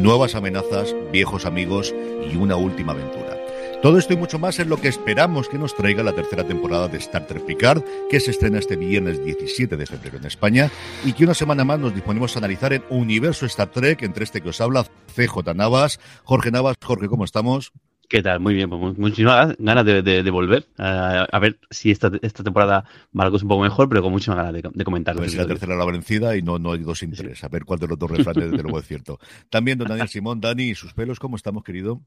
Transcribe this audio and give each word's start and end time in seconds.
nuevas 0.00 0.34
amenazas, 0.34 0.94
viejos 1.12 1.44
amigos 1.44 1.94
y 2.30 2.36
una 2.36 2.56
última 2.56 2.92
aventura. 2.92 3.36
Todo 3.82 3.98
esto 3.98 4.12
y 4.12 4.16
mucho 4.16 4.38
más 4.38 4.58
es 4.58 4.66
lo 4.66 4.76
que 4.76 4.88
esperamos 4.88 5.48
que 5.48 5.58
nos 5.58 5.74
traiga 5.74 6.02
la 6.02 6.12
tercera 6.12 6.44
temporada 6.44 6.88
de 6.88 6.98
Star 6.98 7.26
Trek 7.26 7.44
Picard, 7.44 7.82
que 8.10 8.20
se 8.20 8.30
estrena 8.30 8.58
este 8.58 8.76
viernes 8.76 9.24
17 9.24 9.76
de 9.76 9.86
febrero 9.86 10.18
en 10.18 10.26
España 10.26 10.70
y 11.04 11.14
que 11.14 11.24
una 11.24 11.34
semana 11.34 11.64
más 11.64 11.78
nos 11.78 11.94
disponemos 11.94 12.34
a 12.34 12.40
analizar 12.40 12.72
en 12.74 12.84
Universo 12.90 13.46
Star 13.46 13.70
Trek, 13.70 14.02
entre 14.02 14.24
este 14.24 14.42
que 14.42 14.50
os 14.50 14.60
habla 14.60 14.84
CJ 15.16 15.54
Navas, 15.54 15.98
Jorge 16.24 16.50
Navas. 16.50 16.76
Jorge, 16.82 17.08
¿cómo 17.08 17.24
estamos? 17.24 17.72
¿Qué 18.10 18.24
tal? 18.24 18.40
Muy 18.40 18.54
bien, 18.54 18.68
pues 18.68 18.98
muchísimas 18.98 19.56
ganas 19.56 19.84
de, 19.84 20.30
volver. 20.32 20.66
a 20.78 21.38
ver 21.40 21.60
si 21.70 21.92
esta, 21.92 22.10
esta 22.22 22.42
temporada 22.42 22.84
va 23.16 23.24
algo 23.24 23.36
un 23.36 23.46
poco 23.46 23.62
mejor, 23.62 23.88
pero 23.88 24.02
con 24.02 24.10
muchísimas 24.10 24.38
ganas 24.38 24.60
de, 24.74 24.84
comentarlo. 24.84 25.20
Pues 25.20 25.36
la 25.36 25.46
tercera 25.46 25.76
la 25.76 25.84
vencida 25.84 26.36
y 26.36 26.42
no, 26.42 26.58
no 26.58 26.72
hay 26.72 26.80
dos 26.80 26.98
sin 26.98 27.12
tres. 27.12 27.44
A 27.44 27.48
ver 27.48 27.64
cuál 27.64 27.78
de 27.78 27.86
los 27.86 27.96
dos 27.96 28.10
refranes 28.10 28.50
desde 28.50 28.64
luego 28.64 28.80
es 28.80 28.86
cierto. 28.88 29.20
También 29.48 29.78
don 29.78 29.86
Daniel 29.86 30.08
Simón, 30.08 30.40
Dani 30.40 30.70
y 30.70 30.74
sus 30.74 30.92
pelos, 30.92 31.20
¿cómo 31.20 31.36
estamos, 31.36 31.62
querido? 31.62 32.02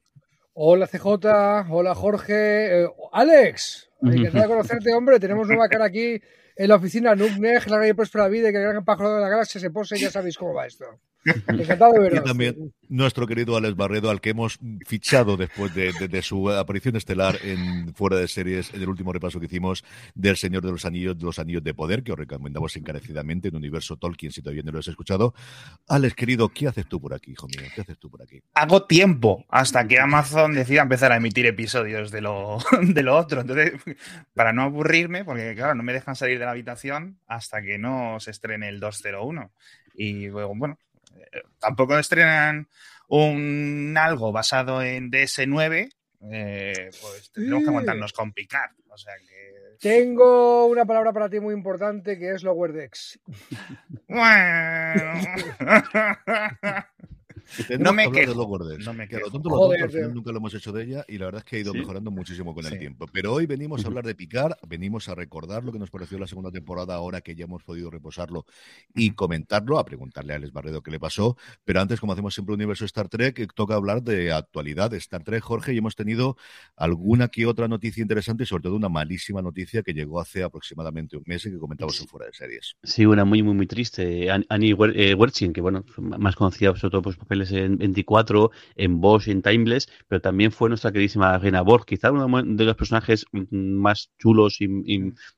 Hola 0.52 0.88
CJ, 0.88 1.08
hola 1.70 1.96
Jorge, 1.96 2.84
eh, 2.84 2.88
Alex, 3.14 3.90
encantado 4.02 4.44
de 4.44 4.50
conocerte, 4.50 4.94
hombre, 4.94 5.22
tenemos 5.22 5.48
nueva 5.48 5.70
cara 5.70 5.86
aquí 5.86 6.20
en 6.58 6.68
la 6.68 6.76
oficina 6.76 7.16
Nugnej, 7.16 7.66
la 7.68 7.80
calle 7.80 7.96
Próspera 7.96 8.28
Vida, 8.28 8.52
que 8.52 8.58
el 8.58 8.64
gran 8.64 8.84
pájaro 8.84 9.16
de 9.16 9.22
la 9.22 9.30
galaxia 9.30 9.62
se 9.62 9.72
pose, 9.72 9.98
ya 9.98 10.12
sabéis 10.12 10.38
cómo 10.38 10.54
va 10.54 10.66
esto. 10.66 10.84
Encantado 11.26 11.94
de 11.94 12.00
veros. 12.00 12.20
Y 12.20 12.24
también 12.24 12.74
nuestro 12.90 13.26
querido 13.28 13.56
Alex 13.56 13.76
Barredo, 13.76 14.10
al 14.10 14.22
que 14.22 14.32
hemos 14.32 14.60
fichado 14.86 15.38
después 15.38 15.74
de, 15.74 16.22
su 16.22 16.50
aparición 16.52 16.96
estelar 16.96 17.38
en 17.44 17.94
Fuera 17.96 18.18
de 18.18 18.28
Series, 18.28 18.74
en 18.74 18.82
el 18.82 18.90
último 18.90 19.12
repaso 19.12 19.40
que 19.40 19.48
hicimos 19.48 19.84
del 20.14 20.38
Señor 20.38 20.64
de 20.64 20.72
los 20.72 20.86
Anillos, 20.86 21.18
de 21.18 21.26
los 21.26 21.40
Anillos 21.40 21.64
de 21.64 21.74
Poder, 21.74 22.04
que 22.04 22.12
os 22.12 22.18
recomendamos 22.18 22.76
encarecidamente 22.76 23.48
en 23.48 23.56
Universo 23.56 23.98
Tolkien, 23.98 24.32
si 24.32 24.42
todavía 24.42 24.64
no 24.64 24.72
lo 24.72 24.80
has 24.80 24.88
escuchado. 24.88 25.34
Alex, 25.88 26.14
querido, 26.14 26.50
¿qué 26.50 26.68
haces 26.68 26.88
tú 26.88 27.00
por 27.00 27.14
aquí, 27.14 27.32
hijo 27.32 27.48
mío? 27.48 27.68
¿Qué 27.74 27.82
haces 27.82 27.98
tú 27.98 28.10
por 28.10 28.22
aquí? 28.22 28.42
Hago 28.54 28.84
tiempo 28.86 29.46
hasta 29.50 29.88
que 29.88 30.00
Amazon 30.00 30.54
decida 30.54 30.82
empezar 30.82 31.12
a 31.12 31.18
emitir 31.18 31.46
episodios 31.46 32.12
de 32.12 32.22
lo, 32.22 32.60
de 32.82 33.04
lo 33.04 33.18
otro. 33.18 33.42
Entonces, 33.42 33.74
para 34.34 34.54
no 34.54 34.64
aburrirme, 34.64 35.26
porque 35.26 35.56
claro, 35.56 35.76
no 35.76 35.84
me 35.84 35.94
dejan 35.94 36.16
salir 36.16 36.40
de 36.40 36.46
la 36.46 36.52
habitación 36.52 37.18
hasta 37.28 37.62
que 37.62 37.78
no 37.78 38.20
se 38.20 38.32
estrene 38.32 38.70
el 38.70 38.80
201. 38.80 39.52
Y 39.96 40.28
luego, 40.28 40.54
bueno, 40.56 40.78
tampoco 41.60 41.98
estrenan 41.98 42.68
un 43.08 43.96
algo 43.98 44.32
basado 44.32 44.82
en 44.82 45.12
DS9, 45.12 45.90
eh, 46.32 46.90
pues 47.02 47.32
tendremos 47.32 47.64
que 47.64 47.70
aguantarnos 47.70 48.14
con 48.14 48.32
Picard. 48.34 48.72
O 48.90 48.98
sea 48.98 49.14
que... 49.18 49.78
Tengo 49.80 50.68
una 50.68 50.86
palabra 50.86 51.12
para 51.12 51.30
ti 51.30 51.40
muy 51.40 51.54
importante 51.54 52.18
que 52.18 52.32
es 52.32 52.44
Lower 52.44 52.72
Decks. 52.72 53.20
bueno. 54.08 55.14
no 57.80 57.94
me 57.94 58.12
quejo. 58.12 58.48
No 58.80 58.94
me 58.94 59.08
quejo. 59.08 59.30
nunca 59.30 60.32
lo 60.32 60.38
hemos 60.38 60.54
hecho 60.54 60.72
de 60.72 60.84
ella 60.84 61.06
y 61.08 61.18
la 61.18 61.26
verdad 61.26 61.44
es 61.46 61.50
que 61.50 61.58
ha 61.58 61.60
ido 61.60 61.74
mejorando 61.74 62.12
muchísimo 62.12 62.54
con 62.54 62.66
el 62.66 62.78
tiempo. 62.80 63.06
Pero 63.12 63.34
hoy 63.34 63.46
venimos 63.46 63.84
a 63.84 63.88
hablar 63.88 64.06
de 64.06 64.16
picar, 64.16 64.58
venimos 64.68 65.10
a 65.10 65.16
recordar 65.16 65.64
lo 65.64 65.72
que 65.72 65.80
nos 65.80 65.90
pareció 65.90 66.18
la 66.18 66.28
segunda 66.28 66.52
temporada 66.52 66.96
ahora 66.96 67.22
que 67.22 67.36
ya 67.36 67.46
hemos 67.46 67.64
podido 67.64 67.90
reposarlo 67.90 68.46
y 68.94 69.12
comentarlo, 69.12 69.80
a 69.80 69.86
preguntarle 69.86 70.34
a 70.34 70.36
Alex 70.38 70.54
Barredo 70.54 70.82
qué 70.82 70.92
le 70.92 71.00
pasó. 71.00 71.38
Pero 71.64 71.82
antes, 71.82 72.00
como 72.00 72.14
hacemos 72.14 72.34
siempre 72.34 72.56
Universo 72.56 72.86
Star 72.86 73.10
Trek, 73.10 73.54
toca 73.54 73.76
hablar 73.76 74.04
de 74.04 74.32
actualidad 74.32 74.92
de 74.92 74.98
Star 74.98 75.24
Trek, 75.24 75.42
Jorge, 75.42 75.74
y 75.74 75.78
hemos 75.78 75.96
tenido 75.96 76.38
alguna 76.76 77.28
que 77.28 77.46
otra 77.46 77.68
noticia 77.68 78.02
interesante 78.02 78.44
y 78.44 78.46
sobre 78.46 78.64
todo 78.64 78.76
una 78.76 78.90
malísima 78.90 79.42
noticia 79.42 79.84
que 79.84 79.94
llegó 79.94 80.20
hace 80.20 80.44
aproximadamente 80.44 81.18
un 81.18 81.24
mes 81.26 81.46
y 81.46 81.52
que 81.52 81.58
comentamos 81.58 82.00
en 82.00 82.08
fuera 82.08 82.28
de 82.28 82.34
series. 82.34 82.76
Sí, 82.84 83.06
una 83.06 83.26
muy, 83.26 83.44
muy, 83.44 83.54
muy 83.54 83.68
triste. 83.68 84.30
Annie 84.50 84.74
Wertsin, 84.74 85.54
que 85.54 85.62
bueno, 85.62 85.84
más 85.98 86.36
conocida 86.36 86.76
sobre 86.76 86.92
todo 86.92 87.02
por 87.02 87.18
papeles 87.18 87.33
en 87.34 87.78
24, 87.78 88.52
en 88.76 89.02
Bosch, 89.02 89.28
en 89.28 89.42
Timeless, 89.42 89.90
pero 90.08 90.22
también 90.22 90.52
fue 90.52 90.70
nuestra 90.70 90.92
queridísima 90.92 91.38
Reina 91.38 91.62
Borg, 91.62 91.86
quizá 91.86 92.12
uno 92.12 92.44
de 92.44 92.66
los 92.66 92.76
personajes 92.76 93.26
más 93.52 94.12
chulos 94.18 94.62
y, 94.62 94.68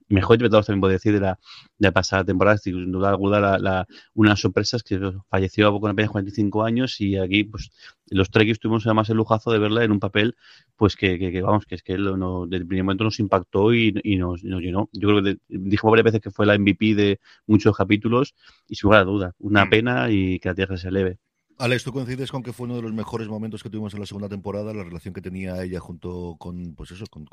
mejor 0.08 0.36
interpretados 0.36 0.68
también 0.68 0.82
puedo 0.82 0.94
decir 0.94 1.14
de 1.14 1.20
la, 1.20 1.40
de 1.78 1.88
la 1.88 1.92
pasada 1.92 2.24
temporada, 2.24 2.58
sin 2.58 2.92
duda 2.92 3.10
alguna 3.10 3.58
la, 3.58 3.88
una 4.14 4.36
sorpresa 4.36 4.78
es 4.78 4.84
que 4.84 5.00
falleció 5.30 5.80
con 5.80 5.92
apenas 5.92 6.12
45 6.12 6.64
años 6.64 7.02
y 7.02 7.18
aquí 7.18 7.44
pues 7.44 7.72
los 8.08 8.30
Trekkies 8.30 8.60
tuvimos 8.60 8.86
además 8.86 9.10
el 9.10 9.18
lujazo 9.18 9.52
de 9.52 9.60
verla 9.60 9.84
en 9.84 9.92
un 9.92 10.00
papel 10.00 10.36
pues 10.76 10.96
que, 10.96 11.42
vamos, 11.42 11.66
que 11.66 11.76
es 11.76 11.84
que 11.84 11.98
lo, 11.98 12.46
desde 12.46 12.64
el 12.64 12.68
primer 12.68 12.84
momento 12.84 13.04
nos 13.06 13.20
impactó 13.20 13.74
y, 13.74 13.94
nos, 14.18 14.42
llenó. 14.44 14.90
Yo 14.92 15.10
creo 15.10 15.24
que 15.24 15.38
dijo 15.48 15.90
varias 15.90 16.06
veces 16.06 16.22
que 16.22 16.32
fue 16.32 16.46
la 16.46 16.58
MVP 16.58 16.96
de 16.96 17.20
muchos 17.48 17.76
capítulos 17.76 18.36
y 18.68 18.76
sin 18.76 18.88
lugar 18.88 19.02
a 19.02 19.06
duda, 19.06 19.36
una 19.40 19.66
mm. 19.66 19.70
pena 19.70 20.12
y 20.12 20.40
que 20.40 20.50
la 20.50 20.56
tierra 20.56 20.78
se 20.78 20.90
eleve. 20.90 21.18
Alex, 21.58 21.84
¿tú 21.84 21.94
coincides 21.94 22.32
con 22.32 22.44
que 22.44 22.52
fue 22.52 22.66
uno 22.66 22.76
de 22.76 22.82
los 22.82 22.94
mejores 22.94 23.28
momentos 23.28 23.64
que 23.64 23.70
tuvimos 23.70 23.94
en 23.94 24.02
la 24.02 24.06
segunda 24.06 24.28
temporada, 24.28 24.74
la 24.74 24.84
relación 24.84 25.14
que 25.14 25.22
tenía 25.22 25.62
ella 25.64 25.80
junto 25.80 26.36
con, 26.38 26.76
pues 26.76 26.92
eso, 26.92 27.06
con... 27.08 27.26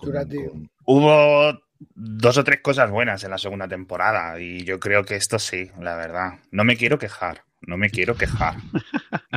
Hubo 0.85 1.61
dos 1.95 2.39
o 2.39 2.45
tres 2.45 2.61
cosas 2.61 2.91
buenas 2.91 3.25
en 3.25 3.31
la 3.31 3.39
segunda 3.39 3.67
temporada 3.67 4.39
y 4.41 4.63
yo 4.65 4.79
creo 4.79 5.05
que 5.05 5.17
esto 5.17 5.41
sí, 5.41 5.71
la 5.81 5.97
verdad. 5.97 6.39
No 6.53 6.63
me 6.63 6.77
quiero 6.77 6.99
quejar, 6.99 7.45
no 7.61 7.77
me 7.77 7.91
quiero 7.91 8.17
quejar, 8.17 8.59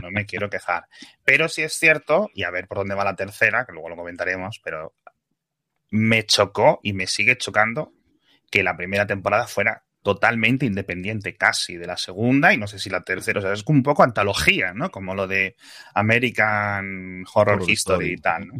no 0.01 0.11
me 0.11 0.25
quiero 0.27 0.49
quejar. 0.51 0.85
Pero 1.23 1.49
sí 1.49 1.63
es 1.63 1.73
cierto, 1.73 2.29
y 2.35 2.43
a 2.43 2.51
ver 2.51 2.67
por 2.67 2.77
dónde 2.77 2.93
va 2.93 3.03
la 3.03 3.15
tercera, 3.15 3.65
que 3.65 3.73
luego 3.73 3.89
lo 3.89 3.95
comentaremos, 3.95 4.61
pero 4.63 4.93
me 5.89 6.25
chocó 6.25 6.79
y 6.83 6.93
me 6.93 7.07
sigue 7.07 7.37
chocando 7.37 7.91
que 8.51 8.61
la 8.61 8.77
primera 8.77 9.07
temporada 9.07 9.47
fuera 9.47 9.84
totalmente 10.05 10.67
independiente 10.67 11.35
casi 11.35 11.77
de 11.77 11.87
la 11.87 11.97
segunda 11.97 12.53
y 12.53 12.57
no 12.57 12.67
sé 12.67 12.77
si 12.77 12.91
la 12.91 13.01
tercera, 13.01 13.39
o 13.39 13.41
sea, 13.41 13.53
es 13.53 13.63
un 13.65 13.81
poco 13.81 14.03
antología, 14.03 14.71
¿no? 14.71 14.91
Como 14.91 15.15
lo 15.15 15.25
de 15.25 15.55
American 15.95 17.25
Horror, 17.33 17.67
History 17.67 18.13
y 18.13 18.17
tal, 18.17 18.47
¿no? 18.47 18.53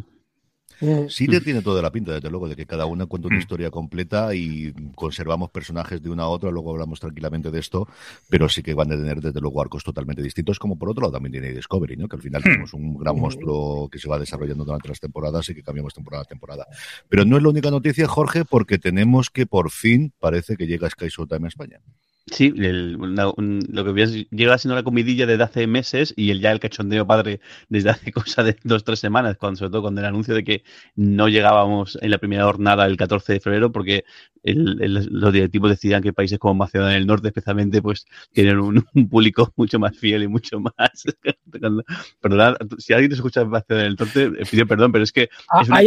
Mm. 0.80 1.08
Sí 1.08 1.26
tiene 1.26 1.62
toda 1.62 1.82
la 1.82 1.90
pinta, 1.90 2.12
desde 2.12 2.30
luego, 2.30 2.48
de 2.48 2.56
que 2.56 2.66
cada 2.66 2.86
una 2.86 3.06
cuenta 3.06 3.28
una 3.28 3.36
mm. 3.36 3.40
historia 3.40 3.70
completa 3.70 4.34
y 4.34 4.72
conservamos 4.94 5.50
personajes 5.50 6.02
de 6.02 6.10
una 6.10 6.24
a 6.24 6.28
otra, 6.28 6.50
luego 6.50 6.72
hablamos 6.72 7.00
tranquilamente 7.00 7.50
de 7.50 7.58
esto, 7.58 7.88
pero 8.28 8.48
sí 8.48 8.62
que 8.62 8.74
van 8.74 8.92
a 8.92 8.96
tener 8.96 9.20
desde 9.20 9.40
luego 9.40 9.60
arcos 9.60 9.84
totalmente 9.84 10.22
distintos, 10.22 10.58
como 10.58 10.78
por 10.78 10.90
otro 10.90 11.02
lado 11.02 11.12
también 11.12 11.32
tiene 11.32 11.52
Discovery, 11.52 11.96
¿no? 11.96 12.08
que 12.08 12.16
al 12.16 12.22
final 12.22 12.40
mm. 12.40 12.44
tenemos 12.44 12.74
un 12.74 12.98
gran 12.98 13.18
monstruo 13.18 13.88
que 13.88 13.98
se 13.98 14.08
va 14.08 14.18
desarrollando 14.18 14.64
durante 14.64 14.88
las 14.88 15.00
temporadas 15.00 15.48
y 15.48 15.54
que 15.54 15.62
cambiamos 15.62 15.94
temporada 15.94 16.22
a 16.22 16.26
temporada. 16.26 16.66
Pero 17.08 17.24
no 17.24 17.36
es 17.36 17.42
la 17.42 17.48
única 17.48 17.70
noticia, 17.70 18.06
Jorge, 18.06 18.44
porque 18.44 18.78
tenemos 18.78 19.30
que 19.30 19.46
por 19.46 19.70
fin 19.70 20.12
parece 20.18 20.56
que 20.56 20.66
llega 20.66 20.90
Sky 20.90 21.08
Showtime 21.08 21.46
a 21.46 21.48
España. 21.48 21.80
Sí, 22.28 22.52
lo 22.56 23.94
que 23.94 24.26
llega 24.32 24.58
siendo 24.58 24.74
la 24.74 24.82
comidilla 24.82 25.26
desde 25.26 25.44
hace 25.44 25.66
meses 25.68 26.12
y 26.16 26.30
el 26.30 26.40
ya 26.40 26.50
el 26.50 26.58
cachondeo 26.58 27.06
padre 27.06 27.40
desde 27.68 27.90
hace 27.90 28.10
cosa 28.12 28.42
de 28.42 28.56
dos 28.64 28.82
tres 28.82 28.98
semanas, 28.98 29.36
cuando, 29.36 29.58
sobre 29.58 29.70
todo 29.70 29.82
cuando 29.82 30.00
el 30.00 30.08
anuncio 30.08 30.34
de 30.34 30.42
que 30.42 30.64
no 30.96 31.28
llegábamos 31.28 31.96
en 32.02 32.10
la 32.10 32.18
primera 32.18 32.44
jornada 32.44 32.84
el 32.86 32.96
14 32.96 33.34
de 33.34 33.40
febrero 33.40 33.70
porque 33.70 34.04
los 34.42 35.32
directivos 35.32 35.70
decían 35.70 36.02
que 36.02 36.12
países 36.12 36.40
como 36.40 36.54
Macedonia 36.54 36.94
del 36.94 37.06
Norte 37.06 37.28
especialmente 37.28 37.80
pues 37.80 38.06
tienen 38.32 38.58
un, 38.58 38.84
público 39.08 39.52
mucho 39.54 39.78
más 39.78 39.96
fiel 39.96 40.24
y 40.24 40.28
mucho 40.28 40.58
más... 40.58 40.74
Perdón, 42.20 42.56
si 42.78 42.92
alguien 42.92 43.10
te 43.10 43.16
escucha 43.16 43.42
en 43.42 43.50
Macedonia 43.50 43.84
del 43.84 43.96
Norte, 43.96 44.30
pido 44.50 44.66
perdón, 44.66 44.90
pero 44.90 45.04
es 45.04 45.12
que... 45.12 45.28
Ah, 45.48 45.62
es 45.62 45.68
una 45.68 45.80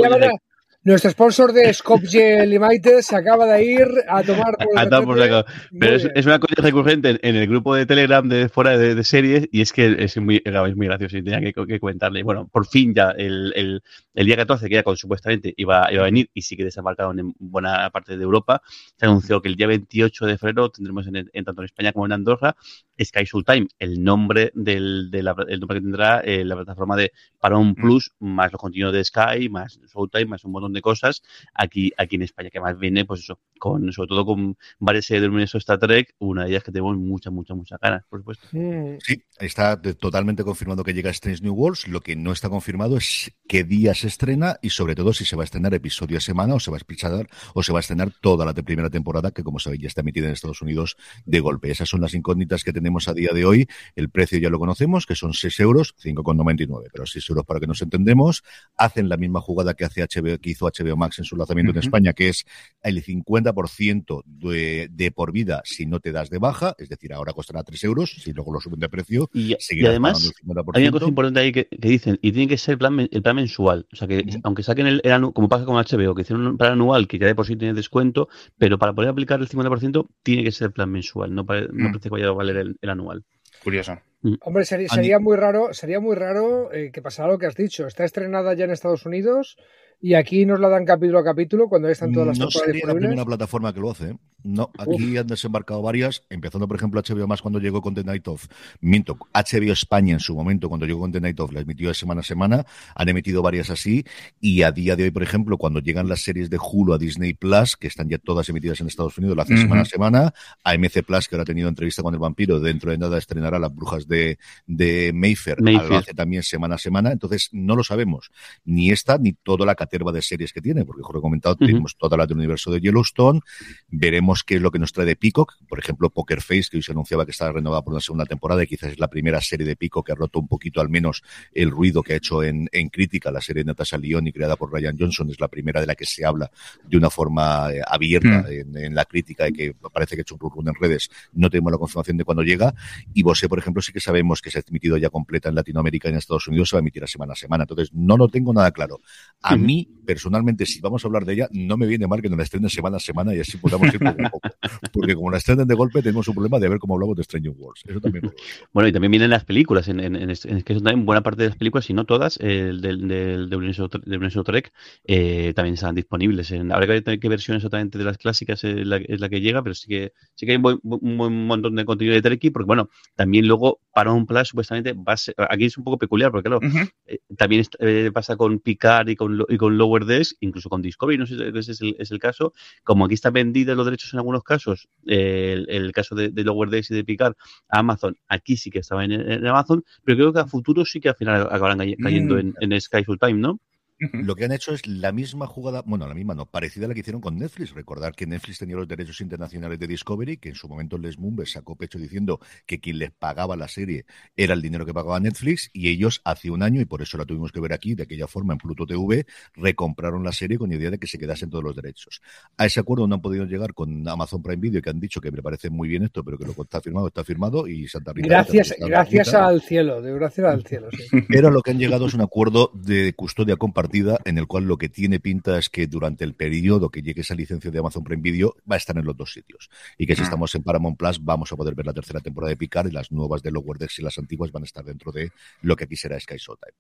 nuestro 0.83 1.11
sponsor 1.11 1.51
de 1.51 1.73
Skopje 1.73 2.45
Limited 2.45 3.01
se 3.01 3.15
acaba 3.15 3.45
de 3.45 3.63
ir 3.63 3.87
a 4.07 4.23
tomar 4.23 4.55
por 4.57 5.45
Pero 5.77 5.95
es, 5.95 6.25
una 6.25 6.39
cosa 6.39 6.61
recurrente 6.61 7.19
en, 7.21 7.35
el 7.35 7.47
grupo 7.47 7.75
de 7.75 7.85
Telegram 7.85 8.27
de 8.27 8.47
fuera 8.47 8.77
de, 8.77 9.03
series 9.03 9.47
y 9.51 9.61
es 9.61 9.73
que 9.73 9.95
es 9.99 10.15
muy, 10.17 10.41
es 10.43 10.75
muy 10.75 10.87
gracioso 10.87 11.17
y 11.17 11.23
tenía 11.23 11.41
que, 11.41 11.79
comentarle. 11.79 12.23
Bueno, 12.23 12.47
por 12.47 12.65
fin 12.65 12.93
ya 12.93 13.11
el, 13.11 13.81
el, 14.13 14.25
día 14.25 14.37
14, 14.37 14.69
que 14.69 14.75
ya 14.75 14.83
con, 14.83 14.95
supuestamente 14.95 15.53
iba, 15.57 15.91
iba, 15.91 16.01
a 16.01 16.05
venir 16.05 16.29
y 16.33 16.43
sí 16.43 16.55
que 16.55 16.63
desembarcado 16.63 17.11
en 17.11 17.33
buena 17.39 17.89
parte 17.89 18.17
de 18.17 18.23
Europa, 18.23 18.61
se 18.95 19.05
anunció 19.05 19.41
que 19.41 19.49
el 19.49 19.55
día 19.55 19.67
28 19.67 20.25
de 20.25 20.37
febrero 20.37 20.69
tendremos 20.69 21.07
en, 21.07 21.43
tanto 21.43 21.61
en 21.61 21.65
España 21.65 21.91
como 21.91 22.05
en 22.05 22.13
Andorra 22.13 22.55
Sky 23.03 23.25
Time, 23.45 23.67
el 23.79 24.03
nombre 24.03 24.51
del, 24.55 25.09
de 25.11 25.23
la, 25.23 25.35
el 25.47 25.59
nombre 25.59 25.77
que 25.77 25.83
tendrá 25.83 26.19
eh, 26.21 26.43
la 26.43 26.55
plataforma 26.55 26.95
de 26.95 27.11
Paramount 27.39 27.77
mm. 27.77 27.81
Plus, 27.81 28.11
más 28.19 28.51
los 28.51 28.61
contenidos 28.61 28.93
de 28.93 29.03
Sky, 29.03 29.49
más 29.49 29.79
Showtime, 29.93 30.25
más 30.25 30.43
un 30.45 30.51
montón 30.51 30.73
de 30.73 30.81
cosas 30.81 31.21
aquí, 31.53 31.91
aquí 31.97 32.15
en 32.15 32.23
España, 32.23 32.49
que 32.49 32.59
más 32.59 32.77
viene, 32.77 33.05
pues 33.05 33.21
eso, 33.21 33.39
con, 33.57 33.91
sobre 33.93 34.07
todo 34.07 34.25
con 34.25 34.57
varias 34.79 35.05
series 35.05 35.21
del 35.21 35.31
universo 35.31 35.57
Star 35.57 35.79
Trek, 35.79 36.15
una 36.19 36.43
de 36.43 36.51
ellas 36.51 36.63
que 36.63 36.71
tenemos 36.71 36.97
muchas, 36.97 37.31
muchas, 37.31 37.55
muchas 37.55 37.79
ganas, 37.79 38.03
por 38.09 38.19
supuesto. 38.19 38.47
Sí, 38.51 39.23
está 39.39 39.81
totalmente 39.81 40.43
confirmado 40.43 40.83
que 40.83 40.93
llega 40.93 41.09
Strange 41.11 41.43
New 41.43 41.53
Worlds, 41.53 41.87
lo 41.87 42.01
que 42.01 42.15
no 42.15 42.31
está 42.31 42.49
confirmado 42.49 42.97
es 42.97 43.31
qué 43.47 43.63
día 43.63 43.93
se 43.93 44.07
estrena 44.07 44.57
y 44.61 44.69
sobre 44.69 44.95
todo 44.95 45.13
si 45.13 45.25
se 45.25 45.35
va 45.35 45.43
a 45.43 45.45
estrenar 45.45 45.73
episodio 45.73 46.17
a 46.17 46.21
semana 46.21 46.55
o 46.55 46.59
se 46.59 46.71
va 46.71 46.77
a 46.77 46.79
estrenar 46.79 47.29
o 47.53 47.63
se 47.63 47.71
va 47.71 47.79
a 47.79 47.81
estrenar 47.81 48.11
toda 48.21 48.45
la 48.45 48.53
primera 48.53 48.89
temporada 48.89 49.31
que 49.31 49.43
como 49.43 49.59
sabéis 49.59 49.83
ya 49.83 49.87
está 49.87 50.01
emitida 50.01 50.27
en 50.27 50.33
Estados 50.33 50.61
Unidos 50.61 50.97
de 51.25 51.39
golpe. 51.39 51.71
Esas 51.71 51.89
son 51.89 52.01
las 52.01 52.13
incógnitas 52.13 52.63
que 52.63 52.73
tenemos 52.73 52.88
a 53.07 53.13
día 53.13 53.29
de 53.33 53.45
hoy. 53.45 53.67
El 53.95 54.09
precio 54.09 54.39
ya 54.39 54.49
lo 54.49 54.59
conocemos, 54.59 55.05
que 55.05 55.15
son 55.15 55.33
6 55.33 55.59
euros, 55.59 55.95
5,99, 56.03 56.89
pero 56.91 57.05
6 57.05 57.29
euros 57.29 57.45
para 57.45 57.59
que 57.59 57.67
nos 57.67 57.81
entendemos. 57.81 58.43
Hacen 58.75 59.09
la 59.09 59.17
misma 59.17 59.41
jugada 59.41 59.73
que 59.73 59.85
hace 59.85 60.01
HBO, 60.01 60.39
que 60.39 60.49
hizo 60.49 60.65
HBO 60.65 60.97
Max 60.97 61.19
en 61.19 61.25
su 61.25 61.35
lanzamiento 61.35 61.71
en 61.71 61.77
España, 61.77 62.13
que 62.13 62.29
es 62.29 62.45
el 62.81 63.03
50% 63.03 64.23
de, 64.25 64.89
de, 64.91 65.11
por 65.11 65.31
vida 65.31 65.61
si 65.65 65.85
no 65.85 65.99
te 65.99 66.11
das 66.11 66.29
de 66.29 66.39
baja, 66.39 66.75
es 66.77 66.89
decir, 66.89 67.13
ahora 67.13 67.33
costará 67.33 67.63
3 67.63 67.83
euros, 67.83 68.11
si 68.11 68.33
luego 68.33 68.53
lo 68.53 68.59
suben 68.59 68.79
de 68.79 68.89
precio, 68.89 69.29
y, 69.33 69.55
además 69.85 70.31
hay 70.73 70.83
una 70.83 70.91
cosa 70.91 71.07
importante 71.07 71.39
ahí 71.39 71.51
que, 71.51 71.67
dicen, 71.71 72.19
y 72.21 72.31
tiene 72.31 72.47
que 72.47 72.57
ser 72.57 72.73
el 72.73 72.77
plan, 72.79 73.07
el 73.11 73.21
plan 73.21 73.35
mensual, 73.35 73.87
o 73.91 73.95
sea 73.95 74.07
que 74.07 74.25
aunque 74.43 74.63
saquen 74.63 74.87
el, 74.87 75.01
como 75.33 75.49
pasa 75.49 75.65
con 75.65 75.75
HBO, 75.75 76.15
que 76.15 76.21
hicieron 76.21 76.45
un 76.45 76.57
plan 76.57 76.73
anual 76.73 77.07
que 77.07 77.19
ya 77.19 77.27
de 77.27 77.35
por 77.35 77.45
sí 77.45 77.55
tiene 77.55 77.73
descuento, 77.73 78.29
pero 78.57 78.77
para 78.77 78.93
poder 78.93 79.09
aplicar 79.09 79.39
el 79.39 79.47
50% 79.47 80.07
tiene 80.23 80.43
que 80.43 80.51
ser 80.51 80.67
el 80.67 80.73
plan 80.73 80.89
mensual, 80.89 81.33
no, 81.33 81.45
parece 81.45 81.69
que 82.01 82.09
vaya 82.09 82.27
a 82.27 82.31
valer 82.31 82.57
el, 82.57 82.77
anual. 82.87 83.25
Curioso. 83.63 83.99
Hombre, 84.41 84.65
sería, 84.65 85.19
muy 85.19 85.37
raro, 85.37 85.73
sería 85.73 85.99
muy 85.99 86.15
raro 86.15 86.73
eh, 86.73 86.91
que 86.91 87.01
pasara 87.01 87.31
lo 87.31 87.37
que 87.37 87.45
has 87.45 87.55
dicho. 87.55 87.87
Está 87.87 88.03
estrenada 88.03 88.53
ya 88.53 88.65
en 88.65 88.71
Estados 88.71 89.05
Unidos, 89.05 89.57
y 90.01 90.13
aquí 90.13 90.45
nos 90.45 90.59
la 90.59 90.69
dan 90.69 90.85
capítulo 90.85 91.19
a 91.19 91.23
capítulo 91.23 91.67
cuando 91.67 91.89
están 91.89 92.13
todas 92.13 92.29
las 92.29 92.39
no 92.39 92.49
sería 92.49 92.87
la 92.87 92.95
primera 92.95 93.25
plataforma 93.25 93.73
que 93.73 93.81
lo 93.81 93.91
hace. 93.91 94.11
¿eh? 94.11 94.17
No, 94.43 94.71
aquí 94.77 95.17
han 95.17 95.27
desembarcado 95.27 95.81
varias, 95.81 96.23
empezando 96.29 96.67
por 96.67 96.77
ejemplo 96.77 97.01
HBO 97.01 97.27
más 97.27 97.41
cuando 97.41 97.59
llegó 97.59 97.81
con 97.81 97.93
The 97.93 98.05
Night 98.05 98.27
of. 98.29 98.47
Minto, 98.79 99.17
HBO 99.33 99.73
España 99.73 100.13
en 100.13 100.21
su 100.21 100.33
momento 100.33 100.69
cuando 100.69 100.85
llegó 100.85 101.01
con 101.01 101.11
The 101.11 101.19
Night 101.19 101.39
of 101.41 101.51
la 101.51 101.59
emitió 101.59 101.89
de 101.89 101.93
semana 101.93 102.21
a 102.21 102.23
semana, 102.23 102.65
han 102.95 103.09
emitido 103.09 103.41
varias 103.41 103.69
así 103.69 104.05
y 104.39 104.61
a 104.61 104.71
día 104.71 104.95
de 104.95 105.03
hoy, 105.03 105.11
por 105.11 105.23
ejemplo, 105.23 105.57
cuando 105.57 105.81
llegan 105.81 106.07
las 106.07 106.21
series 106.21 106.49
de 106.49 106.57
Hulu 106.57 106.93
a 106.93 106.97
Disney 106.97 107.33
Plus, 107.33 107.75
que 107.75 107.87
están 107.87 108.07
ya 108.07 108.17
todas 108.17 108.47
emitidas 108.47 108.79
en 108.79 108.87
Estados 108.87 109.17
Unidos, 109.17 109.35
la 109.35 109.43
hace 109.43 109.57
semana 109.57 109.81
a 109.81 109.85
semana, 109.85 110.33
AMC 110.63 111.03
Plus, 111.05 111.27
que 111.27 111.35
ahora 111.35 111.43
ha 111.43 111.45
tenido 111.45 111.67
entrevista 111.67 112.01
con 112.01 112.13
el 112.13 112.19
vampiro, 112.19 112.61
dentro 112.61 112.91
de 112.91 112.97
nada 112.97 113.17
estrenará 113.17 113.59
Las 113.59 113.75
Brujas 113.75 114.07
de, 114.07 114.39
de 114.65 115.11
Mayfair, 115.13 115.61
Mayfair. 115.61 115.89
lo 115.89 115.97
hace 115.97 116.13
también 116.13 116.43
semana 116.43 116.75
a 116.75 116.77
semana, 116.77 117.11
entonces 117.11 117.49
no 117.51 117.75
lo 117.75 117.83
sabemos, 117.83 118.31
ni 118.63 118.91
esta 118.91 119.17
ni 119.17 119.33
toda 119.33 119.65
la 119.65 119.75
caterva 119.89 120.11
de 120.11 120.21
series 120.21 120.53
que 120.53 120.61
tiene, 120.61 120.85
porque 120.85 121.01
como 121.01 121.19
he 121.19 121.21
comentado, 121.21 121.55
tenemos 121.55 121.97
toda 121.97 122.15
la 122.15 122.27
del 122.27 122.37
universo 122.37 122.71
de 122.71 122.79
Yellowstone, 122.79 123.41
veremos 123.87 124.43
qué 124.43 124.55
es 124.55 124.61
lo 124.61 124.69
que 124.69 124.77
nos 124.77 124.93
trae 124.93 125.05
de 125.05 125.15
Peacock, 125.15 125.55
por 125.67 125.79
ejemplo, 125.79 126.09
Poker 126.11 126.41
Face, 126.41 126.65
que 126.69 126.77
hoy 126.77 126.83
se 126.83 126.91
anunciaba 126.91 127.25
que 127.25 127.31
estaba 127.31 127.53
renovada 127.53 127.81
por 127.81 127.93
una 127.93 128.01
segunda 128.01 128.25
temporada 128.25 128.63
y 128.63 128.67
quizás 128.67 128.91
es 128.91 128.99
la 128.99 129.07
primera 129.07 129.41
serie 129.41 129.65
de 129.65 129.75
Peacock 129.75 130.05
que 130.05 130.11
ha 130.11 130.15
roto 130.15 130.39
un 130.39 130.47
poquito 130.47 130.79
al 130.79 130.89
menos 130.89 131.23
el 131.53 131.71
ruido 131.71 132.03
que 132.03 132.13
ha 132.13 132.15
hecho 132.17 132.43
en, 132.43 132.69
en 132.71 132.89
crítica. 132.89 133.31
La 133.31 133.41
serie 133.41 133.63
de 133.63 133.67
Natasha 133.67 133.97
Lyonne 133.97 134.31
creada 134.31 134.55
por 134.55 134.71
Ryan 134.71 134.95
Johnson, 134.97 135.29
es 135.29 135.39
la 135.39 135.47
primera 135.47 135.81
de 135.81 135.87
la 135.87 135.95
que 135.95 136.05
se 136.05 136.25
habla 136.25 136.51
de 136.87 136.97
una 136.97 137.09
forma 137.09 137.73
eh, 137.73 137.81
abierta 137.85 138.43
mm. 138.43 138.77
en, 138.77 138.95
la 138.95 139.05
crítica 139.05 139.47
y 139.47 139.53
que 139.53 139.75
parece 139.93 140.15
que 140.15 140.21
ha 140.21 140.23
hecho 140.23 140.37
un 140.39 140.51
run 140.51 140.67
en 140.67 140.75
redes, 140.75 141.09
no 141.33 141.49
tenemos 141.49 141.71
la 141.71 141.77
confirmación 141.77 142.17
de 142.17 142.23
cuándo 142.23 142.43
llega, 142.43 142.73
y 143.13 143.23
vos 143.23 143.39
por 143.47 143.59
ejemplo, 143.59 143.81
sí 143.81 143.93
que 143.93 143.99
sabemos 143.99 144.41
que 144.41 144.51
se 144.51 144.59
ha 144.59 144.63
emitido 144.67 144.97
ya 144.97 145.09
completa 145.09 145.49
en 145.49 145.55
Latinoamérica 145.55 146.09
y 146.09 146.11
en 146.11 146.17
Estados 146.17 146.47
Unidos, 146.47 146.69
se 146.69 146.75
va 146.75 146.79
a 146.79 146.81
emitir 146.81 147.03
a 147.03 147.07
semana 147.07 147.33
a 147.33 147.35
semana, 147.35 147.63
entonces 147.63 147.93
no 147.93 148.17
lo 148.17 148.27
tengo 148.27 148.53
nada 148.53 148.71
claro. 148.71 148.99
A 149.41 149.55
mí, 149.55 149.78
personalmente, 149.85 150.65
si 150.65 150.79
vamos 150.81 151.03
a 151.03 151.07
hablar 151.07 151.25
de 151.25 151.33
ella, 151.33 151.49
no 151.51 151.77
me 151.77 151.85
viene 151.85 152.07
mal 152.07 152.21
que 152.21 152.29
nos 152.29 152.37
la 152.37 152.43
estrenen 152.43 152.69
semana 152.69 152.97
a 152.97 152.99
semana 152.99 153.35
y 153.35 153.39
así 153.39 153.57
podamos 153.57 153.93
ir 153.93 153.99
poco 153.99 154.25
a 154.25 154.29
poco. 154.29 154.49
Porque 154.93 155.15
como 155.15 155.31
la 155.31 155.37
estrenen 155.37 155.67
de 155.67 155.75
golpe, 155.75 156.01
tenemos 156.01 156.27
un 156.27 156.35
problema 156.35 156.59
de 156.59 156.69
ver 156.69 156.79
cómo 156.79 156.95
hablamos 156.95 157.15
de 157.17 157.23
Stranger 157.23 157.53
Wars. 157.57 157.81
Eso 157.85 157.99
también 157.99 158.31
Bueno, 158.73 158.89
y 158.89 158.91
también 158.91 159.11
vienen 159.11 159.29
las 159.29 159.45
películas, 159.45 159.87
en, 159.87 159.99
en, 159.99 160.15
en, 160.15 160.27
que 160.63 160.73
son 160.73 160.83
también 160.83 161.05
buena 161.05 161.21
parte 161.21 161.43
de 161.43 161.49
las 161.49 161.57
películas, 161.57 161.85
si 161.85 161.93
no 161.93 162.05
todas, 162.05 162.37
el 162.37 162.81
del, 162.81 163.07
del, 163.07 163.49
del 163.49 163.57
Universo 163.57 164.43
Trek, 164.43 164.71
eh, 165.05 165.53
también 165.55 165.75
están 165.75 165.95
disponibles. 165.95 166.51
En, 166.51 166.71
habrá 166.71 166.85
que 166.85 167.01
ver 167.01 167.19
qué 167.19 167.29
versión 167.29 167.57
exactamente 167.57 167.97
de 167.97 168.03
las 168.03 168.17
clásicas 168.17 168.63
es 168.63 168.85
la, 168.85 168.97
es 168.97 169.19
la, 169.19 169.29
que 169.29 169.41
llega, 169.41 169.61
pero 169.63 169.75
sí 169.75 169.87
que 169.87 170.13
sí 170.35 170.45
que 170.45 170.53
hay 170.53 170.57
un, 170.57 171.17
buen, 171.17 171.45
montón 171.47 171.75
de 171.75 171.85
contenido 171.85 172.15
de 172.15 172.21
Trek, 172.21 172.51
porque 172.51 172.67
bueno, 172.67 172.89
también 173.15 173.47
luego 173.47 173.81
para 173.99 174.13
un 174.13 174.25
Plus 174.25 174.47
supuestamente 174.47 174.93
va 174.93 175.11
a 175.11 175.17
ser, 175.17 175.35
aquí 175.49 175.65
es 175.65 175.77
un 175.77 175.83
poco 175.83 175.97
peculiar, 175.97 176.31
porque 176.31 176.47
claro, 176.47 176.61
eh, 177.05 177.19
también 177.35 177.65
eh, 177.79 178.11
pasa 178.13 178.37
con 178.37 178.59
Picard 178.59 179.09
y 179.09 179.17
con, 179.17 179.45
y 179.49 179.57
con 179.57 179.77
Lower 179.77 180.05
Decks, 180.05 180.37
incluso 180.39 180.69
con 180.69 180.81
Discovery, 180.81 181.17
no 181.17 181.25
sé 181.25 181.35
si 181.35 181.43
ese 181.57 181.71
es 181.73 181.81
el, 181.81 181.95
es 181.99 182.09
el 182.11 182.19
caso, 182.19 182.53
como 182.85 183.03
aquí 183.03 183.15
está 183.15 183.29
vendida 183.29 183.75
los 183.75 183.83
derechos 183.83 184.13
en 184.13 184.19
algunos 184.19 184.43
casos, 184.43 184.87
el, 185.05 185.91
caso 185.91 186.15
de, 186.15 186.31
Lower 186.31 186.69
Decks 186.69 186.91
y 186.91 186.95
de 186.95 187.03
Picard 187.03 187.33
a 187.67 187.79
Amazon, 187.79 188.15
aquí 188.29 188.55
sí 188.55 188.69
que 188.69 188.79
estaba 188.79 189.03
en, 189.03 189.45
Amazon, 189.45 189.83
pero 190.05 190.15
creo 190.17 190.31
que 190.31 190.39
a 190.39 190.45
futuro 190.45 190.85
sí 190.85 191.01
que 191.01 191.09
al 191.09 191.15
final 191.15 191.41
acabarán 191.41 191.79
cayendo 192.01 192.35
mm. 192.35 192.39
en, 192.39 192.55
en 192.61 192.79
Sky 192.79 193.03
Full 193.03 193.17
Time, 193.19 193.33
¿no? 193.33 193.59
Lo 193.99 194.35
que 194.35 194.45
han 194.45 194.53
hecho 194.53 194.73
es 194.73 194.87
la 194.87 195.11
misma 195.11 195.45
jugada, 195.45 195.83
bueno, 195.85 196.07
la 196.07 196.13
misma 196.13 196.33
no, 196.33 196.45
parecida 196.45 196.85
a 196.85 196.87
la 196.87 196.93
que 196.93 197.01
hicieron 197.01 197.21
con 197.21 197.37
Netflix. 197.37 197.73
Recordar 197.73 198.15
que 198.15 198.25
Netflix 198.25 198.59
tenía 198.59 198.77
los 198.77 198.87
derechos 198.87 199.19
internacionales 199.19 199.77
de 199.77 199.87
Discovery, 199.87 200.37
que 200.37 200.49
en 200.49 200.55
su 200.55 200.69
momento 200.69 200.97
Les 200.97 201.19
Mumber 201.19 201.47
sacó 201.47 201.75
pecho 201.75 201.99
diciendo 201.99 202.39
que 202.65 202.79
quien 202.79 202.99
les 202.99 203.11
pagaba 203.11 203.57
la 203.57 203.67
serie 203.67 204.05
era 204.37 204.53
el 204.53 204.61
dinero 204.61 204.85
que 204.85 204.93
pagaba 204.93 205.19
Netflix, 205.19 205.69
y 205.73 205.89
ellos 205.89 206.21
hace 206.23 206.49
un 206.49 206.63
año, 206.63 206.79
y 206.79 206.85
por 206.85 207.01
eso 207.01 207.17
la 207.17 207.25
tuvimos 207.25 207.51
que 207.51 207.59
ver 207.59 207.73
aquí, 207.73 207.93
de 207.93 208.03
aquella 208.03 208.27
forma 208.27 208.53
en 208.53 208.59
Pluto 208.59 208.85
TV, 208.85 209.25
recompraron 209.55 210.23
la 210.23 210.31
serie 210.31 210.57
con 210.57 210.71
idea 210.71 210.91
de 210.91 210.97
que 210.97 211.07
se 211.07 211.19
quedasen 211.19 211.49
todos 211.49 211.63
los 211.63 211.75
derechos. 211.75 212.21
A 212.57 212.65
ese 212.65 212.79
acuerdo 212.79 213.05
no 213.05 213.15
han 213.15 213.21
podido 213.21 213.45
llegar 213.45 213.73
con 213.73 214.07
Amazon 214.07 214.41
Prime 214.41 214.61
Video, 214.61 214.81
que 214.81 214.91
han 214.91 214.99
dicho 214.99 215.19
que 215.19 215.31
me 215.31 215.41
parece 215.41 215.69
muy 215.69 215.89
bien 215.89 216.03
esto, 216.03 216.23
pero 216.23 216.37
que 216.37 216.45
lo 216.45 216.53
que 216.53 216.61
está 216.61 216.79
firmado 216.79 217.07
está 217.07 217.25
firmado, 217.25 217.67
y 217.67 217.87
Santa 217.89 218.13
Rita. 218.13 218.29
Gracias, 218.29 218.75
gracias 218.79 219.33
al 219.33 219.61
cielo, 219.61 220.01
de 220.01 220.13
gracias 220.13 220.47
al 220.47 220.65
cielo. 220.65 220.87
Sí. 220.91 221.07
Pero 221.27 221.51
lo 221.51 221.61
que 221.61 221.71
han 221.71 221.79
llegado 221.79 222.05
es 222.05 222.13
un 222.13 222.21
acuerdo 222.21 222.71
de 222.73 223.13
custodia 223.13 223.57
compartida 223.57 223.88
en 224.25 224.37
el 224.37 224.47
cual 224.47 224.65
lo 224.65 224.77
que 224.77 224.89
tiene 224.89 225.19
pinta 225.19 225.57
es 225.57 225.69
que 225.69 225.87
durante 225.87 226.23
el 226.23 226.33
periodo 226.33 226.89
que 226.89 227.01
llegue 227.01 227.21
esa 227.21 227.35
licencia 227.35 227.71
de 227.71 227.79
Amazon 227.79 228.03
Prime 228.03 228.21
Video 228.21 228.55
va 228.69 228.75
a 228.75 228.77
estar 228.77 228.97
en 228.97 229.05
los 229.05 229.15
dos 229.15 229.33
sitios. 229.33 229.69
Y 229.97 230.05
que 230.05 230.15
si 230.15 230.21
ah. 230.21 230.25
estamos 230.25 230.53
en 230.55 230.63
Paramount 230.63 230.97
Plus 230.97 231.23
vamos 231.23 231.51
a 231.51 231.55
poder 231.55 231.75
ver 231.75 231.85
la 231.85 231.93
tercera 231.93 232.19
temporada 232.19 232.49
de 232.49 232.57
Picard 232.57 232.87
y 232.87 232.91
las 232.91 233.11
nuevas 233.11 233.41
de 233.41 233.51
Lower 233.51 233.77
Decks 233.77 233.99
y 233.99 234.03
las 234.03 234.17
antiguas 234.17 234.51
van 234.51 234.63
a 234.63 234.65
estar 234.65 234.83
dentro 234.83 235.11
de 235.11 235.31
lo 235.61 235.75
que 235.75 235.85
aquí 235.85 235.95
será 235.95 236.19
Sky 236.19 236.37
Showtime. 236.37 236.73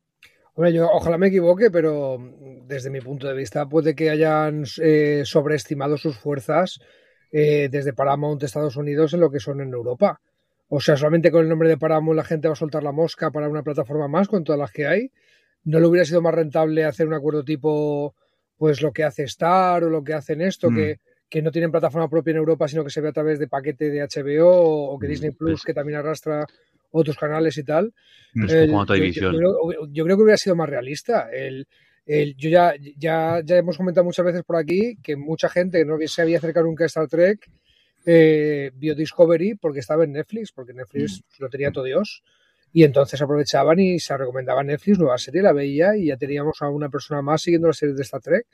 Hombre, 0.55 0.73
yo 0.73 0.89
ojalá 0.91 1.17
me 1.17 1.27
equivoque, 1.27 1.71
pero 1.71 2.17
desde 2.65 2.89
mi 2.89 2.99
punto 3.01 3.27
de 3.27 3.33
vista 3.33 3.67
puede 3.67 3.95
que 3.95 4.09
hayan 4.09 4.65
eh, 4.81 5.21
sobreestimado 5.23 5.97
sus 5.97 6.17
fuerzas 6.17 6.79
eh, 7.31 7.69
desde 7.71 7.93
Paramount 7.93 8.43
Estados 8.43 8.75
Unidos 8.75 9.13
en 9.13 9.21
lo 9.21 9.31
que 9.31 9.39
son 9.39 9.61
en 9.61 9.71
Europa. 9.71 10.19
O 10.67 10.79
sea, 10.79 10.97
solamente 10.97 11.31
con 11.31 11.43
el 11.43 11.49
nombre 11.49 11.69
de 11.69 11.77
Paramount 11.77 12.15
la 12.15 12.23
gente 12.23 12.47
va 12.47 12.53
a 12.53 12.57
soltar 12.57 12.83
la 12.83 12.91
mosca 12.91 13.31
para 13.31 13.47
una 13.47 13.63
plataforma 13.63 14.07
más 14.07 14.27
con 14.27 14.43
todas 14.43 14.59
las 14.59 14.71
que 14.71 14.85
hay. 14.85 15.11
¿No 15.65 15.79
le 15.79 15.87
hubiera 15.87 16.05
sido 16.05 16.21
más 16.21 16.33
rentable 16.33 16.85
hacer 16.85 17.07
un 17.07 17.13
acuerdo 17.13 17.43
tipo, 17.43 18.15
pues 18.57 18.81
lo 18.81 18.91
que 18.91 19.03
hace 19.03 19.23
Star 19.23 19.83
o 19.83 19.89
lo 19.89 20.03
que 20.03 20.13
hacen 20.13 20.41
esto, 20.41 20.69
que, 20.69 20.95
mm. 20.95 21.29
que, 21.29 21.41
no 21.41 21.51
tienen 21.51 21.71
plataforma 21.71 22.09
propia 22.09 22.31
en 22.31 22.37
Europa, 22.37 22.67
sino 22.67 22.83
que 22.83 22.89
se 22.89 23.01
ve 23.01 23.09
a 23.09 23.13
través 23.13 23.39
de 23.39 23.47
paquete 23.47 23.89
de 23.89 24.01
HBO 24.01 24.91
o, 24.93 24.99
que 24.99 25.07
mm, 25.07 25.09
Disney 25.09 25.31
Plus, 25.31 25.51
pues 25.51 25.63
que 25.63 25.73
también 25.73 25.99
arrastra 25.99 26.45
otros 26.91 27.17
canales 27.17 27.57
y 27.57 27.63
tal? 27.63 27.93
como 28.33 28.85
yo, 28.95 29.87
yo, 29.91 30.03
creo, 30.03 30.17
que 30.17 30.23
hubiera 30.23 30.37
sido 30.37 30.55
más 30.55 30.69
realista. 30.69 31.29
El, 31.31 31.67
el, 32.05 32.35
yo 32.35 32.49
ya, 32.49 32.73
ya, 32.97 33.41
ya 33.43 33.57
hemos 33.57 33.77
comentado 33.77 34.03
muchas 34.03 34.25
veces 34.25 34.43
por 34.43 34.55
aquí 34.55 34.97
que 35.03 35.15
mucha 35.15 35.49
gente 35.49 35.79
que 35.79 35.85
no 35.85 35.97
se 36.07 36.21
había 36.21 36.37
acercado 36.37 36.65
nunca 36.65 36.83
a 36.83 36.87
Star 36.87 37.07
Trek 37.07 37.49
eh, 38.05 38.71
vio 38.75 38.95
Discovery 38.95 39.55
porque 39.55 39.79
estaba 39.79 40.03
en 40.03 40.13
Netflix, 40.13 40.51
porque 40.51 40.73
Netflix 40.73 41.21
mm. 41.21 41.43
lo 41.43 41.49
tenía 41.49 41.71
todo 41.71 41.83
Dios. 41.83 42.23
Y 42.71 42.83
entonces 42.83 43.21
aprovechaban 43.21 43.79
y 43.79 43.99
se 43.99 44.15
recomendaba 44.15 44.63
Netflix, 44.63 44.99
nueva 44.99 45.17
serie, 45.17 45.41
la 45.41 45.53
veía 45.53 45.95
y 45.97 46.07
ya 46.07 46.17
teníamos 46.17 46.61
a 46.61 46.69
una 46.69 46.89
persona 46.89 47.21
más 47.21 47.41
siguiendo 47.41 47.67
la 47.67 47.73
serie 47.73 47.95
de 47.95 48.01
Star 48.03 48.21
Trek. 48.21 48.45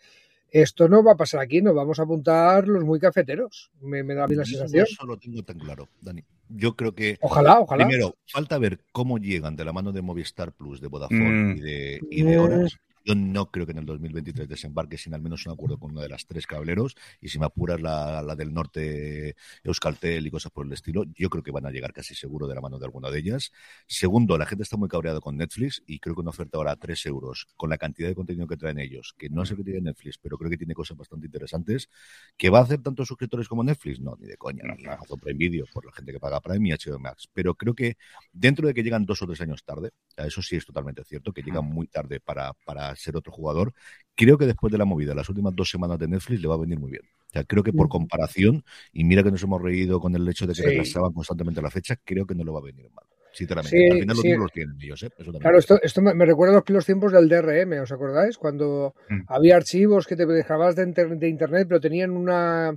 Esto 0.51 0.87
no 0.87 1.03
va 1.03 1.13
a 1.13 1.17
pasar 1.17 1.41
aquí, 1.41 1.61
nos 1.61 1.75
vamos 1.75 1.99
a 1.99 2.03
apuntar 2.03 2.67
los 2.67 2.85
muy 2.85 2.99
cafeteros. 2.99 3.71
Me, 3.81 4.03
da 4.03 4.23
a 4.23 4.27
mí 4.27 4.35
la 4.35 4.45
sensación. 4.45 4.85
Eso 4.89 5.05
lo 5.05 5.17
tengo 5.17 5.43
tan 5.43 5.59
claro, 5.59 5.89
Dani. 5.99 6.23
Yo 6.47 6.75
creo 6.75 6.93
que. 6.93 7.17
Ojalá, 7.21 7.59
ojalá. 7.59 7.85
Primero, 7.85 8.15
falta 8.27 8.57
ver 8.57 8.79
cómo 8.91 9.17
llegan 9.17 9.55
de 9.55 9.65
la 9.65 9.73
mano 9.73 9.91
de 9.91 10.01
Movistar 10.01 10.53
Plus, 10.53 10.79
de 10.79 10.87
Vodafone 10.87 11.55
mm. 11.55 11.57
y 11.57 11.59
de, 11.59 11.99
y 12.09 12.23
de 12.23 12.37
Horas 12.37 12.79
yo 13.05 13.15
no 13.15 13.51
creo 13.51 13.65
que 13.65 13.71
en 13.71 13.77
el 13.77 13.85
2023 13.85 14.49
desembarque 14.49 14.97
sin 14.97 15.13
al 15.13 15.21
menos 15.21 15.45
un 15.45 15.53
acuerdo 15.53 15.77
con 15.77 15.91
una 15.91 16.01
de 16.01 16.09
las 16.09 16.25
tres 16.25 16.47
cableros 16.47 16.95
y 17.21 17.29
si 17.29 17.39
me 17.39 17.45
apuras 17.45 17.79
la, 17.79 18.21
la 18.21 18.35
del 18.35 18.53
norte 18.53 19.35
Euskaltel 19.63 20.25
y 20.25 20.31
cosas 20.31 20.51
por 20.51 20.65
el 20.65 20.73
estilo, 20.73 21.05
yo 21.15 21.29
creo 21.29 21.43
que 21.43 21.51
van 21.51 21.65
a 21.65 21.71
llegar 21.71 21.93
casi 21.93 22.15
seguro 22.15 22.47
de 22.47 22.55
la 22.55 22.61
mano 22.61 22.79
de 22.79 22.85
alguna 22.85 23.09
de 23.11 23.19
ellas. 23.19 23.51
Segundo, 23.87 24.37
la 24.37 24.45
gente 24.45 24.63
está 24.63 24.75
muy 24.75 24.89
cabreada 24.89 25.19
con 25.21 25.37
Netflix 25.37 25.83
y 25.85 25.99
creo 25.99 26.15
que 26.15 26.21
una 26.21 26.31
oferta 26.31 26.57
ahora 26.57 26.71
a 26.71 26.75
3 26.75 27.05
euros 27.05 27.47
con 27.55 27.69
la 27.69 27.77
cantidad 27.77 28.09
de 28.09 28.15
contenido 28.15 28.47
que 28.47 28.57
traen 28.57 28.79
ellos, 28.79 29.13
que 29.17 29.29
no 29.29 29.43
el 29.43 29.55
que 29.55 29.63
tiene 29.63 29.81
Netflix, 29.81 30.17
pero 30.17 30.37
creo 30.37 30.49
que 30.49 30.57
tiene 30.57 30.73
cosas 30.73 30.97
bastante 30.97 31.27
interesantes, 31.27 31.89
que 32.35 32.49
va 32.49 32.59
a 32.59 32.63
hacer 32.63 32.81
tantos 32.81 33.07
suscriptores 33.07 33.47
como 33.47 33.63
Netflix, 33.63 33.99
no, 33.99 34.15
ni 34.19 34.27
de 34.27 34.37
coña, 34.37 34.63
ni 34.77 34.85
Amazon 34.85 35.19
Prime 35.19 35.37
Video 35.37 35.65
por 35.71 35.85
la 35.85 35.91
gente 35.91 36.11
que 36.11 36.19
paga 36.19 36.41
Prime 36.41 36.69
y 36.69 36.71
HBO 36.71 36.99
Max, 36.99 37.29
pero 37.31 37.53
creo 37.53 37.75
que 37.75 37.97
dentro 38.31 38.67
de 38.67 38.73
que 38.73 38.83
llegan 38.83 39.05
dos 39.05 39.21
o 39.21 39.27
tres 39.27 39.41
años 39.41 39.63
tarde, 39.63 39.91
eso 40.17 40.41
sí 40.41 40.55
es 40.55 40.65
totalmente 40.65 41.03
cierto, 41.03 41.31
que 41.31 41.43
llegan 41.43 41.65
muy 41.65 41.87
tarde 41.87 42.19
para, 42.19 42.53
para 42.65 42.94
ser 42.95 43.15
otro 43.17 43.31
jugador, 43.31 43.73
creo 44.15 44.37
que 44.37 44.45
después 44.45 44.71
de 44.71 44.77
la 44.77 44.85
movida, 44.85 45.13
las 45.15 45.29
últimas 45.29 45.55
dos 45.55 45.69
semanas 45.69 45.99
de 45.99 46.07
Netflix, 46.07 46.41
le 46.41 46.47
va 46.47 46.55
a 46.55 46.59
venir 46.59 46.79
muy 46.79 46.91
bien. 46.91 47.03
O 47.03 47.31
sea, 47.33 47.43
creo 47.43 47.63
que 47.63 47.73
por 47.73 47.89
comparación, 47.89 48.63
y 48.93 49.03
mira 49.03 49.23
que 49.23 49.31
nos 49.31 49.43
hemos 49.43 49.61
reído 49.61 49.99
con 49.99 50.15
el 50.15 50.27
hecho 50.27 50.47
de 50.47 50.53
que 50.53 50.61
retrasaban 50.61 51.13
constantemente 51.13 51.61
la 51.61 51.69
fecha, 51.69 51.97
creo 52.03 52.25
que 52.25 52.35
no 52.35 52.43
le 52.43 52.51
va 52.51 52.59
a 52.59 52.63
venir 52.63 52.89
mal. 52.91 53.05
Sinceramente. 53.35 53.91
Al 53.91 53.99
final 53.99 54.39
los 54.39 54.51
tienen 54.51 54.75
ellos, 54.81 55.03
¿eh? 55.03 55.09
claro, 55.39 55.57
esto, 55.57 55.79
esto 55.81 56.01
me, 56.01 56.25
recuerda 56.25 56.57
a 56.57 56.71
los 56.71 56.85
tiempos 56.85 57.11
del 57.11 57.29
DRM, 57.29 57.81
¿os 57.81 57.91
acordáis? 57.91 58.37
Cuando 58.37 58.95
mm. 59.09 59.21
había 59.27 59.57
archivos 59.57 60.07
que 60.07 60.15
te 60.15 60.25
dejabas 60.25 60.75
de, 60.75 60.85
de 60.85 61.27
internet, 61.29 61.67
pero 61.67 61.79
tenían 61.79 62.11
una 62.11 62.73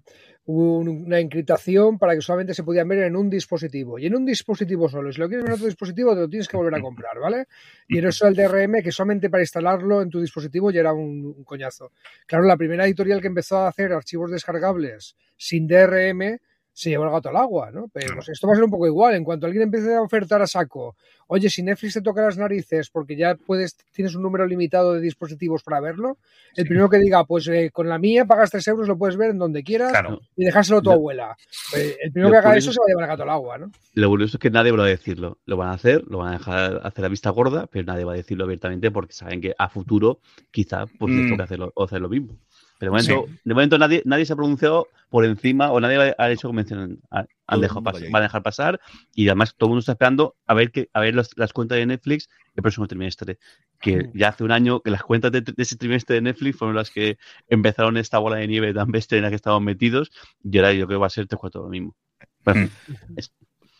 una 0.50 1.18
encriptación 1.18 1.98
para 1.98 2.14
que 2.14 2.22
solamente 2.22 2.54
se 2.54 2.62
podían 2.62 2.88
ver 2.88 3.00
en 3.00 3.16
un 3.16 3.28
dispositivo. 3.28 3.98
Y 3.98 4.06
en 4.06 4.16
un 4.16 4.24
dispositivo 4.24 4.88
solo. 4.88 5.12
Si 5.12 5.20
lo 5.20 5.28
quieres 5.28 5.44
ver 5.44 5.50
en 5.50 5.56
otro 5.56 5.66
dispositivo, 5.66 6.14
te 6.14 6.20
lo 6.20 6.28
tienes 6.28 6.48
que 6.48 6.56
volver 6.56 6.74
a 6.74 6.80
comprar, 6.80 7.18
¿vale? 7.20 7.48
Y 7.86 7.98
en 7.98 8.06
eso 8.06 8.26
el 8.26 8.34
DRM, 8.34 8.82
que 8.82 8.90
solamente 8.90 9.28
para 9.28 9.42
instalarlo 9.42 10.00
en 10.00 10.08
tu 10.08 10.20
dispositivo 10.20 10.70
ya 10.70 10.80
era 10.80 10.94
un, 10.94 11.44
coñazo. 11.44 11.92
Claro, 12.26 12.44
la 12.44 12.56
primera 12.56 12.86
editorial 12.86 13.20
que 13.20 13.26
empezó 13.26 13.58
a 13.58 13.68
hacer 13.68 13.92
archivos 13.92 14.30
descargables 14.30 15.16
sin 15.36 15.66
DRM 15.66 16.38
se 16.78 16.90
llevó 16.90 17.06
el 17.06 17.10
gato 17.10 17.28
al 17.30 17.36
agua, 17.36 17.72
¿no? 17.72 17.88
Pero 17.92 18.20
esto 18.20 18.46
va 18.46 18.52
a 18.52 18.56
ser 18.56 18.64
un 18.64 18.70
poco 18.70 18.86
igual. 18.86 19.16
En 19.16 19.24
cuanto 19.24 19.46
alguien 19.46 19.64
empiece 19.64 19.96
a 19.96 20.00
ofertar 20.00 20.40
a 20.42 20.46
saco, 20.46 20.94
oye, 21.26 21.50
si 21.50 21.64
Netflix 21.64 21.94
te 21.94 22.02
toca 22.02 22.22
las 22.22 22.38
narices 22.38 22.88
porque 22.88 23.16
ya 23.16 23.34
puedes, 23.34 23.76
tienes 23.92 24.14
un 24.14 24.22
número 24.22 24.46
limitado 24.46 24.94
de 24.94 25.00
dispositivos 25.00 25.64
para 25.64 25.80
verlo, 25.80 26.18
el 26.54 26.66
primero 26.66 26.88
que 26.88 26.98
diga, 26.98 27.24
pues 27.24 27.48
eh, 27.48 27.70
con 27.72 27.88
la 27.88 27.98
mía 27.98 28.26
pagas 28.26 28.52
3 28.52 28.68
euros, 28.68 28.86
lo 28.86 28.96
puedes 28.96 29.16
ver 29.16 29.30
en 29.30 29.38
donde 29.38 29.64
quieras 29.64 29.92
y 30.36 30.44
dejárselo 30.44 30.78
a 30.78 30.82
tu 30.82 30.92
abuela. 30.92 31.36
Eh, 31.76 31.96
el 32.00 32.12
primero 32.12 32.30
que 32.30 32.38
haga 32.38 32.56
eso 32.56 32.72
se 32.72 32.78
va 32.78 32.84
a 32.84 32.90
llevar 32.90 33.04
el 33.04 33.10
gato 33.10 33.22
al 33.24 33.30
agua, 33.30 33.58
¿no? 33.58 33.72
Lo 33.94 34.08
curioso 34.08 34.36
es 34.36 34.40
que 34.40 34.50
nadie 34.50 34.70
va 34.70 34.84
a 34.84 34.86
decirlo. 34.86 35.38
Lo 35.46 35.56
van 35.56 35.70
a 35.70 35.72
hacer, 35.72 36.04
lo 36.06 36.18
van 36.18 36.28
a 36.28 36.38
dejar 36.38 36.80
hacer 36.84 37.02
la 37.02 37.08
vista 37.08 37.30
gorda, 37.30 37.66
pero 37.66 37.84
nadie 37.86 38.04
va 38.04 38.12
a 38.12 38.16
decirlo 38.16 38.44
abiertamente 38.44 38.92
porque 38.92 39.14
saben 39.14 39.40
que 39.40 39.52
a 39.58 39.68
futuro 39.68 40.20
quizá 40.52 40.86
pues 40.86 41.12
les 41.12 41.26
mm. 41.26 41.30
toca 41.30 41.42
hacer 41.42 41.58
lo, 41.58 41.72
hacer 41.76 42.00
lo 42.00 42.08
mismo. 42.08 42.38
Pero 42.78 42.92
de 42.92 43.02
momento, 43.02 43.32
de 43.44 43.54
momento 43.54 43.78
nadie, 43.78 44.02
nadie 44.04 44.24
se 44.24 44.32
ha 44.32 44.36
pronunciado 44.36 44.88
por 45.10 45.24
encima 45.24 45.72
o 45.72 45.80
nadie 45.80 46.14
ha 46.16 46.30
hecho 46.30 46.48
convención. 46.48 47.00
Han 47.10 47.60
dejado 47.60 47.82
pasar, 47.82 48.10
van 48.10 48.22
a 48.22 48.26
dejar 48.26 48.42
pasar 48.42 48.80
y 49.14 49.26
además 49.28 49.54
todo 49.56 49.68
el 49.68 49.70
mundo 49.70 49.80
está 49.80 49.92
esperando 49.92 50.36
a 50.46 50.54
ver 50.54 50.70
que 50.70 50.88
a 50.92 51.00
ver 51.00 51.14
las 51.14 51.52
cuentas 51.52 51.76
de 51.76 51.86
Netflix 51.86 52.28
el 52.54 52.62
próximo 52.62 52.86
trimestre. 52.86 53.38
Que 53.80 54.10
ya 54.14 54.28
hace 54.28 54.44
un 54.44 54.52
año 54.52 54.80
que 54.80 54.90
las 54.90 55.02
cuentas 55.02 55.32
de, 55.32 55.44
ese 55.56 55.76
trimestre 55.76 56.16
de 56.16 56.22
Netflix 56.22 56.56
fueron 56.56 56.76
las 56.76 56.90
que 56.90 57.18
empezaron 57.48 57.96
esta 57.96 58.18
bola 58.18 58.36
de 58.36 58.46
nieve 58.46 58.74
tan 58.74 58.90
bestia 58.90 59.16
en 59.16 59.22
la 59.22 59.30
que 59.30 59.36
estaban 59.36 59.64
metidos 59.64 60.10
y 60.42 60.56
ahora 60.58 60.72
yo 60.72 60.86
creo 60.86 60.98
que 60.98 61.00
va 61.00 61.06
a 61.06 61.10
ser 61.10 61.26
tres 61.26 61.40
cuatro 61.40 61.62
lo 61.62 61.68
mismo. 61.68 61.96
Mm. 62.44 62.66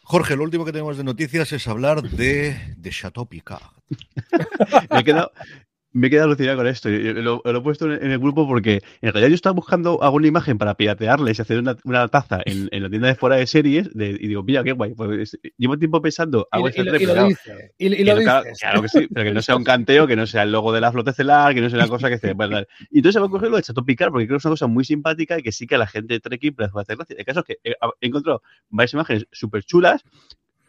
Jorge, 0.03 0.37
lo 0.37 0.45
último 0.45 0.65
que 0.65 0.73
tenemos 0.73 0.97
de 0.97 1.05
noticias 1.05 1.53
es 1.53 1.69
hablar 1.69 2.03
de, 2.03 2.75
de 2.77 2.91
Chateau 2.91 3.27
Picard. 3.27 3.63
Me 4.91 5.01
he 5.01 5.05
quedado, 5.05 5.33
me 5.99 6.07
he 6.07 6.11
quedado 6.11 6.29
alucinado 6.29 6.59
con 6.59 6.67
esto. 6.67 6.89
Lo, 6.89 7.43
lo, 7.45 7.59
he 7.59 7.61
puesto 7.61 7.93
en 7.93 8.11
el 8.11 8.19
grupo 8.19 8.47
porque 8.47 8.83
en 9.01 9.13
realidad 9.13 9.29
yo 9.29 9.35
estaba 9.35 9.55
buscando 9.55 10.03
alguna 10.03 10.29
imagen 10.29 10.59
para 10.59 10.75
piratearles 10.75 11.39
y 11.39 11.43
hacer 11.43 11.59
una, 11.59 11.77
una 11.85 12.09
taza 12.09 12.41
en, 12.45 12.69
en, 12.73 12.83
la 12.83 12.91
tienda 12.91 13.09
de 13.09 13.15
fuera 13.15 13.37
de 13.37 13.47
series 13.47 13.91
y 13.95 14.29
digo, 14.29 14.43
mira, 14.43 14.63
qué 14.63 14.73
guay. 14.73 14.95
Pues, 14.95 15.39
llevo 15.57 15.79
tiempo 15.79 16.01
pensando, 16.01 16.49
hago 16.51 16.69
y, 16.69 16.73
y, 16.77 16.81
y, 16.81 17.07
lo 17.07 17.25
dice. 17.25 17.73
Y, 17.79 18.05
lo 18.05 18.17
claro, 18.17 18.47
claro, 18.59 18.83
que 18.83 18.89
sí, 18.89 19.09
pero 19.13 19.25
que 19.25 19.35
no 19.35 19.43
sea 19.43 19.57
un 19.57 19.65
canteo, 19.65 20.07
que 20.07 20.17
no 20.17 20.27
sea 20.27 20.45
el 20.45 20.53
logo 20.53 20.73
de 20.73 20.81
la 20.81 20.93
flota 20.93 21.11
estelar, 21.11 21.55
que 21.55 21.61
no 21.61 21.69
sea 21.71 21.79
una 21.79 21.89
cosa 21.89 22.09
que 22.09 22.19
se 22.19 22.35
verdad. 22.35 22.67
Y 22.91 22.99
entonces 22.99 23.21
me 23.21 23.29
cogido 23.29 23.51
lo 23.51 23.57
de 23.57 23.65
Picar 23.85 24.11
porque 24.11 24.27
creo 24.27 24.37
que 24.37 24.41
es 24.41 24.45
una 24.45 24.53
cosa 24.53 24.67
muy 24.67 24.85
simpática 24.85 25.39
y 25.39 25.43
que 25.43 25.53
sí 25.53 25.67
que 25.67 25.77
a 25.77 25.79
la 25.79 25.87
gente 25.87 26.15
de 26.15 26.21
Trekking 26.21 26.55
le 26.59 26.65
hacer 26.67 26.97
gracia. 26.97 27.17
El 27.19 27.25
caso 27.25 27.41
es 27.41 27.47
que 27.47 27.59
he 27.63 28.07
encontrado 28.07 28.43
varias 28.69 28.93
imágenes 28.93 29.27
súper 29.33 29.65
chulas 29.65 30.05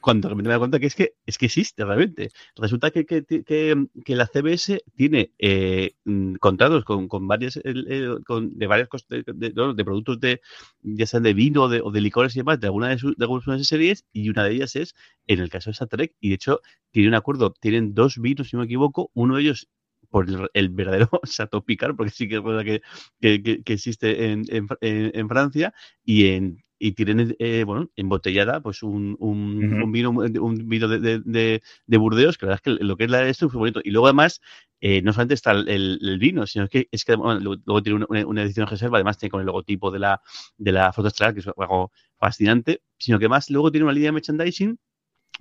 cuando 0.02 0.36
me 0.36 0.44
doy 0.44 0.58
cuenta 0.58 0.80
que 0.80 0.88
es 0.88 0.96
que 0.96 1.14
es 1.26 1.38
que 1.38 1.48
existe 1.48 1.86
realmente. 1.86 2.32
Resulta 2.56 2.92
que, 2.92 3.06
que, 3.06 3.24
que, 3.24 4.16
la 4.16 4.28
CBS 4.28 4.84
tiene 4.96 5.34
eh, 5.38 5.96
mm, 6.06 6.36
contratos 6.36 6.86
con, 6.86 7.08
con 7.08 7.28
varias 7.28 7.56
de 7.64 8.68
varias 8.68 8.90
de, 9.10 9.24
de, 9.26 9.86
productos 9.86 10.20
de 10.20 10.42
ya 10.82 11.06
sean 11.06 11.24
de 11.24 11.34
vino 11.34 11.64
o 11.64 11.70
de, 11.70 11.82
o 11.82 11.92
de 11.92 12.02
licores 12.02 12.36
y 12.36 12.40
demás 12.40 12.60
de 12.60 12.68
alguna 12.68 12.90
de 12.90 12.98
sus 12.98 13.68
series 13.68 14.06
y 14.14 14.30
una 14.30 14.44
de 14.44 14.52
ellas 14.52 14.76
es 14.76 14.96
en 15.28 15.40
el 15.40 15.50
caso 15.50 15.70
de 15.70 15.74
esa 15.74 15.88
Trek 15.88 16.16
y 16.20 16.30
de 16.30 16.36
hecho 16.36 16.62
tiene 16.92 17.10
un 17.10 17.16
acuerdo 17.16 17.54
tienen 17.60 17.94
dos 17.94 18.18
vinos 18.18 18.50
si 18.50 18.56
no 18.56 18.62
me 18.62 18.66
equivoco 18.66 19.12
uno 19.14 19.36
de 19.36 19.42
ellos 19.44 19.70
por 20.10 20.26
el, 20.54 20.70
verdadero 20.70 21.10
Chateau 21.26 21.64
Picard, 21.64 21.96
porque 21.96 22.12
sí 22.12 22.28
que 22.28 22.38
es 22.38 22.44
verdad 22.44 22.64
que, 22.64 22.82
que, 23.22 23.64
que 23.64 23.74
existe 23.74 24.32
en, 24.32 24.44
en, 24.50 24.68
en, 24.82 25.30
Francia, 25.30 25.74
y 26.04 26.28
en, 26.28 26.64
y 26.80 26.94
tienen 26.94 27.36
eh, 27.40 27.64
bueno 27.66 27.90
embotellada 27.96 28.62
pues 28.62 28.82
un, 28.82 29.16
un, 29.20 29.82
un 29.84 29.92
vino 29.92 30.10
un 30.12 30.70
vino 30.70 30.88
de, 30.88 31.20
de, 31.20 31.62
de, 31.86 31.98
Burdeos 31.98 32.38
que 32.38 32.46
la 32.46 32.52
verdad 32.52 32.62
es 32.66 32.78
que 32.78 32.84
lo 32.84 32.98
que 32.98 33.04
es 33.04 33.12
la 33.12 33.28
esto 33.28 33.48
es 33.48 33.54
muy 33.54 33.60
bonito. 33.60 33.82
Y 33.84 33.92
luego 33.92 34.08
además 34.08 34.42
eh, 34.82 35.02
no 35.02 35.12
solamente 35.12 35.34
está 35.34 35.52
el, 35.52 35.68
el, 36.02 36.20
vino 36.20 36.48
sino 36.48 36.68
que 36.70 36.88
es 36.92 37.04
que 37.04 37.16
luego, 37.16 37.84
tiene 37.84 38.06
una, 38.08 38.26
una, 38.26 38.44
edición 38.44 38.66
de 38.66 38.72
reserva 38.72 38.98
además 38.98 39.18
tiene 39.18 39.32
con 39.32 39.42
el 39.42 39.46
logotipo 39.46 39.92
de 39.92 40.00
la 40.00 40.22
de 40.58 40.72
la 40.72 40.94
foto 40.94 41.10
estelar 41.10 41.34
que 41.34 41.42
es 41.42 41.48
algo 41.48 41.92
fascinante 42.18 42.82
sino 42.98 43.20
que 43.20 43.28
más 43.28 43.50
luego 43.50 43.72
tiene 43.72 43.84
una 43.84 43.94
línea 43.94 44.08
de 44.08 44.14
merchandising 44.14 44.80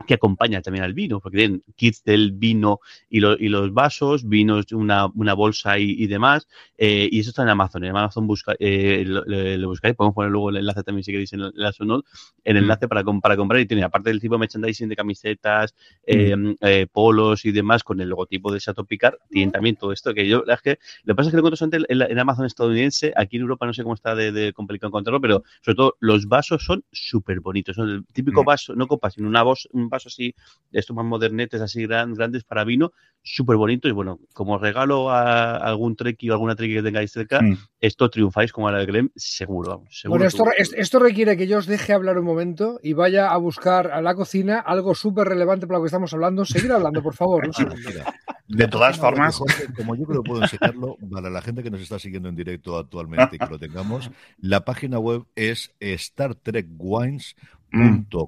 que 0.06 0.14
acompaña 0.14 0.62
también 0.62 0.84
al 0.84 0.94
vino, 0.94 1.20
porque 1.20 1.38
tienen 1.38 1.62
kits 1.76 2.04
del 2.04 2.32
vino 2.32 2.80
y, 3.10 3.18
y 3.18 3.48
los 3.48 3.72
vasos, 3.72 4.28
vinos, 4.28 4.66
una, 4.72 5.06
una 5.14 5.34
bolsa 5.34 5.78
y, 5.78 5.90
y 5.90 6.06
demás, 6.06 6.48
eh, 6.76 7.08
y 7.10 7.20
eso 7.20 7.30
está 7.30 7.42
en 7.42 7.48
Amazon. 7.48 7.84
En 7.84 7.90
Amazon 7.90 8.26
busca, 8.26 8.54
eh, 8.58 9.04
lo, 9.06 9.24
lo, 9.24 9.68
buscáis, 9.68 9.94
podemos 9.96 10.14
poner 10.14 10.30
luego 10.30 10.50
el 10.50 10.58
enlace 10.58 10.82
también 10.82 11.04
si 11.04 11.12
queréis 11.12 11.32
en 11.32 11.50
la 11.54 11.72
sonot, 11.72 12.06
el 12.44 12.54
mm. 12.54 12.58
enlace 12.58 12.88
para, 12.88 13.02
para 13.04 13.36
comprar 13.36 13.60
y 13.60 13.66
tiene, 13.66 13.82
aparte 13.82 14.10
del 14.10 14.20
tipo 14.20 14.34
de 14.34 14.40
merchandising 14.40 14.88
de 14.88 14.96
camisetas, 14.96 15.74
eh, 16.06 16.36
mm. 16.36 16.54
eh, 16.60 16.86
polos 16.90 17.44
y 17.44 17.52
demás, 17.52 17.82
con 17.82 18.00
el 18.00 18.08
logotipo 18.08 18.52
de 18.52 18.60
Chateau 18.60 18.86
Picard, 18.86 19.16
tienen 19.30 19.50
también 19.50 19.76
todo 19.76 19.92
esto, 19.92 20.14
que 20.14 20.28
yo, 20.28 20.44
es 20.46 20.62
que 20.62 20.78
lo 21.04 21.14
que 21.14 21.16
pasa 21.16 21.28
es 21.28 21.32
que 21.32 21.40
lo 21.40 21.46
encuentro 21.46 21.86
en, 21.88 22.02
en, 22.02 22.18
Amazon 22.18 22.46
estadounidense, 22.46 23.12
aquí 23.16 23.36
en 23.36 23.42
Europa 23.42 23.66
no 23.66 23.74
sé 23.74 23.82
cómo 23.82 23.94
está 23.94 24.14
de, 24.14 24.32
de 24.32 24.52
complicado 24.52 24.88
encontrarlo, 24.88 25.20
pero 25.20 25.42
sobre 25.60 25.76
todo 25.76 25.96
los 26.00 26.26
vasos 26.26 26.64
son 26.64 26.84
súper 26.92 27.40
bonitos, 27.40 27.76
son 27.76 27.90
el 27.90 28.06
típico 28.06 28.42
mm. 28.42 28.46
vaso, 28.46 28.74
no 28.76 28.86
copa, 28.86 29.10
sino 29.10 29.28
una 29.28 29.42
voz, 29.42 29.68
un 29.78 29.88
vaso 29.88 30.08
así, 30.08 30.34
de 30.70 30.80
estos 30.80 30.94
más 30.94 31.04
modernetes, 31.04 31.60
así 31.60 31.86
gran, 31.86 32.14
grandes 32.14 32.44
para 32.44 32.64
vino, 32.64 32.92
súper 33.22 33.56
bonito. 33.56 33.88
Y 33.88 33.92
bueno, 33.92 34.20
como 34.32 34.58
regalo 34.58 35.10
a 35.10 35.56
algún 35.56 35.96
treki 35.96 36.30
o 36.30 36.32
alguna 36.32 36.56
treki 36.56 36.74
que 36.74 36.82
tengáis 36.82 37.12
cerca, 37.12 37.40
mm. 37.40 37.58
esto 37.80 38.10
triunfáis 38.10 38.52
como 38.52 38.68
a 38.68 38.72
la 38.72 38.78
de 38.78 38.86
Glem, 38.86 39.10
seguro, 39.16 39.70
vamos. 39.70 40.00
Seguro 40.00 40.18
bueno, 40.18 40.28
esto, 40.28 40.44
esto 40.76 40.98
requiere 40.98 41.36
que 41.36 41.46
yo 41.46 41.58
os 41.58 41.66
deje 41.66 41.92
hablar 41.92 42.18
un 42.18 42.24
momento 42.24 42.78
y 42.82 42.92
vaya 42.92 43.30
a 43.30 43.36
buscar 43.36 43.90
a 43.90 44.02
la 44.02 44.14
cocina 44.14 44.58
algo 44.58 44.94
súper 44.94 45.28
relevante 45.28 45.66
para 45.66 45.78
lo 45.78 45.84
que 45.84 45.88
estamos 45.88 46.12
hablando. 46.12 46.44
Seguir 46.44 46.72
hablando, 46.72 47.02
por 47.02 47.14
favor. 47.14 47.48
de 48.48 48.68
todas 48.68 48.98
formas, 48.98 49.38
como 49.76 49.94
yo 49.94 50.04
creo 50.04 50.22
que 50.22 50.28
puedo 50.28 50.42
enseñarlo, 50.42 50.96
para 51.10 51.30
la 51.30 51.42
gente 51.42 51.62
que 51.62 51.70
nos 51.70 51.80
está 51.80 51.98
siguiendo 51.98 52.28
en 52.28 52.36
directo 52.36 52.78
actualmente 52.78 53.36
y 53.36 53.38
que 53.38 53.46
lo 53.46 53.58
tengamos, 53.58 54.10
la 54.38 54.64
página 54.64 54.98
web 54.98 55.24
es 55.34 55.74
Star 55.80 56.34
Trek 56.34 56.66
Wines 56.78 57.36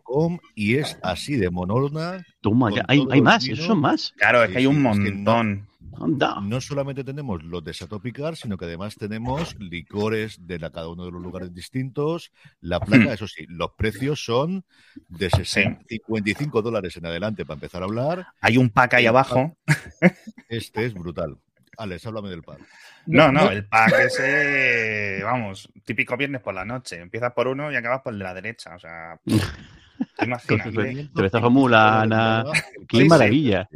Com, 0.03 0.39
y 0.55 0.77
es 0.77 0.99
así 1.03 1.37
de 1.37 1.51
monótona. 1.51 2.25
Toma, 2.41 2.71
ya, 2.75 2.85
hay, 2.89 3.05
hay 3.11 3.23
más, 3.23 3.47
eso 3.49 3.63
son 3.63 3.81
más. 3.81 4.13
Claro, 4.17 4.45
es 4.45 4.51
que 4.51 4.59
hay 4.59 4.67
un 4.67 4.83
montón. 4.83 5.67
no, 5.99 6.41
no, 6.41 6.61
solamente 6.61 7.05
tenemos 7.05 7.43
los 7.43 7.65
de 7.65 7.73
Chateau 7.73 8.01
Picard, 8.01 8.35
sino 8.35 8.57
que 8.57 8.67
además 8.67 8.97
tenemos 8.97 9.59
licores 9.59 10.47
de 10.47 10.59
la, 10.59 10.71
cada 10.71 10.89
uno 10.89 11.05
de 11.05 11.13
los 11.13 11.23
lugares 11.23 11.55
distintos. 11.55 12.33
La 12.61 12.81
placa, 12.81 13.13
eso 13.15 13.27
sí, 13.27 13.47
los 13.49 13.73
precios 13.73 14.23
son 14.25 14.65
de 15.09 15.31
60, 15.31 15.85
55 15.89 16.63
dólares 16.63 16.97
en 16.97 17.07
adelante 17.07 17.45
para 17.45 17.57
empezar 17.57 17.83
a 17.83 17.87
hablar. 17.87 18.27
Hay 18.41 18.59
un 18.59 18.71
pack 18.71 18.95
ahí 18.95 19.07
abajo. 19.07 19.57
Este 20.49 20.85
es 20.85 20.95
brutal. 20.95 21.39
Alex, 21.79 22.07
háblame 22.07 22.29
del 22.29 22.43
pack. 22.43 22.59
No, 23.07 23.33
no, 23.33 23.51
el 23.51 23.65
pack 23.67 23.93
ese, 24.01 25.00
vamos, 25.33 25.69
típico 25.85 26.17
viernes 26.17 26.41
por 26.41 26.55
la 26.55 26.65
noche. 26.65 27.01
Empiezas 27.01 27.33
por 27.33 27.49
uno 27.49 27.71
y 27.71 27.77
acabas 27.77 28.03
por 28.03 28.13
el 28.13 28.19
de 28.19 28.25
la 28.25 28.35
derecha. 28.35 28.75
O 28.75 28.79
sea, 28.79 29.19
imagínate. 30.23 31.09
Te 31.15 31.41
mulana. 31.41 32.45
¡Qué 32.89 33.05
maravilla! 33.05 33.69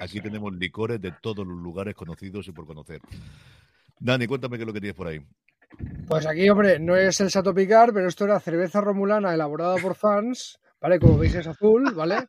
Aquí 0.00 0.20
tenemos 0.20 0.52
licores 0.54 1.00
de 1.00 1.12
todos 1.20 1.46
los 1.46 1.56
lugares 1.58 1.94
conocidos 1.94 2.46
y 2.48 2.52
por 2.52 2.66
conocer. 2.66 3.00
Dani, 3.98 4.26
cuéntame 4.26 4.56
qué 4.56 4.62
es 4.62 4.66
lo 4.66 4.72
que 4.72 4.80
tienes 4.80 4.96
por 4.96 5.06
ahí. 5.08 5.20
Pues 6.06 6.26
aquí, 6.26 6.48
hombre, 6.50 6.78
no 6.78 6.96
es 6.96 7.20
el 7.20 7.30
Sato 7.30 7.54
Picar, 7.54 7.92
pero 7.92 8.08
esto 8.08 8.24
era 8.24 8.38
cerveza 8.40 8.80
romulana 8.80 9.32
elaborada 9.32 9.76
por 9.76 9.94
fans, 9.94 10.58
¿vale? 10.80 10.98
Como 10.98 11.16
veis 11.16 11.34
es 11.34 11.46
azul, 11.46 11.94
¿vale? 11.94 12.28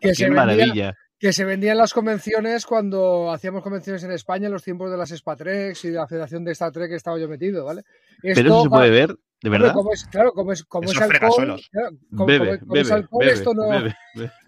Que 0.00 0.12
¡Qué 0.12 0.30
maravilla! 0.30 0.96
Que 1.22 1.32
se 1.32 1.44
vendían 1.44 1.78
las 1.78 1.94
convenciones 1.94 2.66
cuando 2.66 3.30
hacíamos 3.30 3.62
convenciones 3.62 4.02
en 4.02 4.10
España 4.10 4.46
en 4.46 4.52
los 4.52 4.64
tiempos 4.64 4.90
de 4.90 4.96
las 4.96 5.10
Spatrex 5.10 5.84
y 5.84 5.90
de 5.90 5.94
la 5.94 6.08
Federación 6.08 6.44
de 6.44 6.50
Star 6.50 6.72
Trek 6.72 6.90
que 6.90 6.96
estaba 6.96 7.16
yo 7.16 7.28
metido, 7.28 7.64
¿vale? 7.64 7.82
Esto, 8.24 8.42
Pero 8.42 8.48
eso 8.48 8.62
se 8.64 8.68
puede 8.68 8.90
ver, 8.90 9.16
de 9.40 9.48
verdad. 9.48 9.72
Como 9.72 9.92
es, 9.92 10.04
claro, 10.06 10.32
como 10.32 10.50
es, 10.50 10.64
como 10.64 10.90
es 10.90 11.00
alcohol, 11.00 11.60
claro, 11.70 11.96
como, 12.10 12.26
bebe, 12.26 12.58
como, 12.58 12.72
bebe, 12.72 12.82
es 12.82 12.90
alcohol, 12.90 13.20
bebe, 13.20 13.32
esto 13.34 13.54
no. 13.54 13.68
Bebe, 13.68 13.94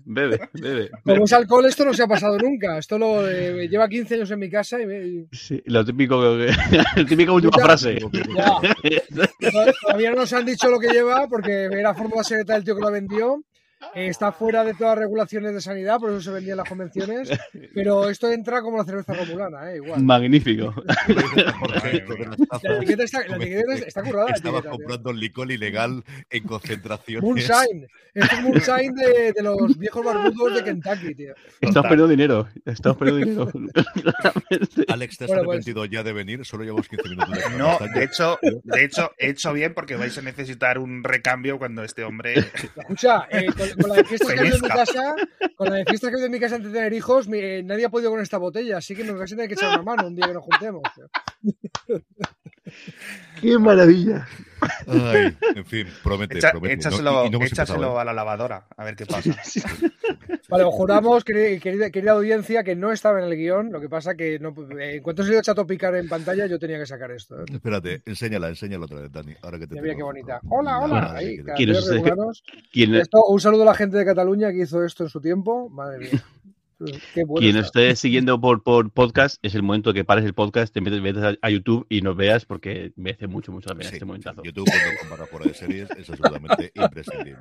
bebe, 0.05 0.49
bebe, 0.55 0.91
como 1.05 1.25
es 1.25 1.33
alcohol, 1.33 1.65
esto 1.67 1.85
no 1.85 1.95
se 1.95 2.03
ha 2.03 2.09
pasado 2.09 2.37
nunca. 2.39 2.77
Esto 2.77 2.99
lo 2.99 3.25
eh, 3.25 3.69
lleva 3.69 3.89
15 3.89 4.15
años 4.17 4.33
en 4.33 4.41
mi 4.41 4.51
casa 4.51 4.83
y. 4.83 4.87
Me... 4.87 5.27
Sí, 5.31 5.63
lo 5.67 5.85
típico, 5.85 6.21
la 6.37 7.07
típica 7.09 7.31
última 7.31 7.57
ya, 7.57 7.65
frase. 7.65 7.99
Ya. 8.37 9.03
Todavía 9.81 10.11
no 10.11 10.17
nos 10.17 10.33
han 10.33 10.45
dicho 10.45 10.69
lo 10.69 10.81
que 10.81 10.89
lleva 10.89 11.29
porque 11.29 11.67
era 11.67 11.95
fórmula 11.95 12.25
secreta 12.25 12.55
del 12.55 12.65
tío 12.65 12.75
que 12.75 12.83
lo 12.83 12.91
vendió. 12.91 13.45
Está 13.95 14.33
fuera 14.33 14.65
de 14.65 14.75
todas 14.75 14.97
las 14.97 15.05
regulaciones 15.05 15.55
de 15.55 15.61
sanidad, 15.61 15.99
por 15.99 16.11
eso 16.11 16.21
se 16.21 16.31
vendía 16.31 16.53
en 16.53 16.59
las 16.59 16.69
convenciones, 16.69 17.31
pero 17.75 18.09
esto 18.09 18.31
entra 18.31 18.63
como 18.63 18.79
la 18.79 18.85
cerveza 18.85 19.15
romulana, 19.15 19.73
¿eh? 19.73 19.77
igual. 19.77 20.03
Magnífico. 20.03 20.75
la 22.63 22.77
etiqueta 22.77 23.05
está, 23.05 23.27
la 23.29 23.37
etiqueta 23.37 23.75
está 23.87 24.03
currada. 24.03 24.31
Estabas 24.35 24.65
comprando 24.65 25.13
licor 25.13 25.51
ilegal 25.51 26.05
en 26.31 26.45
concentración. 26.45 27.23
Moonshine. 27.23 27.87
Esto 28.15 28.37
es 28.37 28.43
Moonshine 28.43 28.95
de, 28.95 29.33
de, 29.33 29.43
los 29.43 29.77
viejos 29.77 30.05
barbudos 30.05 30.55
de 30.55 30.65
Kentucky, 30.65 31.15
tío. 31.15 31.35
Estamos 31.61 31.89
perdiendo 31.89 32.09
dinero. 32.09 32.49
Estamos 32.65 32.99
perdiendo 32.99 33.47
dinero. 33.47 33.73
Alex, 34.89 35.19
¿te 35.19 35.25
has 35.25 35.29
bueno, 35.29 35.45
pues 35.45 35.57
arrepentido 35.57 35.85
ya 35.87 36.03
de 36.03 36.13
venir? 36.13 36.45
Solo 36.45 36.65
llevamos 36.65 36.89
15 36.89 37.09
minutos. 37.09 37.35
De 37.35 37.59
no, 37.59 37.79
de 37.95 38.05
hecho, 38.05 38.39
de 38.43 38.85
hecho, 38.85 39.13
he 39.19 39.31
hecho 39.31 39.53
bien 39.53 39.75
porque 39.75 39.97
vais 39.97 40.17
a 40.17 40.23
necesitar 40.23 40.79
un 40.79 41.03
recambio 41.03 41.59
cuando 41.59 41.83
este 41.83 42.05
hombre. 42.05 42.35
Escucha, 42.77 43.27
eh, 43.31 43.47
con, 43.47 43.74
con, 43.81 43.91
la 43.91 43.97
de 43.97 44.05
fiestas 44.05 44.33
que 44.33 44.39
ha 44.39 44.41
habido 44.41 44.57
en 44.57 44.63
mi 44.63 44.69
casa, 44.69 45.15
con 45.57 45.69
la 45.69 45.77
de 45.77 45.85
fiestas 45.85 46.11
que 46.11 46.15
ha 46.15 46.17
habido 46.17 46.27
en 46.27 46.33
mi 46.33 46.41
casa 46.41 46.57
antes 46.57 46.73
de 46.73 46.79
tener 46.79 46.93
hijos, 46.93 47.29
mi, 47.29 47.39
eh, 47.39 47.63
nadie 47.63 47.85
ha 47.85 47.91
podido 47.91 48.11
con 48.11 48.21
esta 48.21 48.39
botella, 48.39 48.79
así 48.79 48.95
que 48.95 49.05
nos 49.05 49.21
a 49.21 49.25
tener 49.25 49.49
que 49.49 49.55
echar 49.55 49.71
una 49.71 49.83
mano 49.83 50.07
un 50.07 50.15
día 50.15 50.27
que 50.27 50.35
nos 50.35 50.45
juntemos. 50.45 50.83
¡Qué 53.41 53.59
maravilla! 53.59 54.27
Ay, 54.87 55.37
en 55.55 55.65
fin, 55.67 55.87
promete, 56.03 56.39
Echa, 56.39 56.51
promete. 56.51 56.75
Échaselo, 56.75 57.29
no, 57.31 57.45
échaselo 57.45 57.99
a 57.99 58.05
la 58.05 58.13
lavadora, 58.13 58.67
a 58.77 58.85
ver 58.85 58.97
qué 58.97 59.07
pasa. 59.07 59.31
Vale, 60.49 60.65
os 60.65 60.75
juramos, 60.75 61.25
querida, 61.25 61.91
querida, 61.91 62.13
audiencia, 62.13 62.63
que 62.63 62.75
no 62.75 62.93
estaba 62.93 63.19
en 63.19 63.27
el 63.27 63.37
guion. 63.37 63.73
Lo 63.73 63.81
que 63.81 63.89
pasa 63.89 64.15
que 64.15 64.39
no, 64.39 64.55
en 64.79 65.03
cuanto 65.03 65.25
se 65.25 65.33
dio 65.33 65.43
Chato 65.43 65.67
Picar 65.67 65.95
en 65.97 66.09
pantalla, 66.09 66.47
yo 66.47 66.59
tenía 66.59 66.79
que 66.79 66.87
sacar 66.87 67.11
esto. 67.11 67.41
¿eh? 67.41 67.45
Espérate, 67.53 68.03
enséñala, 68.07 68.49
enséñala 68.49 68.85
otra 68.85 69.01
vez, 69.01 69.13
Dani. 69.13 69.35
Ahora 69.43 69.59
que 69.59 69.67
te 69.67 69.81
Mira 69.81 69.95
qué 69.95 70.03
bonita. 70.03 70.41
Hola, 70.49 70.79
hola. 70.79 71.13
Ahí, 71.15 71.39
¿Quién 71.57 71.71
es 71.71 71.91
¿Quién 72.71 72.95
esto, 72.95 73.25
un 73.27 73.41
saludo 73.41 73.63
a 73.63 73.67
la 73.67 73.75
gente 73.75 73.97
de 73.97 74.05
Cataluña 74.05 74.51
que 74.53 74.63
hizo 74.63 74.85
esto 74.85 75.05
en 75.05 75.11
su 75.11 75.21
tiempo. 75.21 75.69
Madre 75.71 75.99
mía. 75.99 76.25
Bueno 76.79 76.99
Quien 77.39 77.57
nos 77.57 77.67
esté 77.67 77.95
siguiendo 77.97 78.41
por, 78.41 78.63
por, 78.63 78.91
podcast, 78.91 79.39
es 79.43 79.55
el 79.55 79.63
momento 79.63 79.93
que 79.93 80.05
pares 80.05 80.25
el 80.25 80.35
podcast, 80.35 80.73
te 80.73 80.81
metes, 80.81 81.01
metes 81.01 81.39
a, 81.41 81.51
YouTube 81.51 81.87
y 81.89 82.01
nos 82.01 82.17
veas 82.17 82.45
porque 82.45 82.93
merece 82.97 83.27
mucho, 83.27 83.53
mucho 83.53 83.69
la 83.69 83.77
pena 83.77 83.91
sí, 83.91 83.97
este 83.97 84.05
momentazo. 84.05 84.43
YouTube, 84.43 84.65
cuando 84.67 84.99
compara 85.01 85.27
fuera 85.27 85.47
de 85.47 85.55
series, 85.55 85.89
es 85.91 86.11
absolutamente 86.11 86.73
imprescindible. 86.75 87.39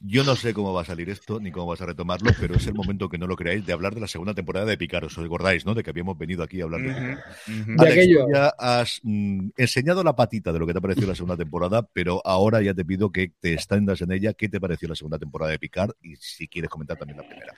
Yo 0.00 0.24
no 0.24 0.34
sé 0.36 0.52
cómo 0.52 0.72
va 0.72 0.82
a 0.82 0.84
salir 0.84 1.08
esto 1.08 1.40
ni 1.40 1.50
cómo 1.50 1.66
vas 1.66 1.80
a 1.80 1.86
retomarlo, 1.86 2.30
pero 2.40 2.54
es 2.56 2.66
el 2.66 2.74
momento 2.74 3.08
que 3.08 3.18
no 3.18 3.26
lo 3.26 3.36
creáis 3.36 3.64
de 3.64 3.72
hablar 3.72 3.94
de 3.94 4.00
la 4.00 4.08
segunda 4.08 4.34
temporada 4.34 4.66
de 4.66 4.76
Picar. 4.76 5.04
Os 5.04 5.16
recordáis, 5.16 5.64
¿no? 5.64 5.74
De 5.74 5.82
que 5.82 5.90
habíamos 5.90 6.18
venido 6.18 6.42
aquí 6.42 6.60
a 6.60 6.64
hablar 6.64 6.82
de, 6.82 6.88
uh 6.88 6.92
-huh, 6.92 7.16
uh 7.16 7.66
-huh. 7.66 7.80
Alex, 7.80 7.92
aquello. 7.92 8.26
ya 8.32 8.52
has 8.58 9.00
mm, 9.02 9.50
enseñado 9.56 10.02
la 10.02 10.16
patita 10.16 10.52
de 10.52 10.58
lo 10.58 10.66
que 10.66 10.72
te 10.72 10.78
ha 10.78 10.82
parecido 10.82 11.08
la 11.08 11.14
segunda 11.14 11.36
temporada, 11.36 11.86
pero 11.92 12.20
ahora 12.24 12.60
ya 12.60 12.74
te 12.74 12.84
pido 12.84 13.10
que 13.12 13.32
te 13.40 13.52
extendas 13.54 14.00
en 14.02 14.12
ella. 14.12 14.32
¿Qué 14.32 14.48
te 14.48 14.60
pareció 14.60 14.88
la 14.88 14.96
segunda 14.96 15.18
temporada 15.18 15.52
de 15.52 15.58
Picar? 15.58 15.94
Y 16.02 16.16
si 16.16 16.48
quieres 16.48 16.70
comentar 16.70 16.96
también 16.96 17.18
la 17.18 17.26
primera. 17.26 17.54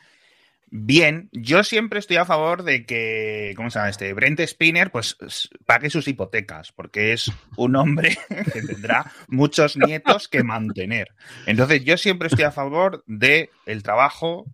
Bien, 0.69 1.29
yo 1.33 1.63
siempre 1.63 2.01
estoy 2.01 2.17
a 2.17 2.25
favor 2.25 2.65
de 2.65 2.85
que, 2.85 3.55
¿cómo 3.57 3.71
se 3.71 3.79
llama 3.79 3.89
este? 3.89 4.13
Brent 4.15 4.41
Spinner, 4.41 4.91
pues 4.91 5.17
pague 5.65 5.91
sus 5.91 6.09
hipotecas, 6.09 6.73
porque 6.73 7.13
es 7.13 7.31
un 7.57 7.77
hombre 7.77 8.19
que 8.53 8.63
tendrá 8.63 9.13
muchos 9.29 9.77
nietos 9.77 10.27
que 10.27 10.43
mantener. 10.43 11.15
Entonces, 11.47 11.85
yo 11.85 11.97
siempre 11.97 12.27
estoy 12.27 12.45
a 12.45 12.51
favor 12.51 13.05
de 13.07 13.51
el 13.65 13.85
trabajo 13.85 14.45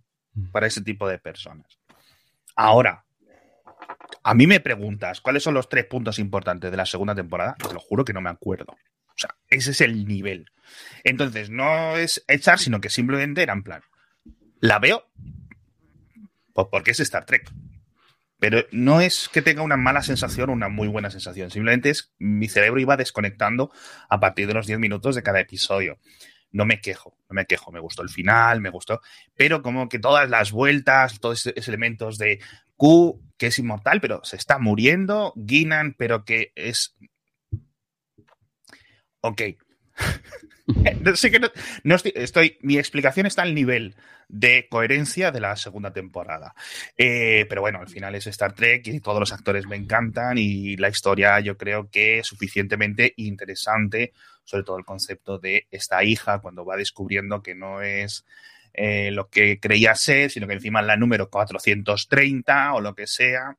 para 0.52 0.66
ese 0.66 0.82
tipo 0.82 1.08
de 1.08 1.18
personas. 1.18 1.78
Ahora, 2.56 3.06
a 4.22 4.34
mí 4.34 4.46
me 4.46 4.60
preguntas 4.60 5.22
cuáles 5.22 5.42
son 5.42 5.54
los 5.54 5.70
tres 5.70 5.86
puntos 5.86 6.18
importantes 6.18 6.70
de 6.70 6.76
la 6.76 6.86
segunda 6.86 7.14
temporada, 7.14 7.54
te 7.54 7.72
lo 7.72 7.80
juro 7.80 8.04
que 8.04 8.12
no 8.12 8.20
me 8.20 8.30
acuerdo. 8.30 8.72
O 8.72 9.16
sea, 9.16 9.34
ese 9.48 9.70
es 9.70 9.80
el 9.80 10.06
nivel. 10.06 10.50
Entonces, 11.04 11.48
no 11.48 11.96
es 11.96 12.22
echar, 12.28 12.58
sino 12.58 12.82
que 12.82 12.90
simplemente 12.90 13.42
era 13.42 13.54
en 13.54 13.62
plan, 13.62 13.82
la 14.60 14.78
veo 14.78 15.10
pues 16.52 16.68
porque 16.70 16.92
es 16.92 17.00
Star 17.00 17.24
Trek. 17.24 17.50
Pero 18.38 18.64
no 18.72 19.00
es 19.00 19.28
que 19.32 19.40
tenga 19.40 19.62
una 19.62 19.76
mala 19.76 20.02
sensación 20.02 20.50
o 20.50 20.52
una 20.52 20.68
muy 20.68 20.88
buena 20.88 21.10
sensación. 21.10 21.50
Simplemente 21.50 21.90
es 21.90 22.12
mi 22.18 22.48
cerebro 22.48 22.80
iba 22.80 22.96
desconectando 22.96 23.70
a 24.08 24.18
partir 24.18 24.48
de 24.48 24.54
los 24.54 24.66
10 24.66 24.80
minutos 24.80 25.14
de 25.14 25.22
cada 25.22 25.38
episodio. 25.38 25.98
No 26.50 26.64
me 26.64 26.80
quejo, 26.80 27.16
no 27.30 27.34
me 27.34 27.46
quejo. 27.46 27.70
Me 27.70 27.78
gustó 27.78 28.02
el 28.02 28.08
final, 28.08 28.60
me 28.60 28.70
gustó. 28.70 29.00
Pero 29.36 29.62
como 29.62 29.88
que 29.88 30.00
todas 30.00 30.28
las 30.28 30.50
vueltas, 30.50 31.20
todos 31.20 31.46
esos 31.46 31.68
elementos 31.68 32.18
de 32.18 32.40
Q, 32.76 33.22
que 33.38 33.46
es 33.46 33.58
inmortal, 33.60 34.00
pero 34.00 34.24
se 34.24 34.36
está 34.36 34.58
muriendo. 34.58 35.32
Guinan, 35.36 35.94
pero 35.96 36.24
que 36.24 36.52
es. 36.56 36.96
Ok. 39.20 39.40
sé 41.14 41.30
que 41.30 41.40
no, 41.40 41.96
estoy, 41.96 42.58
Mi 42.62 42.78
explicación 42.78 43.26
está 43.26 43.42
al 43.42 43.54
nivel 43.54 43.94
de 44.28 44.66
coherencia 44.70 45.30
de 45.30 45.40
la 45.40 45.56
segunda 45.56 45.92
temporada. 45.92 46.54
Eh, 46.96 47.46
pero 47.48 47.60
bueno, 47.60 47.80
al 47.80 47.88
final 47.88 48.14
es 48.14 48.26
Star 48.28 48.54
Trek 48.54 48.86
y 48.86 49.00
todos 49.00 49.20
los 49.20 49.32
actores 49.32 49.66
me 49.66 49.76
encantan 49.76 50.38
y 50.38 50.76
la 50.76 50.88
historia 50.88 51.38
yo 51.40 51.56
creo 51.56 51.90
que 51.90 52.20
es 52.20 52.26
suficientemente 52.26 53.12
interesante, 53.16 54.12
sobre 54.44 54.64
todo 54.64 54.78
el 54.78 54.84
concepto 54.84 55.38
de 55.38 55.66
esta 55.70 56.02
hija 56.04 56.38
cuando 56.38 56.64
va 56.64 56.76
descubriendo 56.76 57.42
que 57.42 57.54
no 57.54 57.82
es 57.82 58.24
eh, 58.72 59.10
lo 59.10 59.28
que 59.28 59.60
creía 59.60 59.94
ser, 59.94 60.30
sino 60.30 60.46
que 60.46 60.54
encima 60.54 60.80
la 60.80 60.96
número 60.96 61.28
430 61.28 62.72
o 62.72 62.80
lo 62.80 62.94
que 62.94 63.06
sea. 63.06 63.56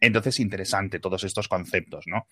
Entonces, 0.00 0.38
interesante 0.38 1.00
todos 1.00 1.24
estos 1.24 1.48
conceptos, 1.48 2.06
¿no? 2.06 2.28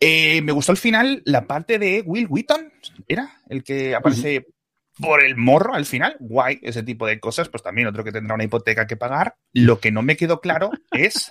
Eh, 0.00 0.42
me 0.42 0.52
gustó 0.52 0.72
al 0.72 0.78
final 0.78 1.22
la 1.24 1.46
parte 1.46 1.78
de 1.78 2.02
Will 2.04 2.26
Wheaton, 2.28 2.72
¿era? 3.08 3.40
El 3.48 3.64
que 3.64 3.94
aparece 3.94 4.38
uh 4.38 4.42
-huh 4.42 4.56
por 4.98 5.22
el 5.22 5.36
morro 5.36 5.74
al 5.74 5.86
final, 5.86 6.16
guay, 6.20 6.58
ese 6.62 6.82
tipo 6.82 7.06
de 7.06 7.20
cosas, 7.20 7.48
pues 7.48 7.62
también 7.62 7.88
otro 7.88 8.04
que 8.04 8.12
tendrá 8.12 8.34
una 8.34 8.44
hipoteca 8.44 8.86
que 8.86 8.96
pagar. 8.96 9.36
Lo 9.52 9.80
que 9.80 9.92
no 9.92 10.02
me 10.02 10.16
quedó 10.16 10.40
claro 10.40 10.70
es 10.90 11.30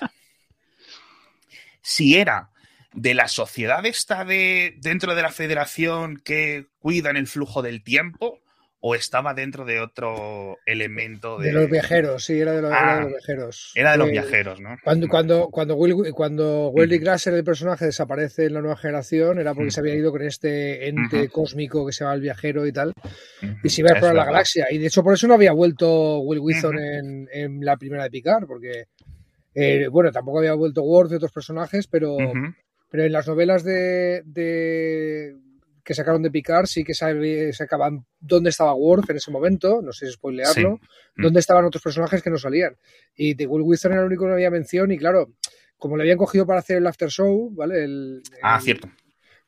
si 1.82 2.16
era 2.16 2.52
de 2.94 3.14
la 3.14 3.28
sociedad 3.28 3.86
esta 3.86 4.24
de 4.24 4.76
dentro 4.78 5.16
de 5.16 5.22
la 5.22 5.32
federación 5.32 6.18
que 6.24 6.68
cuidan 6.80 7.18
el 7.18 7.28
flujo 7.28 7.62
del 7.62 7.84
tiempo 7.84 8.40
o 8.88 8.94
estaba 8.94 9.34
dentro 9.34 9.66
de 9.66 9.80
otro 9.80 10.60
elemento 10.64 11.40
de, 11.40 11.48
de 11.48 11.54
los 11.54 11.72
viajeros, 11.72 12.24
sí, 12.24 12.40
era 12.40 12.52
de 12.52 12.62
los, 12.62 12.72
ah, 12.72 12.78
era 12.78 12.96
de 12.98 13.02
los 13.02 13.12
viajeros. 13.14 13.72
Era 13.74 13.92
de 13.94 13.98
los 13.98 14.08
eh, 14.10 14.12
viajeros, 14.12 14.62
¿no? 14.62 14.78
Cuando, 14.84 15.08
cuando, 15.08 15.48
cuando, 15.48 15.76
Will, 15.76 16.14
cuando 16.14 16.72
Grasser, 16.72 17.34
el 17.34 17.44
personaje, 17.44 17.86
desaparece 17.86 18.46
en 18.46 18.54
la 18.54 18.62
nueva 18.62 18.78
generación, 18.78 19.40
era 19.40 19.56
porque 19.56 19.70
mm. 19.70 19.72
se 19.72 19.80
había 19.80 19.96
ido 19.96 20.12
con 20.12 20.22
este 20.22 20.88
ente 20.88 21.18
uh 21.18 21.24
-huh. 21.24 21.32
cósmico 21.32 21.84
que 21.84 21.94
se 21.94 22.04
llama 22.04 22.14
el 22.14 22.22
viajero 22.22 22.68
y 22.68 22.72
tal, 22.72 22.94
y 23.64 23.70
se 23.70 23.82
iba 23.82 23.90
a 23.90 23.94
explorar 23.94 24.18
la 24.18 24.26
galaxia. 24.26 24.68
Y 24.70 24.78
de 24.78 24.86
hecho, 24.86 25.04
por 25.04 25.16
eso 25.16 25.28
no 25.28 25.34
había 25.34 25.54
vuelto 25.54 26.20
Will 26.20 26.42
Wilson 26.42 26.78
en, 26.78 27.28
en, 27.34 27.66
la 27.66 27.78
primera 27.78 28.04
de 28.04 28.12
Picard, 28.12 28.46
porque, 28.46 28.86
eh, 29.56 29.88
bueno, 29.88 30.12
tampoco 30.12 30.38
había 30.38 30.54
vuelto 30.54 30.84
Worf 30.84 31.12
y 31.12 31.16
otros 31.16 31.32
personajes, 31.32 31.88
pero, 31.88 32.18
pero 32.92 33.04
en 33.04 33.12
las 33.12 33.28
novelas 33.28 33.64
de, 33.64 34.22
de 34.26 35.34
que 35.86 35.94
sacaron 35.94 36.24
de 36.24 36.32
Picard 36.32 36.66
sí 36.66 36.84
que 36.84 36.96
sacaban 36.96 38.06
dónde 38.20 38.50
estaba 38.50 38.74
Worf 38.74 39.08
en 39.12 39.18
ese 39.18 39.30
momento, 39.30 39.84
no 39.84 39.94
sé 39.94 40.08
si 40.08 40.14
spoilearlo, 40.14 40.80
sí. 40.82 40.88
dónde 41.16 41.40
estaban 41.40 41.64
otros 41.64 41.84
personajes 41.84 42.24
que 42.24 42.32
no 42.32 42.40
salían. 42.40 42.76
Y 43.16 43.36
de 43.36 43.46
Will 43.46 43.62
Wheaton 43.62 43.92
era 43.92 44.02
el 44.02 44.08
único 44.08 44.24
que 44.24 44.30
no 44.30 44.34
había 44.34 44.50
mención 44.50 44.92
y 44.92 44.98
claro, 44.98 45.36
como 45.78 45.96
le 45.96 46.02
habían 46.02 46.18
cogido 46.18 46.48
para 46.48 46.60
hacer 46.60 46.78
el 46.78 46.88
after 46.88 47.10
show, 47.10 47.52
¿vale? 47.54 47.84
El, 47.84 48.24
ah, 48.42 48.60
cierto. 48.60 48.90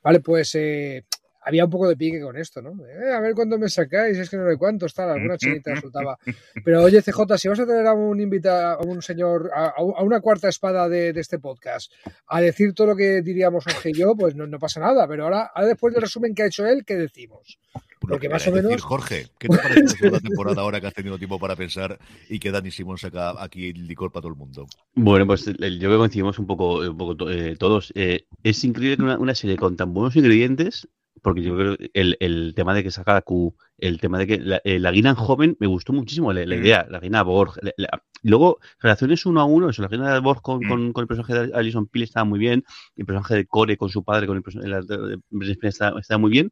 Vale, 0.04 0.20
pues 0.20 0.54
eh, 0.54 1.06
había 1.48 1.64
un 1.64 1.72
poco 1.72 1.88
de 1.88 1.96
pique 1.96 2.20
con 2.20 2.36
esto, 2.36 2.62
¿no? 2.62 2.72
Eh, 2.86 3.14
a 3.14 3.22
ver 3.22 3.34
cuándo 3.34 3.58
me 3.58 3.70
sacáis, 3.70 4.18
es 4.18 4.30
que 4.30 4.36
no 4.36 4.50
sé 4.50 4.58
cuántos, 4.58 4.94
tal, 4.94 5.12
alguna 5.12 5.38
chinita 5.38 5.80
soltaba. 5.80 6.20
Pero 6.66 6.84
oye, 6.84 7.02
CJ, 7.02 7.38
si 7.38 7.48
vas 7.48 7.60
a 7.62 7.66
tener 7.66 7.88
a 7.88 7.94
un 7.94 8.20
invitado, 8.20 8.82
a 8.82 8.84
un 8.84 9.02
señor, 9.02 9.50
a, 9.56 9.68
a 9.78 10.04
una 10.04 10.20
cuarta 10.20 10.50
espada 10.50 10.90
de, 10.90 11.14
de, 11.14 11.22
este 11.22 11.40
podcast, 11.40 11.90
a 12.28 12.42
decir 12.42 12.74
todo 12.74 12.88
lo 12.88 12.96
que 12.98 13.22
diríamos 13.22 13.64
Jorge 13.64 13.92
y 13.92 13.94
yo, 13.94 14.14
pues 14.14 14.36
no, 14.36 14.46
no 14.46 14.60
pasa 14.60 14.82
nada. 14.82 15.08
Pero 15.08 15.24
ahora, 15.24 15.50
ahora, 15.56 15.70
después 15.70 15.94
del 15.94 16.02
resumen 16.02 16.36
que 16.36 16.44
ha 16.44 16.48
hecho 16.48 16.66
él, 16.68 16.84
¿qué 16.84 16.96
decimos? 16.96 17.60
Porque 18.00 18.30
más 18.30 18.46
o 18.48 18.52
menos. 18.52 18.70
Decir, 18.70 18.82
Jorge, 18.82 19.28
¿qué 19.40 19.48
te 19.48 19.58
parece 19.58 19.82
la 19.82 19.88
segunda 19.90 20.20
temporada 20.20 20.62
ahora 20.62 20.82
que 20.82 20.88
has 20.88 20.94
tenido 20.94 21.18
tiempo 21.18 21.40
para 21.40 21.56
pensar 21.56 21.98
y 22.30 22.40
que 22.40 22.52
Dani 22.52 22.72
Simón 22.72 22.98
saca 22.98 23.42
aquí 23.42 23.70
el 23.70 23.88
licor 23.88 24.12
para 24.12 24.22
todo 24.24 24.34
el 24.34 24.38
mundo? 24.38 24.68
Bueno, 24.96 25.26
pues 25.26 25.46
yo 25.46 25.54
creo 25.54 25.92
que 25.92 25.98
coincidimos 25.98 26.40
un 26.40 26.46
poco, 26.46 26.80
un 26.80 26.98
poco 26.98 27.30
eh, 27.30 27.56
todos. 27.58 27.92
Eh, 27.96 28.26
es 28.44 28.64
increíble 28.64 28.98
que 28.98 29.04
una, 29.04 29.18
una, 29.18 29.36
serie 29.36 29.58
con 29.58 29.76
tan 29.76 29.94
buenos 29.94 30.16
ingredientes 30.16 30.88
porque 31.22 31.42
yo 31.42 31.56
creo 31.56 31.78
el, 31.94 32.18
el, 32.20 32.54
tema 32.56 32.74
de 32.74 32.84
que 32.84 32.92
saca 32.92 33.22
Q, 33.22 33.56
el 33.78 34.00
tema 34.00 34.20
de 34.20 34.28
que 34.28 34.40
la, 34.40 34.62
eh, 34.64 34.80
la 34.80 34.92
Guina 34.92 35.16
joven 35.16 35.58
me 35.60 35.68
gustó 35.68 35.94
muchísimo, 35.94 36.34
la, 36.34 36.46
la 36.46 36.56
mm. 36.56 36.60
idea, 36.60 36.88
la 36.90 37.00
Guina 37.00 37.24
Borg. 37.24 37.54
La, 37.78 38.04
luego, 38.24 38.60
relaciones 38.80 39.26
uno 39.26 39.42
a 39.42 39.46
uno, 39.46 39.70
eso, 39.70 39.82
la 39.82 39.88
Guina 39.88 40.14
de 40.14 40.20
Borg 40.20 40.42
con, 40.42 40.60
mm. 40.60 40.70
con, 40.70 40.94
con, 40.94 41.02
el 41.02 41.08
personaje 41.08 41.48
de 41.48 41.56
Alison 41.56 41.88
Peel 41.88 42.04
estaba 42.04 42.24
muy 42.24 42.40
bien, 42.40 42.64
el 42.96 43.06
personaje 43.06 43.36
de 43.36 43.46
Core 43.46 43.78
con 43.78 43.90
su 43.90 44.04
padre, 44.04 44.28
con 44.28 44.38
el 44.38 44.44
personaje 44.44 44.86
de 44.88 45.58
estaba, 45.64 46.00
estaba 46.00 46.18
muy 46.18 46.32
bien. 46.32 46.52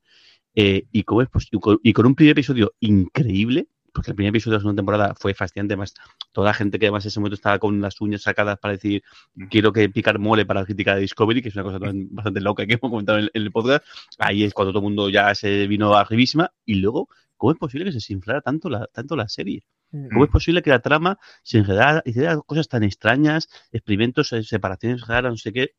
Eh, 0.56 0.88
pues, 1.06 1.48
y, 1.52 1.60
con, 1.60 1.80
y 1.84 1.94
con 1.94 2.06
un 2.06 2.16
primer 2.16 2.32
episodio 2.32 2.74
increíble, 2.80 3.68
porque 3.96 4.12
el 4.12 4.16
primer 4.16 4.30
episodio 4.30 4.52
de 4.52 4.58
la 4.58 4.62
segunda 4.62 4.80
temporada 4.82 5.16
fue 5.16 5.34
fascinante, 5.34 5.74
además 5.74 5.94
toda 6.34 6.50
la 6.50 6.54
gente 6.54 6.78
que 6.78 6.88
además 6.88 7.06
en 7.06 7.08
ese 7.08 7.20
momento 7.20 7.36
estaba 7.36 7.58
con 7.58 7.80
las 7.82 8.00
uñas 8.02 8.22
sacadas 8.22 8.60
para 8.60 8.74
decir 8.74 9.02
quiero 9.50 9.72
que 9.72 9.90
Picar 9.90 10.20
mole 10.20 10.46
para 10.46 10.60
la 10.60 10.66
crítica 10.66 10.96
de 10.96 11.02
Discovery, 11.02 11.42
que 11.42 11.50
es 11.50 11.56
una 11.56 11.64
cosa 11.64 11.80
bastante 11.82 12.42
loca 12.42 12.66
que 12.66 12.74
hemos 12.74 12.92
comentado 12.92 13.20
en, 13.20 13.30
en, 13.34 13.42
el 13.42 13.52
podcast, 13.52 13.86
ahí 14.20 14.44
es 14.44 14.54
cuando 14.54 14.74
todo 14.74 14.80
el 14.80 14.84
mundo 14.84 15.10
ya 15.10 15.34
se 15.34 15.66
vino 15.68 15.96
arribísima 15.96 16.52
y 16.66 16.76
luego 16.76 17.08
¿cómo 17.38 17.54
es 17.54 17.58
posible 17.58 17.86
que 17.86 17.92
se 17.92 17.98
desinflara 17.98 18.42
tanto 18.42 18.70
la, 18.70 18.88
tanto 18.88 19.16
la 19.16 19.28
serie? 19.30 19.64
¿Cómo 19.92 20.26
es 20.26 20.32
posible 20.32 20.62
que 20.62 20.72
la 20.72 20.80
trama 20.80 21.18
se 21.42 21.60
enredara, 21.60 22.02
hiciera 22.06 22.38
cosas 22.42 22.68
tan 22.68 22.84
extrañas, 22.84 23.48
experimentos, 23.72 24.34
eh, 24.34 24.44
separaciones 24.44 25.08
raras, 25.08 25.32
no 25.32 25.38
sé 25.38 25.54
qué? 25.54 25.76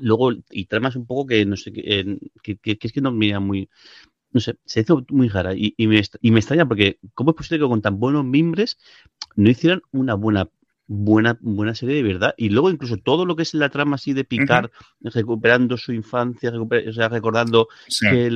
Luego, 0.00 0.32
y 0.50 0.66
tramas 0.66 0.94
un 0.94 1.06
poco 1.06 1.26
que 1.26 1.46
no 1.46 1.56
sé 1.56 1.72
qué, 1.72 2.18
que, 2.42 2.58
que, 2.58 2.78
es 2.78 2.92
que 2.92 3.00
no 3.00 3.12
mira 3.12 3.40
muy, 3.40 3.70
no 4.36 4.40
sé, 4.40 4.58
se 4.66 4.80
hizo 4.80 5.02
muy 5.08 5.30
rara 5.30 5.54
y, 5.54 5.74
me, 5.78 6.02
y 6.20 6.30
me 6.30 6.40
extraña 6.40 6.68
porque 6.68 6.98
¿cómo 7.14 7.30
es 7.30 7.36
posible 7.36 7.64
que 7.64 7.68
con 7.70 7.80
tan 7.80 7.98
buenos 7.98 8.22
mimbres 8.22 8.76
no 9.34 9.48
hicieran 9.48 9.80
una 9.92 10.12
buena 10.12 10.50
buena, 10.86 11.38
buena 11.40 11.74
serie 11.74 11.96
de 11.96 12.02
verdad. 12.02 12.34
Y 12.36 12.50
luego 12.50 12.70
incluso 12.70 12.98
todo 12.98 13.24
lo 13.24 13.34
que 13.34 13.42
es 13.42 13.54
la 13.54 13.70
trama 13.70 13.94
así 13.96 14.12
de 14.12 14.24
picar, 14.24 14.70
recuperando 15.00 15.78
su 15.78 15.94
infancia, 15.94 16.52
o 16.52 16.92
sea, 16.92 17.08
recordando 17.08 17.68
que 17.98 18.30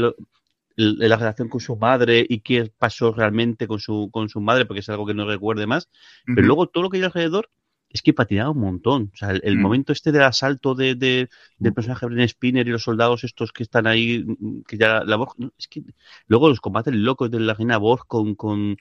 la 0.76 1.16
relación 1.16 1.50
con 1.50 1.60
su 1.60 1.76
madre 1.76 2.24
y 2.26 2.40
qué 2.40 2.72
pasó 2.78 3.12
realmente 3.12 3.68
con 3.68 3.78
su, 3.78 4.08
con 4.10 4.30
su 4.30 4.40
madre, 4.40 4.64
porque 4.64 4.80
es 4.80 4.88
algo 4.88 5.04
que 5.06 5.14
no 5.14 5.26
recuerde 5.26 5.66
más. 5.66 5.90
Pero 6.24 6.46
luego 6.46 6.66
todo 6.66 6.84
lo 6.84 6.88
que 6.88 6.96
hay 6.96 7.04
alrededor 7.04 7.50
es 7.90 8.02
que 8.02 8.14
patinaba 8.14 8.50
un 8.50 8.60
montón. 8.60 9.10
O 9.12 9.16
sea, 9.16 9.30
el, 9.30 9.58
mm. 9.58 9.60
momento 9.60 9.92
este 9.92 10.12
del 10.12 10.22
asalto 10.22 10.74
de, 10.74 10.94
de, 10.94 11.28
del 11.58 11.74
personaje 11.74 12.06
Bren 12.06 12.28
Spinner 12.28 12.66
y 12.66 12.70
los 12.70 12.84
soldados 12.84 13.24
estos 13.24 13.52
que 13.52 13.64
están 13.64 13.86
ahí, 13.86 14.24
que 14.66 14.78
ya 14.78 15.04
la, 15.04 15.16
voz, 15.16 15.30
es 15.58 15.68
que 15.68 15.82
luego 16.26 16.48
los 16.48 16.60
combates 16.60 16.94
locos 16.94 17.30
de 17.30 17.40
la 17.40 17.54
reina 17.54 17.78
voz 17.78 18.04
con, 18.04 18.34
con, 18.36 18.76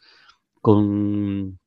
con 0.62 1.60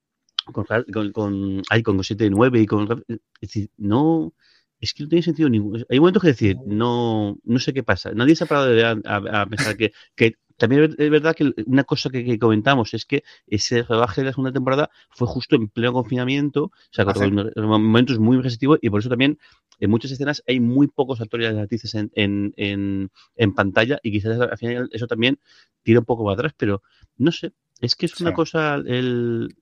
con, 0.44 0.64
con, 0.92 1.12
con, 1.12 1.62
ay, 1.70 1.83
con 1.83 2.02
7 2.02 2.31
9 2.31 2.61
y 2.61 2.66
con. 2.66 3.05
Es 3.09 3.18
decir, 3.40 3.70
no. 3.76 4.33
Es 4.81 4.94
que 4.94 5.05
no 5.05 5.09
tiene 5.09 5.22
sentido 5.22 5.48
ninguno. 5.48 5.85
Hay 5.88 6.00
momentos 6.00 6.22
que 6.22 6.28
decir, 6.28 6.57
no, 6.66 7.38
no 7.44 7.59
sé 7.61 7.72
qué 7.72 7.85
pasa. 7.85 8.11
Nadie 8.14 8.35
se 8.35 8.44
ha 8.44 8.46
parado 8.48 8.66
de, 8.66 8.85
a, 8.85 9.46
pensar 9.46 9.76
que, 9.76 9.92
que 10.16 10.35
también 10.56 10.94
es 10.98 11.10
verdad 11.10 11.34
que 11.34 11.52
una 11.66 11.84
cosa 11.84 12.10
que, 12.10 12.38
comentamos 12.38 12.94
es 12.94 13.04
que 13.04 13.24
ese 13.46 13.82
rebaje 13.82 14.20
de 14.20 14.26
la 14.26 14.32
segunda 14.32 14.52
temporada 14.52 14.90
fue 15.10 15.26
justo 15.26 15.56
en 15.56 15.68
pleno 15.68 15.92
confinamiento, 15.92 16.64
o 16.64 16.72
sea, 16.90 17.04
con 17.04 17.52
momentos 17.56 18.18
muy 18.18 18.36
restrictivos 18.36 18.78
y 18.82 18.90
por 18.90 19.00
eso 19.00 19.08
también 19.08 19.38
en 19.80 19.90
muchas 19.90 20.10
escenas 20.10 20.42
hay 20.46 20.60
muy 20.60 20.88
pocos 20.88 21.20
actores 21.20 21.52
y 21.52 21.58
actrices 21.58 21.94
en, 21.94 22.10
en, 22.14 22.52
en, 22.56 23.10
en, 23.36 23.54
pantalla 23.54 23.98
y 24.02 24.12
quizás 24.12 24.40
al 24.40 24.58
final 24.58 24.88
eso 24.92 25.06
también 25.06 25.38
tira 25.82 26.00
un 26.00 26.04
poco 26.04 26.24
para 26.24 26.34
atrás, 26.34 26.52
pero 26.56 26.82
no 27.16 27.32
sé, 27.32 27.52
es 27.80 27.96
que 27.96 28.06
es 28.06 28.20
una 28.20 28.32
cosa, 28.32 28.76
el, 28.76 29.54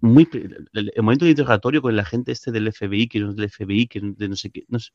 muy 0.00 0.28
el, 0.72 0.92
momento 0.98 1.24
de 1.24 1.32
interrogatorio 1.32 1.82
con 1.82 1.94
la 1.94 2.04
gente 2.04 2.32
este 2.32 2.52
del 2.52 2.72
FBI, 2.72 3.08
que 3.08 3.20
no 3.20 3.30
es 3.30 3.36
del 3.36 3.50
FBI, 3.50 3.86
que 3.86 4.00
de 4.02 4.28
no 4.28 4.36
sé 4.36 4.50
qué, 4.50 4.64
no 4.68 4.78
sé, 4.78 4.92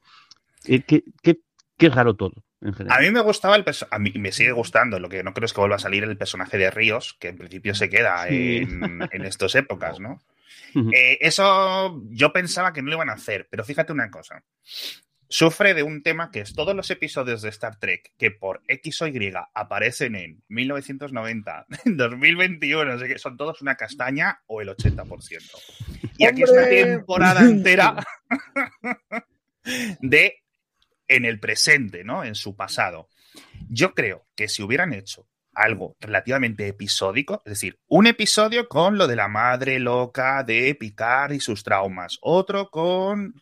qué, 0.63 0.83
qué, 0.83 1.03
qué 1.21 1.39
raro 1.79 2.15
todo. 2.15 2.33
En 2.61 2.73
general. 2.73 2.97
A 2.97 3.01
mí 3.01 3.11
me 3.11 3.21
gustaba 3.21 3.55
el 3.55 3.65
a 3.91 3.99
mí 3.99 4.13
me 4.15 4.31
sigue 4.31 4.51
gustando, 4.51 4.99
lo 4.99 5.09
que 5.09 5.23
no 5.23 5.33
creo 5.33 5.45
es 5.45 5.53
que 5.53 5.59
vuelva 5.59 5.75
a 5.75 5.79
salir 5.79 6.03
el 6.03 6.17
personaje 6.17 6.57
de 6.57 6.71
Ríos, 6.71 7.15
que 7.19 7.27
en 7.27 7.37
principio 7.37 7.75
se 7.75 7.89
queda 7.89 8.27
en, 8.27 9.07
en 9.11 9.25
estas 9.25 9.55
épocas, 9.55 9.99
¿no? 9.99 10.21
Eh, 10.93 11.19
eso 11.21 12.01
yo 12.09 12.33
pensaba 12.33 12.73
que 12.73 12.81
no 12.81 12.89
lo 12.89 12.95
iban 12.95 13.09
a 13.09 13.13
hacer, 13.13 13.47
pero 13.49 13.63
fíjate 13.63 13.93
una 13.93 14.11
cosa 14.11 14.43
sufre 15.29 15.73
de 15.73 15.83
un 15.83 16.03
tema 16.03 16.31
que 16.31 16.41
es 16.41 16.53
todos 16.53 16.75
los 16.75 16.89
episodios 16.91 17.41
de 17.41 17.49
Star 17.49 17.79
Trek 17.79 18.13
que 18.17 18.31
por 18.31 18.61
X 18.67 19.01
o 19.01 19.07
Y 19.07 19.33
aparecen 19.53 20.15
en 20.15 20.43
1990, 20.47 21.65
2021, 21.85 22.97
son 23.17 23.37
todos 23.37 23.61
una 23.61 23.75
castaña 23.75 24.41
o 24.47 24.61
el 24.61 24.69
80%. 24.69 25.41
Y 26.17 26.25
aquí 26.25 26.43
es 26.43 26.51
una 26.51 26.67
temporada 26.67 27.41
entera 27.41 27.95
de 29.99 30.44
en 31.07 31.25
el 31.25 31.39
presente, 31.39 32.03
¿no? 32.03 32.23
En 32.23 32.35
su 32.35 32.55
pasado. 32.55 33.09
Yo 33.69 33.93
creo 33.93 34.25
que 34.35 34.47
si 34.47 34.63
hubieran 34.63 34.93
hecho 34.93 35.27
algo 35.53 35.95
relativamente 35.99 36.67
episódico, 36.67 37.41
es 37.45 37.51
decir, 37.51 37.79
un 37.87 38.07
episodio 38.07 38.67
con 38.67 38.97
lo 38.97 39.07
de 39.07 39.15
la 39.15 39.27
madre 39.27 39.79
loca 39.79 40.43
de 40.43 40.75
Picard 40.75 41.31
y 41.31 41.39
sus 41.39 41.63
traumas, 41.63 42.17
otro 42.21 42.69
con 42.69 43.41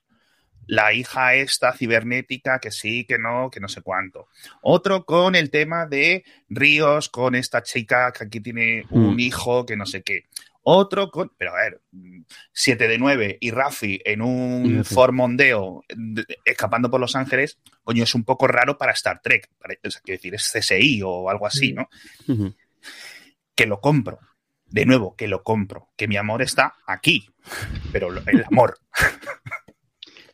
la 0.68 0.94
hija 0.94 1.36
esta 1.36 1.74
cibernética, 1.74 2.60
que 2.60 2.72
sí, 2.72 3.06
que 3.06 3.18
no, 3.18 3.50
que 3.50 3.60
no 3.60 3.68
sé 3.68 3.82
cuánto. 3.82 4.28
Otro 4.62 5.06
con 5.06 5.36
el 5.36 5.50
tema 5.50 5.86
de 5.86 6.24
Ríos, 6.50 7.10
con 7.10 7.36
esta 7.36 7.64
chica 7.64 8.12
que 8.12 8.26
aquí 8.26 8.40
tiene 8.40 8.86
un 8.90 9.16
mm. 9.16 9.20
hijo, 9.20 9.66
que 9.66 9.76
no 9.76 9.86
sé 9.86 10.04
qué. 10.04 10.26
Otro 10.66 11.12
con, 11.12 11.32
pero 11.38 11.52
a 11.52 11.62
ver, 11.62 11.82
7 12.54 12.88
de 12.88 12.98
9 12.98 13.38
y 13.42 13.52
Rafi 13.52 14.00
en 14.06 14.22
un 14.22 14.86
formondeo 14.86 15.84
escapando 16.46 16.90
por 16.90 17.02
Los 17.02 17.18
Ángeles, 17.18 17.60
coño, 17.84 18.04
es 18.04 18.16
un 18.16 18.24
poco 18.24 18.48
raro 18.48 18.78
para 18.78 18.94
Star 18.94 19.22
Trek. 19.22 19.50
Para, 19.60 19.76
quiero 19.76 20.00
decir, 20.06 20.34
es 20.34 20.52
CSI 20.52 21.02
o 21.04 21.30
algo 21.30 21.46
así, 21.46 21.74
¿no? 21.74 21.90
Que 23.56 23.66
lo 23.66 23.82
compro. 23.82 24.20
De 24.66 24.86
nuevo, 24.86 25.16
que 25.16 25.28
lo 25.28 25.44
compro. 25.44 25.90
Que 25.98 26.08
mi 26.08 26.16
amor 26.16 26.42
está 26.42 26.76
aquí. 26.88 27.28
Pero 27.92 28.08
el 28.10 28.44
amor. 28.46 28.78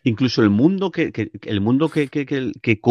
incluso 0.04 0.44
el 0.44 0.50
mundo 0.50 0.92
que, 0.92 1.12
el 1.42 1.62
mundo 1.62 1.90
que, 1.90 2.08
que, 2.08 2.26
que, 2.26 2.82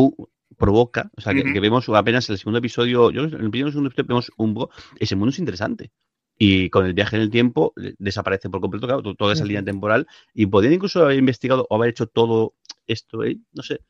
provoca, 0.57 1.11
o 1.17 1.21
sea, 1.21 1.33
que, 1.35 1.61
vemos 1.61 1.89
apenas 1.89 2.29
en 2.29 2.35
el 2.35 2.39
segundo 2.39 2.59
episodio, 2.59 3.11
yo 3.11 3.25
en 3.25 3.35
el 3.35 3.51
primer 3.51 3.71
segundo 3.71 3.89
episodio 3.91 4.09
vemos 4.09 4.33
un 4.37 4.55
poco, 4.55 4.75
ese 4.99 5.15
mundo 5.15 5.31
es 5.31 5.39
interesante. 5.39 5.93
Y 6.39 6.71
con 6.71 6.87
el 6.87 6.95
viaje 6.95 7.17
en 7.17 7.23
el 7.23 7.31
tiempo 7.31 7.75
desaparece 7.99 8.49
por 8.49 8.61
completo, 8.61 8.87
claro, 8.87 9.15
toda 9.15 9.33
esa 9.33 9.45
línea 9.45 9.65
temporal. 9.65 10.07
Y 10.33 10.47
podrían 10.47 10.75
incluso 10.75 11.05
haber 11.05 11.19
investigado 11.19 11.67
o 11.69 11.75
haber 11.77 11.91
hecho 11.91 12.07
todo 12.07 12.55
esto, 12.87 13.25
¿eh? 13.25 13.39
no 13.53 13.63
sé. 13.63 13.81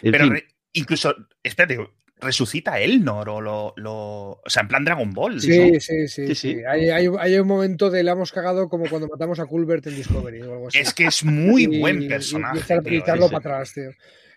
Pero 0.00 0.28
incluso, 0.72 1.14
espérate, 1.42 1.78
resucita 2.20 2.80
Elnor 2.80 3.28
o 3.28 3.40
lo, 3.40 3.74
lo, 3.76 3.94
O 3.94 4.42
sea, 4.46 4.62
en 4.62 4.68
plan 4.68 4.84
Dragon 4.84 5.12
Ball. 5.12 5.40
Sí, 5.40 5.80
sí, 5.80 6.08
sí. 6.08 6.34
sí, 6.34 6.56
Hay, 6.68 6.90
hay, 6.90 7.08
hay, 7.18 7.38
un 7.38 7.46
momento 7.46 7.90
de 7.90 8.02
la 8.02 8.12
hemos 8.12 8.32
cagado 8.32 8.68
como 8.68 8.88
cuando 8.88 9.08
matamos 9.08 9.38
a 9.40 9.46
Culbert 9.46 9.86
en 9.86 9.96
Discovery 9.96 10.42
o 10.42 10.52
algo 10.52 10.68
así. 10.68 10.78
Es 10.78 10.94
que 10.94 11.06
es 11.06 11.24
muy 11.24 11.66
buen 11.80 12.08
personaje. 12.08 12.80
Y, 12.86 12.96
y, 12.96 13.00
para 13.00 13.36
atrás, 13.36 13.72
tío. 13.74 13.90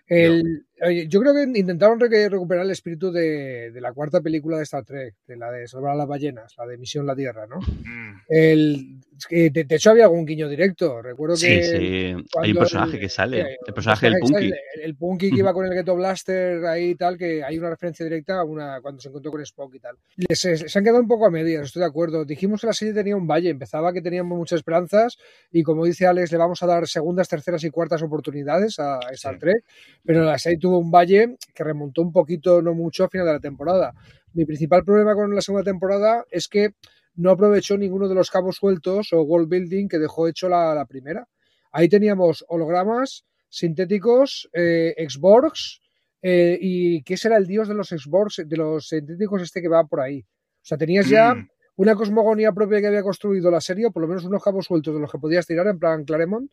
El, 0.06 0.66
yo 0.90 1.20
creo 1.20 1.34
que 1.34 1.58
intentaron 1.58 2.00
recuperar 2.00 2.64
el 2.64 2.70
espíritu 2.70 3.12
de, 3.12 3.70
de, 3.70 3.80
la 3.80 3.92
cuarta 3.92 4.20
película 4.20 4.56
de 4.56 4.64
Star 4.64 4.84
Trek, 4.84 5.14
de 5.26 5.36
la 5.36 5.52
de 5.52 5.68
salvar 5.68 5.92
a 5.92 5.96
las 5.96 6.08
ballenas, 6.08 6.54
la 6.58 6.66
de 6.66 6.78
Misión 6.78 7.06
la 7.06 7.14
Tierra, 7.14 7.46
¿no? 7.46 7.60
Mm. 7.60 8.20
El, 8.28 9.00
de, 9.30 9.66
hecho, 9.68 9.90
había 9.90 10.04
algún 10.04 10.24
guiño 10.24 10.48
directo. 10.48 11.00
Recuerdo 11.02 11.36
que. 11.36 11.62
Sí, 11.62 11.62
sí. 11.62 12.24
Hay 12.40 12.50
un 12.52 12.58
personaje 12.58 12.98
que 12.98 13.08
sale. 13.08 13.58
El, 13.66 13.74
personaje 13.74 14.06
del 14.06 14.18
Punky. 14.18 14.52
El, 14.82 14.96
Punky 14.96 15.30
que 15.30 15.36
iba 15.36 15.52
con 15.52 15.66
el 15.66 15.74
Ghetto 15.74 15.94
Blaster 15.94 16.64
ahí 16.66 16.90
y 16.90 16.94
tal, 16.94 17.16
que 17.16 17.42
hay 17.44 17.58
una 17.58 17.70
referencia 17.70 18.04
directa 18.04 18.40
a 18.40 18.44
una, 18.44 18.80
cuando 18.80 19.00
se 19.00 19.08
encontró 19.08 19.30
con 19.30 19.40
Spock 19.42 19.74
y 19.74 19.78
tal. 19.78 19.96
se, 20.30 20.66
han 20.74 20.84
quedado 20.84 21.00
un 21.00 21.08
poco 21.08 21.26
a 21.26 21.30
medias, 21.30 21.66
estoy 21.66 21.80
de 21.80 21.86
acuerdo. 21.86 22.24
Dijimos 22.24 22.60
que 22.60 22.66
la 22.66 22.72
serie 22.72 22.94
tenía 22.94 23.16
un 23.16 23.26
valle, 23.26 23.50
empezaba 23.50 23.92
que 23.92 24.02
teníamos 24.02 24.36
muchas 24.36 24.58
esperanzas 24.58 25.18
y, 25.50 25.62
como 25.62 25.84
dice 25.84 26.06
Alex, 26.06 26.32
le 26.32 26.38
vamos 26.38 26.62
a 26.62 26.66
dar 26.66 26.86
segundas, 26.88 27.28
terceras 27.28 27.62
y 27.64 27.70
cuartas 27.70 28.02
oportunidades 28.02 28.78
a 28.78 28.98
Star 29.12 29.38
Trek, 29.38 29.64
pero 30.04 30.24
la 30.24 30.38
serie 30.38 30.58
tuvo 30.58 30.71
un 30.78 30.90
valle 30.90 31.36
que 31.54 31.64
remontó 31.64 32.02
un 32.02 32.12
poquito, 32.12 32.62
no 32.62 32.74
mucho, 32.74 33.04
a 33.04 33.08
final 33.08 33.26
de 33.26 33.32
la 33.34 33.40
temporada. 33.40 33.92
Mi 34.34 34.44
principal 34.44 34.84
problema 34.84 35.14
con 35.14 35.34
la 35.34 35.40
segunda 35.40 35.64
temporada 35.64 36.24
es 36.30 36.48
que 36.48 36.74
no 37.14 37.30
aprovechó 37.30 37.76
ninguno 37.76 38.08
de 38.08 38.14
los 38.14 38.30
cabos 38.30 38.56
sueltos 38.56 39.12
o 39.12 39.22
world 39.22 39.48
building 39.48 39.88
que 39.88 39.98
dejó 39.98 40.28
hecho 40.28 40.48
la, 40.48 40.84
primera. 40.88 41.28
Ahí 41.70 41.88
teníamos 41.88 42.44
hologramas 42.48 43.24
sintéticos, 43.48 44.48
eh, 44.54 44.94
exborgs, 44.96 45.82
eh, 46.22 46.56
y 46.60 47.02
¿qué 47.02 47.16
será 47.16 47.36
el 47.36 47.46
dios 47.46 47.68
de 47.68 47.74
los 47.74 47.92
exborgs, 47.92 48.42
de 48.46 48.56
los 48.56 48.88
sintéticos 48.88 49.42
este 49.42 49.60
que 49.60 49.68
va 49.68 49.84
por 49.84 50.00
ahí? 50.00 50.20
O 50.20 50.64
sea, 50.64 50.78
tenías 50.78 51.08
ya 51.08 51.34
mm. 51.34 51.48
una 51.76 51.94
cosmogonía 51.94 52.52
propia 52.52 52.80
que 52.80 52.86
había 52.86 53.02
construido 53.02 53.50
la 53.50 53.60
serie, 53.60 53.86
o 53.86 53.90
por 53.90 54.02
lo 54.02 54.08
menos 54.08 54.24
unos 54.24 54.42
cabos 54.42 54.66
sueltos 54.66 54.94
de 54.94 55.00
los 55.00 55.10
que 55.10 55.18
podías 55.18 55.46
tirar 55.46 55.66
en 55.66 55.78
plan 55.78 56.04
Claremont, 56.04 56.50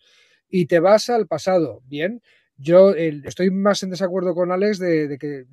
y 0.49 0.65
te 0.65 0.79
vas 0.79 1.09
al 1.09 1.27
pasado. 1.27 1.81
Bien, 1.85 2.21
yo 2.59 2.93
estoy 2.93 3.51
más 3.51 3.81
en 3.83 3.89
desacuerdo 3.89 4.35
con 4.35 4.51
Alex 4.51 4.79
de, 4.79 5.17
que 5.19 5.45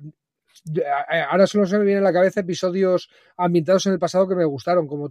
ahora 1.29 1.47
solo 1.47 1.65
se 1.65 1.77
me 1.77 1.85
vienen 1.85 2.03
a 2.03 2.07
la 2.07 2.13
cabeza 2.13 2.41
episodios 2.41 3.09
ambientados 3.37 3.85
en 3.85 3.93
el 3.93 3.99
pasado 3.99 4.27
que 4.27 4.35
me 4.35 4.45
gustaron, 4.45 4.87
como 4.87 5.09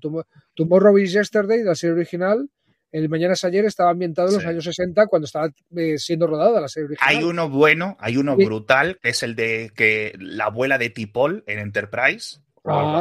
Tomorrow 0.55 0.99
is 0.99 1.13
Yesterday, 1.13 1.59
de 1.59 1.65
la 1.65 1.75
serie 1.75 1.95
original. 1.95 2.51
El 2.93 3.09
Mañana 3.09 3.33
es 3.35 3.45
ayer 3.45 3.65
estaba 3.65 3.91
ambientado 3.91 4.29
en 4.29 4.35
los 4.35 4.45
años 4.45 4.65
60 4.65 5.07
cuando 5.09 5.27
estaba 5.27 5.51
eh, 5.77 5.99
siendo 5.99 6.27
rodada 6.27 6.61
la 6.61 6.69
serie 6.69 6.87
original. 6.87 7.09
Hay 7.09 7.25
uno 7.25 7.49
bueno, 7.51 7.97
hay 7.99 8.17
uno 8.17 8.37
brutal, 8.37 8.99
que 9.03 9.11
es 9.11 9.23
el 9.23 9.35
de 9.35 9.73
que 9.75 10.15
la 10.19 10.47
abuela 10.47 10.79
de 10.79 10.91
Tipol 10.91 11.45
en 11.47 11.59
Enterprise 11.59 12.41
Ah. 12.69 13.01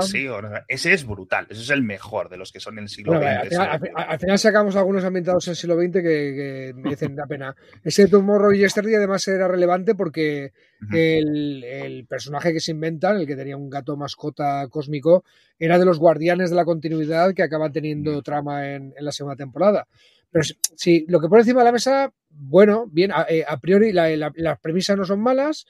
ese 0.68 0.94
es 0.94 1.06
brutal, 1.06 1.48
ese 1.50 1.62
es 1.62 1.70
el 1.70 1.84
mejor 1.84 2.30
de 2.30 2.38
los 2.38 2.52
que 2.52 2.60
son 2.60 2.78
en 2.78 2.84
el 2.84 2.90
siglo 2.90 3.20
XX. 3.20 3.58
Al, 3.58 4.20
final, 4.20 4.40
sacamos 4.40 4.76
algunos 4.76 5.04
ambientados 5.04 5.48
en 5.48 5.52
el 5.52 5.56
siglo 5.56 5.76
XX 5.76 5.92
que, 5.94 6.02
que 6.02 6.74
merecen 6.76 7.16
la 7.16 7.26
pena. 7.26 7.56
Ese 7.84 8.08
Tomorrow 8.08 8.52
y 8.52 8.60
Yesterday 8.60 8.96
además 8.96 9.28
era 9.28 9.48
relevante 9.48 9.96
porque 9.96 10.52
el, 10.94 12.06
personaje 12.08 12.54
que 12.54 12.60
se 12.60 12.72
inventan, 12.72 13.18
el 13.18 13.28
que 13.28 13.36
tenía 13.36 13.58
un 13.58 13.70
gato 13.70 13.98
mascota 13.98 14.68
cósmico, 14.70 15.24
era 15.58 15.80
de 15.80 15.86
los 15.86 16.00
guardianes 16.00 16.50
de 16.50 16.56
la 16.56 16.66
continuidad 16.66 17.34
que 17.34 17.44
acaban 17.44 17.72
teniendo 17.72 18.22
trama 18.22 18.74
en, 18.74 18.94
la 19.00 19.12
segunda 19.12 19.36
temporada. 19.36 19.88
Pero 20.32 20.44
sí, 20.76 21.06
lo 21.08 21.20
que 21.20 21.28
pone 21.28 21.42
encima 21.42 21.62
de 21.62 21.66
la 21.66 21.72
mesa, 21.72 22.14
bueno, 22.30 22.88
bien, 22.92 23.12
a, 23.12 23.26
eh, 23.30 23.46
priori 23.62 23.92
las 23.94 24.60
premisas 24.60 24.98
no 24.98 25.06
son 25.06 25.22
malas, 25.22 25.66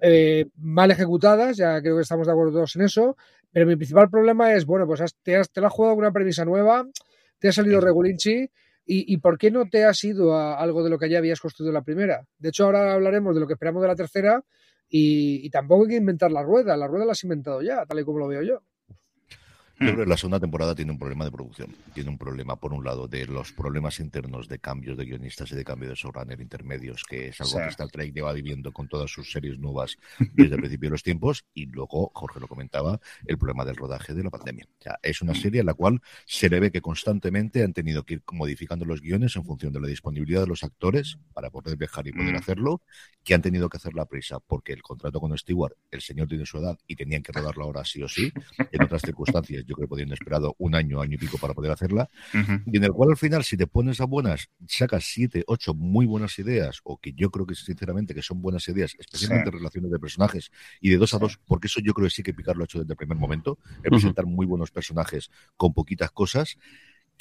eh, 0.00 0.46
mal 0.56 0.90
ejecutadas, 0.90 1.56
ya 1.56 1.80
creo 1.80 1.96
que 1.96 2.02
estamos 2.02 2.26
de 2.26 2.32
acuerdo 2.32 2.52
todos 2.52 2.76
en 2.76 2.82
eso, 2.82 3.16
pero 3.52 3.66
mi 3.66 3.76
principal 3.76 4.10
problema 4.10 4.52
es, 4.52 4.66
bueno, 4.66 4.86
pues 4.86 5.02
te, 5.22 5.36
has, 5.36 5.50
te 5.50 5.60
la 5.60 5.68
has 5.68 5.72
jugado 5.72 5.94
una 5.94 6.12
premisa 6.12 6.44
nueva, 6.44 6.86
te 7.38 7.48
ha 7.48 7.52
salido 7.52 7.80
regulinchi, 7.80 8.50
y, 8.86 9.16
por 9.16 9.38
qué 9.38 9.50
no 9.50 9.64
te 9.66 9.84
has 9.84 10.04
ido 10.04 10.34
a 10.34 10.58
algo 10.58 10.84
de 10.84 10.90
lo 10.90 10.98
que 10.98 11.08
ya 11.08 11.16
habías 11.16 11.40
construido 11.40 11.70
en 11.70 11.74
la 11.74 11.84
primera? 11.84 12.26
De 12.38 12.50
hecho, 12.50 12.66
ahora 12.66 12.92
hablaremos 12.92 13.34
de 13.34 13.40
lo 13.40 13.46
que 13.46 13.54
esperamos 13.54 13.80
de 13.80 13.88
la 13.88 13.94
tercera 13.94 14.44
y, 14.90 15.40
y 15.44 15.48
tampoco 15.48 15.84
hay 15.84 15.88
que 15.88 15.96
inventar 15.96 16.30
la 16.30 16.42
rueda, 16.42 16.76
la 16.76 16.86
rueda 16.86 17.06
la 17.06 17.12
has 17.12 17.24
inventado 17.24 17.62
ya, 17.62 17.86
tal 17.86 18.00
y 18.00 18.04
como 18.04 18.18
lo 18.18 18.28
veo 18.28 18.42
yo. 18.42 18.60
Yo 19.80 19.92
creo 19.92 20.04
que 20.04 20.10
la 20.10 20.16
segunda 20.16 20.38
temporada 20.38 20.74
tiene 20.74 20.92
un 20.92 20.98
problema 20.98 21.24
de 21.24 21.32
producción. 21.32 21.74
Tiene 21.92 22.10
un 22.10 22.18
problema, 22.18 22.56
por 22.56 22.72
un 22.72 22.84
lado, 22.84 23.08
de 23.08 23.26
los 23.26 23.52
problemas 23.52 23.98
internos 23.98 24.48
de 24.48 24.58
cambios 24.58 24.96
de 24.96 25.04
guionistas 25.04 25.50
y 25.50 25.56
de 25.56 25.64
cambio 25.64 25.88
de 25.88 25.96
showrunner 25.96 26.40
intermedios, 26.40 27.02
que 27.04 27.28
es 27.28 27.40
algo 27.40 27.58
que 27.58 27.68
Star 27.68 27.90
Trek 27.90 28.14
lleva 28.14 28.32
viviendo 28.32 28.72
con 28.72 28.88
todas 28.88 29.10
sus 29.10 29.32
series 29.32 29.58
nuevas 29.58 29.98
desde 30.32 30.54
el 30.54 30.60
principio 30.60 30.88
de 30.88 30.92
los 30.92 31.02
tiempos. 31.02 31.44
Y 31.54 31.66
luego, 31.66 32.10
Jorge 32.14 32.38
lo 32.38 32.46
comentaba, 32.46 33.00
el 33.26 33.36
problema 33.36 33.64
del 33.64 33.76
rodaje 33.76 34.14
de 34.14 34.22
la 34.22 34.30
pandemia. 34.30 34.66
O 34.78 34.82
sea, 34.82 34.98
es 35.02 35.22
una 35.22 35.32
mm. 35.32 35.36
serie 35.36 35.60
en 35.60 35.66
la 35.66 35.74
cual 35.74 36.00
se 36.24 36.48
le 36.48 36.60
ve 36.60 36.70
que 36.70 36.80
constantemente 36.80 37.64
han 37.64 37.72
tenido 37.72 38.04
que 38.04 38.14
ir 38.14 38.22
modificando 38.32 38.84
los 38.84 39.00
guiones 39.00 39.34
en 39.36 39.44
función 39.44 39.72
de 39.72 39.80
la 39.80 39.88
disponibilidad 39.88 40.42
de 40.42 40.46
los 40.46 40.62
actores 40.62 41.18
para 41.32 41.50
poder 41.50 41.76
viajar 41.76 42.06
y 42.06 42.12
poder 42.12 42.34
mm. 42.34 42.36
hacerlo, 42.36 42.82
que 43.24 43.34
han 43.34 43.42
tenido 43.42 43.68
que 43.68 43.78
hacer 43.78 43.94
la 43.94 44.06
prisa 44.06 44.38
porque 44.38 44.72
el 44.72 44.82
contrato 44.82 45.20
con 45.20 45.36
Stewart, 45.36 45.74
el 45.90 46.00
señor 46.00 46.28
tiene 46.28 46.46
su 46.46 46.58
edad 46.58 46.78
y 46.86 46.94
tenían 46.94 47.22
que 47.22 47.32
rodarla 47.32 47.64
ahora 47.64 47.84
sí 47.84 48.02
o 48.02 48.08
sí. 48.08 48.32
En 48.70 48.82
otras 48.82 49.02
circunstancias, 49.02 49.63
yo 49.66 49.74
creo 49.74 49.86
que 49.86 49.90
podían 49.90 50.12
esperado 50.12 50.54
un 50.58 50.74
año, 50.74 51.00
año 51.00 51.14
y 51.14 51.18
pico 51.18 51.38
para 51.38 51.54
poder 51.54 51.72
hacerla, 51.72 52.08
y 52.66 52.76
en 52.76 52.84
el 52.84 52.92
cual 52.92 53.10
al 53.10 53.16
final, 53.16 53.44
si 53.44 53.56
te 53.56 53.66
pones 53.66 54.00
a 54.00 54.04
buenas, 54.04 54.48
sacas 54.66 55.04
siete, 55.04 55.44
ocho 55.46 55.74
muy 55.74 56.06
buenas 56.06 56.38
ideas, 56.38 56.80
o 56.84 56.98
que 56.98 57.12
yo 57.12 57.30
creo 57.30 57.46
que 57.46 57.54
sinceramente 57.54 58.14
que 58.14 58.22
son 58.22 58.42
buenas 58.42 58.68
ideas, 58.68 58.94
especialmente 58.98 59.50
relaciones 59.50 59.90
de 59.90 59.98
personajes, 59.98 60.50
y 60.80 60.90
de 60.90 60.96
dos 60.96 61.14
a 61.14 61.18
dos, 61.18 61.38
porque 61.46 61.66
eso 61.66 61.80
yo 61.80 61.94
creo 61.94 62.06
que 62.06 62.14
sí 62.14 62.22
que 62.22 62.34
Picar 62.34 62.56
lo 62.56 62.62
ha 62.62 62.64
hecho 62.64 62.78
desde 62.78 62.92
el 62.92 62.96
primer 62.96 63.18
momento, 63.18 63.58
el 63.82 63.90
presentar 63.90 64.26
muy 64.26 64.46
buenos 64.46 64.70
personajes 64.70 65.30
con 65.56 65.72
poquitas 65.72 66.10
cosas, 66.10 66.58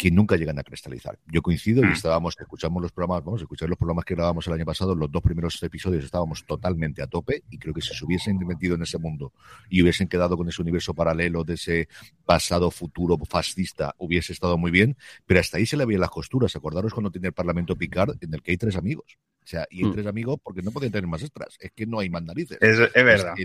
que 0.04 0.12
nunca 0.12 0.36
llegan 0.36 0.60
a 0.60 0.63
cristalizar. 0.63 1.18
Yo 1.32 1.42
coincido 1.42 1.82
y 1.82 1.88
mm. 1.88 1.94
estábamos, 1.94 2.36
escuchamos 2.38 2.82
los 2.82 2.92
programas, 2.92 3.24
vamos 3.24 3.39
a 3.39 3.46
escuchar 3.46 3.70
los 3.70 3.78
programas 3.78 4.04
que 4.04 4.16
grabamos 4.16 4.46
el 4.48 4.52
año 4.52 4.66
pasado, 4.66 4.96
los 4.96 5.10
dos 5.10 5.22
primeros 5.22 5.63
episodios 5.63 6.04
estábamos 6.04 6.46
totalmente 6.46 7.02
a 7.02 7.08
tope 7.08 7.46
y 7.50 7.58
creo 7.58 7.74
que 7.74 7.80
si 7.80 7.94
se 7.96 8.04
hubiesen 8.04 8.38
metido 8.39 8.76
en 8.76 8.82
ese 8.82 8.98
mundo 8.98 9.32
y 9.70 9.82
hubiesen 9.82 10.10
quedado 10.10 10.36
con 10.36 10.50
ese 10.50 10.62
universo 10.62 10.94
paralelo 10.94 11.46
de 11.46 11.54
ese 11.54 11.88
pasado 12.26 12.70
futuro 12.70 13.18
fascista, 13.18 13.96
hubiese 13.98 14.34
estado 14.34 14.58
muy 14.58 14.72
bien, 14.72 14.98
pero 15.26 15.39
hasta 15.39 15.56
ahí 15.56 15.66
se 15.66 15.78
le 15.78 15.84
habían 15.84 16.02
las 16.02 16.10
costuras. 16.10 16.54
Acordaros 16.54 16.94
cuando 16.94 17.10
tiene 17.10 17.30
el 17.30 17.34
Parlamento 17.34 17.78
Picard 17.78 18.18
en 18.20 18.34
el 18.34 18.42
que 18.42 18.52
hay 18.52 18.58
tres 18.58 18.76
amigos. 18.76 19.18
O 19.43 19.47
sea, 19.47 19.67
y 19.69 19.84
mm. 19.84 19.93
tres 19.93 20.08
amigos 20.08 20.39
porque 20.41 20.62
no 20.62 20.71
pueden 20.71 20.91
tener 20.91 21.08
más 21.08 21.21
extras. 21.21 21.58
Es 21.60 21.71
que 21.71 21.86
no 21.86 21.99
hay 21.99 22.10
más 22.10 22.23
narices. 22.23 22.58
Es, 22.62 22.79
verdad. 22.93 23.36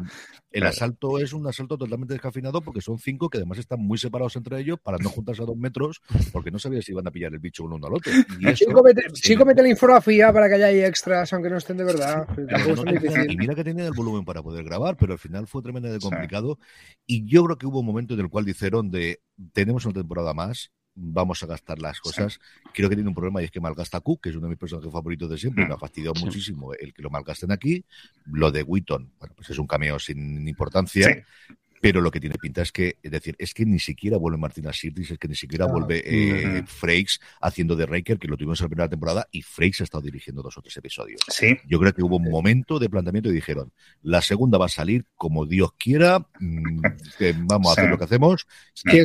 el 0.50 0.62
asalto 0.64 1.18
es 1.18 1.32
un 1.32 1.46
asalto 1.46 1.76
totalmente 1.76 2.14
descafinado 2.14 2.61
porque 2.61 2.80
son 2.80 2.98
cinco 2.98 3.28
que 3.28 3.38
además 3.38 3.58
están 3.58 3.80
muy 3.80 3.98
separados 3.98 4.37
entre 4.37 4.61
ellos 4.61 4.78
para 4.80 4.98
no 4.98 5.08
juntarse 5.11 5.42
a 5.42 5.46
dos 5.46 5.56
metros 5.56 6.00
porque 6.32 6.50
no 6.50 6.58
sabía 6.58 6.82
si 6.82 6.92
iban 6.92 7.06
a 7.06 7.11
pillar 7.11 7.32
el 7.32 7.40
bicho 7.40 7.64
uno 7.64 7.84
al 7.87 7.94
otro. 7.94 8.12
Y 8.40 8.56
sí, 8.56 9.37
comete, 9.37 9.62
la 9.62 9.68
infografía 9.68 10.32
para 10.32 10.48
que 10.48 10.54
haya 10.54 10.87
extras, 10.87 11.32
aunque 11.32 11.50
no 11.50 11.56
estén 11.56 11.76
de 11.76 11.84
verdad. 11.84 12.26
y 13.28 13.37
mira 13.37 13.54
que 13.54 13.64
tenía 13.64 13.87
el 13.87 13.92
volumen 13.92 14.24
para 14.24 14.42
poder 14.42 14.64
grabar, 14.64 14.96
pero 14.96 15.12
al 15.12 15.18
final 15.18 15.46
fue 15.46 15.62
tremendamente 15.62 16.04
complicado. 16.04 16.58
Y 17.06 17.26
yo 17.26 17.44
creo 17.44 17.58
que 17.58 17.66
hubo 17.66 17.80
un 17.80 17.87
momento 17.87 18.14
en 18.14 18.20
el 18.20 18.28
cual 18.28 18.44
dijeron 18.44 18.90
de 18.90 19.20
tenemos 19.52 19.84
una 19.84 19.94
temporada 19.94 20.34
más, 20.34 20.70
vamos 20.98 21.42
a 21.42 21.46
gastar 21.46 21.78
las 21.78 22.00
cosas. 22.00 22.40
Creo 22.74 22.88
que 22.88 22.96
tiene 22.96 23.08
un 23.08 23.14
problema 23.14 23.40
y 23.40 23.44
es 23.44 23.50
que 23.50 23.61
malgasta 23.61 24.00
Cook, 24.00 24.22
que 24.22 24.30
es 24.30 24.37
uno 24.37 24.46
de 24.46 24.50
mis 24.50 24.58
personajes 24.58 24.92
favoritos 24.92 25.30
de 25.30 25.38
siempre, 25.38 25.64
me 25.66 25.72
ha 25.72 25.76
mm. 25.76 25.80
fastidiado 25.80 26.14
muchísimo 26.14 26.74
el 26.74 26.92
que 26.92 27.02
lo 27.02 27.11
malgasten 27.11 27.52
aquí. 27.52 27.84
Lo 28.26 28.50
de 28.50 28.62
Witton, 28.62 29.12
bueno, 29.18 29.34
pues 29.37 29.50
es 29.50 29.58
un 29.58 29.66
cameo 29.66 29.98
sin 29.98 30.46
importancia, 30.48 31.24
pero 31.80 32.00
lo 32.00 32.10
que 32.10 32.20
tiene 32.20 32.36
pinta 32.40 32.62
es 32.62 32.72
que, 32.72 32.96
es 33.02 33.10
decir, 33.10 33.36
es 33.38 33.54
que 33.54 33.64
ni 33.64 33.78
siquiera 33.78 34.16
vuelve 34.16 34.38
Martina 34.38 34.72
Sirtis, 34.72 35.12
es 35.12 35.18
que 35.18 35.28
ni 35.28 35.34
siquiera 35.34 35.66
vuelve 35.66 36.02
eh, 36.04 36.62
Frakes 36.66 37.20
haciendo 37.40 37.76
de 37.76 37.86
Raker, 37.86 38.18
que 38.18 38.28
lo 38.28 38.36
tuvimos 38.36 38.60
en 38.60 38.64
la 38.64 38.68
primera 38.68 38.88
temporada, 38.88 39.28
y 39.30 39.42
Frakes 39.42 39.80
ha 39.80 39.84
estado 39.84 40.02
dirigiendo 40.02 40.42
dos 40.42 40.56
o 40.58 40.62
tres 40.62 40.76
episodios. 40.76 41.20
Sí. 41.28 41.56
Yo 41.66 41.78
creo 41.78 41.92
que 41.92 42.02
hubo 42.02 42.16
un 42.16 42.30
momento 42.30 42.78
de 42.78 42.88
planteamiento 42.88 43.30
y 43.30 43.34
dijeron, 43.34 43.72
la 44.02 44.22
segunda 44.22 44.58
va 44.58 44.66
a 44.66 44.70
salir 44.70 45.04
como 45.16 45.46
Dios 45.46 45.72
quiera, 45.78 46.26
mm, 46.40 46.82
vamos 47.46 47.68
a 47.68 47.72
hacer 47.72 47.90
lo 47.90 47.98
que 47.98 48.04
hacemos, 48.04 48.46
y 48.84 49.04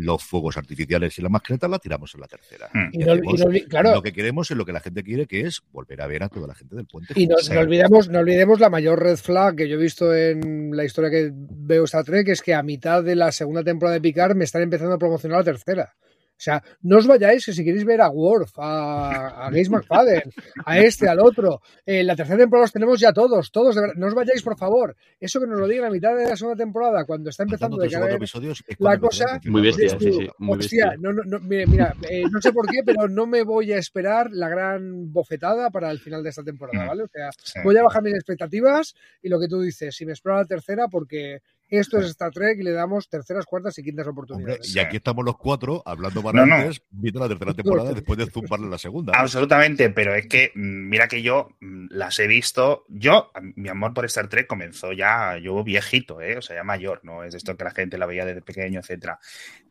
los 0.00 0.22
fuegos 0.22 0.56
artificiales 0.56 1.18
y 1.18 1.22
la 1.22 1.28
mascleta 1.28 1.68
la 1.68 1.78
tiramos 1.78 2.14
en 2.14 2.20
la 2.20 2.26
tercera. 2.26 2.68
Hmm. 2.72 2.90
Y 2.92 3.62
claro. 3.64 3.94
Lo 3.94 4.02
que 4.02 4.12
queremos 4.12 4.50
es 4.50 4.56
lo 4.56 4.64
que 4.64 4.72
la 4.72 4.80
gente 4.80 5.02
quiere, 5.02 5.26
que 5.26 5.42
es 5.42 5.62
volver 5.72 6.00
a 6.02 6.06
ver 6.06 6.22
a 6.22 6.28
toda 6.28 6.46
la 6.46 6.54
gente 6.54 6.76
del 6.76 6.86
puente. 6.86 7.14
Y 7.16 7.26
no, 7.26 7.36
olvidemos, 7.58 8.08
no 8.08 8.20
olvidemos 8.20 8.60
la 8.60 8.70
mayor 8.70 9.02
red 9.02 9.16
flag 9.16 9.56
que 9.56 9.68
yo 9.68 9.76
he 9.76 9.82
visto 9.82 10.14
en 10.14 10.76
la 10.76 10.84
historia 10.84 11.10
que 11.10 11.30
veo 11.32 11.84
esta 11.84 12.01
que 12.04 12.32
es 12.32 12.42
que 12.42 12.54
a 12.54 12.62
mitad 12.62 13.02
de 13.02 13.16
la 13.16 13.32
segunda 13.32 13.62
temporada 13.62 13.94
de 13.94 14.00
Picard 14.00 14.34
me 14.34 14.44
están 14.44 14.62
empezando 14.62 14.94
a 14.94 14.98
promocionar 14.98 15.38
la 15.38 15.44
tercera. 15.44 15.94
O 16.42 16.44
sea, 16.44 16.60
no 16.82 16.98
os 16.98 17.06
vayáis, 17.06 17.46
que 17.46 17.52
si 17.52 17.62
queréis 17.64 17.84
ver 17.84 18.00
a 18.00 18.08
Worf, 18.08 18.58
a, 18.58 19.46
a 19.46 19.50
Gaze 19.50 19.70
McFadden, 19.70 20.22
a 20.66 20.80
este, 20.80 21.08
al 21.08 21.20
otro, 21.20 21.60
en 21.86 22.04
la 22.04 22.16
tercera 22.16 22.36
temporada 22.36 22.64
los 22.64 22.72
tenemos 22.72 22.98
ya 22.98 23.12
todos, 23.12 23.52
todos, 23.52 23.76
de 23.76 23.82
verdad. 23.82 23.94
No 23.96 24.08
os 24.08 24.14
vayáis, 24.14 24.42
por 24.42 24.58
favor. 24.58 24.96
Eso 25.20 25.38
que 25.38 25.46
nos 25.46 25.60
lo 25.60 25.68
digan 25.68 25.84
a 25.84 25.90
mitad 25.90 26.16
de 26.16 26.28
la 26.28 26.36
segunda 26.36 26.60
temporada, 26.60 27.04
cuando 27.04 27.30
está 27.30 27.44
empezando 27.44 27.76
de 27.76 27.88
cada 27.88 28.18
la 28.78 28.98
cosa. 28.98 29.40
Muy 29.44 29.62
bestia, 29.62 29.90
sí, 29.90 30.12
sí. 30.12 30.28
Muy 30.38 30.58
hostia, 30.58 30.96
no, 30.98 31.12
no, 31.12 31.38
mira, 31.38 31.94
eh, 32.10 32.24
no 32.28 32.40
sé 32.40 32.52
por 32.52 32.66
qué, 32.68 32.80
pero 32.84 33.08
no 33.08 33.24
me 33.24 33.44
voy 33.44 33.70
a 33.70 33.78
esperar 33.78 34.30
la 34.32 34.48
gran 34.48 35.12
bofetada 35.12 35.70
para 35.70 35.92
el 35.92 36.00
final 36.00 36.24
de 36.24 36.30
esta 36.30 36.42
temporada, 36.42 36.86
mm. 36.86 36.88
¿vale? 36.88 37.02
O 37.04 37.08
sea, 37.08 37.30
voy 37.62 37.76
a 37.76 37.84
bajar 37.84 38.02
mis 38.02 38.14
expectativas 38.14 38.96
y 39.22 39.28
lo 39.28 39.38
que 39.38 39.46
tú 39.46 39.60
dices, 39.60 39.94
si 39.94 40.04
me 40.04 40.12
espero 40.12 40.34
a 40.34 40.38
la 40.38 40.46
tercera, 40.46 40.88
porque 40.88 41.40
esto 41.78 41.98
es 41.98 42.06
Star 42.06 42.30
Trek 42.30 42.58
y 42.58 42.62
le 42.62 42.72
damos 42.72 43.08
terceras, 43.08 43.46
cuartas 43.46 43.78
y 43.78 43.82
quintas 43.82 44.06
oportunidades. 44.06 44.74
y 44.74 44.78
aquí 44.78 44.96
estamos 44.96 45.24
los 45.24 45.36
cuatro 45.36 45.82
hablando 45.84 46.22
para 46.22 46.44
no, 46.44 46.54
antes, 46.54 46.82
viendo 46.90 47.20
la 47.20 47.28
tercera 47.28 47.54
temporada 47.54 47.92
después 47.92 48.18
de 48.18 48.26
zumbarle 48.26 48.68
la 48.68 48.78
segunda. 48.78 49.12
Absolutamente, 49.16 49.90
pero 49.90 50.14
es 50.14 50.26
que 50.26 50.52
mm, 50.54 50.88
mira 50.88 51.08
que 51.08 51.22
yo 51.22 51.48
mm, 51.60 51.86
las 51.90 52.18
he 52.18 52.26
visto. 52.26 52.84
Yo, 52.88 53.30
mi 53.56 53.68
amor 53.68 53.94
por 53.94 54.04
Star 54.06 54.28
Trek 54.28 54.46
comenzó 54.46 54.92
ya, 54.92 55.38
yo 55.38 55.62
viejito, 55.64 56.20
¿eh? 56.20 56.38
o 56.38 56.42
sea, 56.42 56.56
ya 56.56 56.64
mayor, 56.64 57.00
no 57.02 57.24
es 57.24 57.34
esto 57.34 57.56
que 57.56 57.64
la 57.64 57.70
gente 57.70 57.98
la 57.98 58.06
veía 58.06 58.24
desde 58.24 58.42
pequeño, 58.42 58.80
etcétera. 58.80 59.18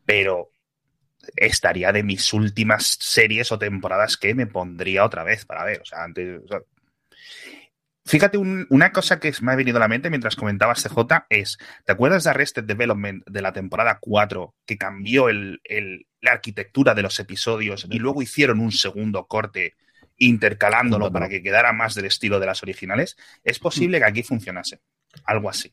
Pero 0.04 0.50
estaría 1.36 1.92
de 1.92 2.02
mis 2.02 2.32
últimas 2.32 2.96
series 3.00 3.52
o 3.52 3.58
temporadas 3.58 4.16
que 4.16 4.34
me 4.34 4.46
pondría 4.46 5.04
otra 5.04 5.24
vez 5.24 5.44
para 5.44 5.64
ver. 5.64 5.82
O 5.82 5.84
sea, 5.84 6.04
antes. 6.04 6.42
Fíjate, 8.04 8.36
una 8.36 8.90
cosa 8.90 9.20
que 9.20 9.32
me 9.42 9.52
ha 9.52 9.56
venido 9.56 9.76
a 9.76 9.80
la 9.80 9.88
mente 9.88 10.10
mientras 10.10 10.34
comentabas 10.34 10.82
CJ 10.82 11.26
es, 11.28 11.56
¿te 11.84 11.92
acuerdas 11.92 12.24
de 12.24 12.30
Arrested 12.30 12.64
Development 12.64 13.22
de 13.26 13.42
la 13.42 13.52
temporada 13.52 13.98
4 14.00 14.54
que 14.66 14.76
cambió 14.76 15.28
el, 15.28 15.60
la 16.20 16.32
arquitectura 16.32 16.94
de 16.94 17.02
los 17.02 17.18
episodios 17.20 17.86
y 17.88 17.98
luego 17.98 18.20
hicieron 18.20 18.58
un 18.60 18.72
segundo 18.72 19.26
corte 19.26 19.74
intercalándolo 20.16 21.12
para 21.12 21.28
que 21.28 21.42
quedara 21.42 21.72
más 21.72 21.94
del 21.94 22.06
estilo 22.06 22.40
de 22.40 22.46
las 22.46 22.62
originales? 22.62 23.16
Es 23.44 23.60
posible 23.60 23.98
que 23.98 24.04
aquí 24.04 24.22
funcionase. 24.22 24.80
Algo 25.24 25.48
así. 25.48 25.72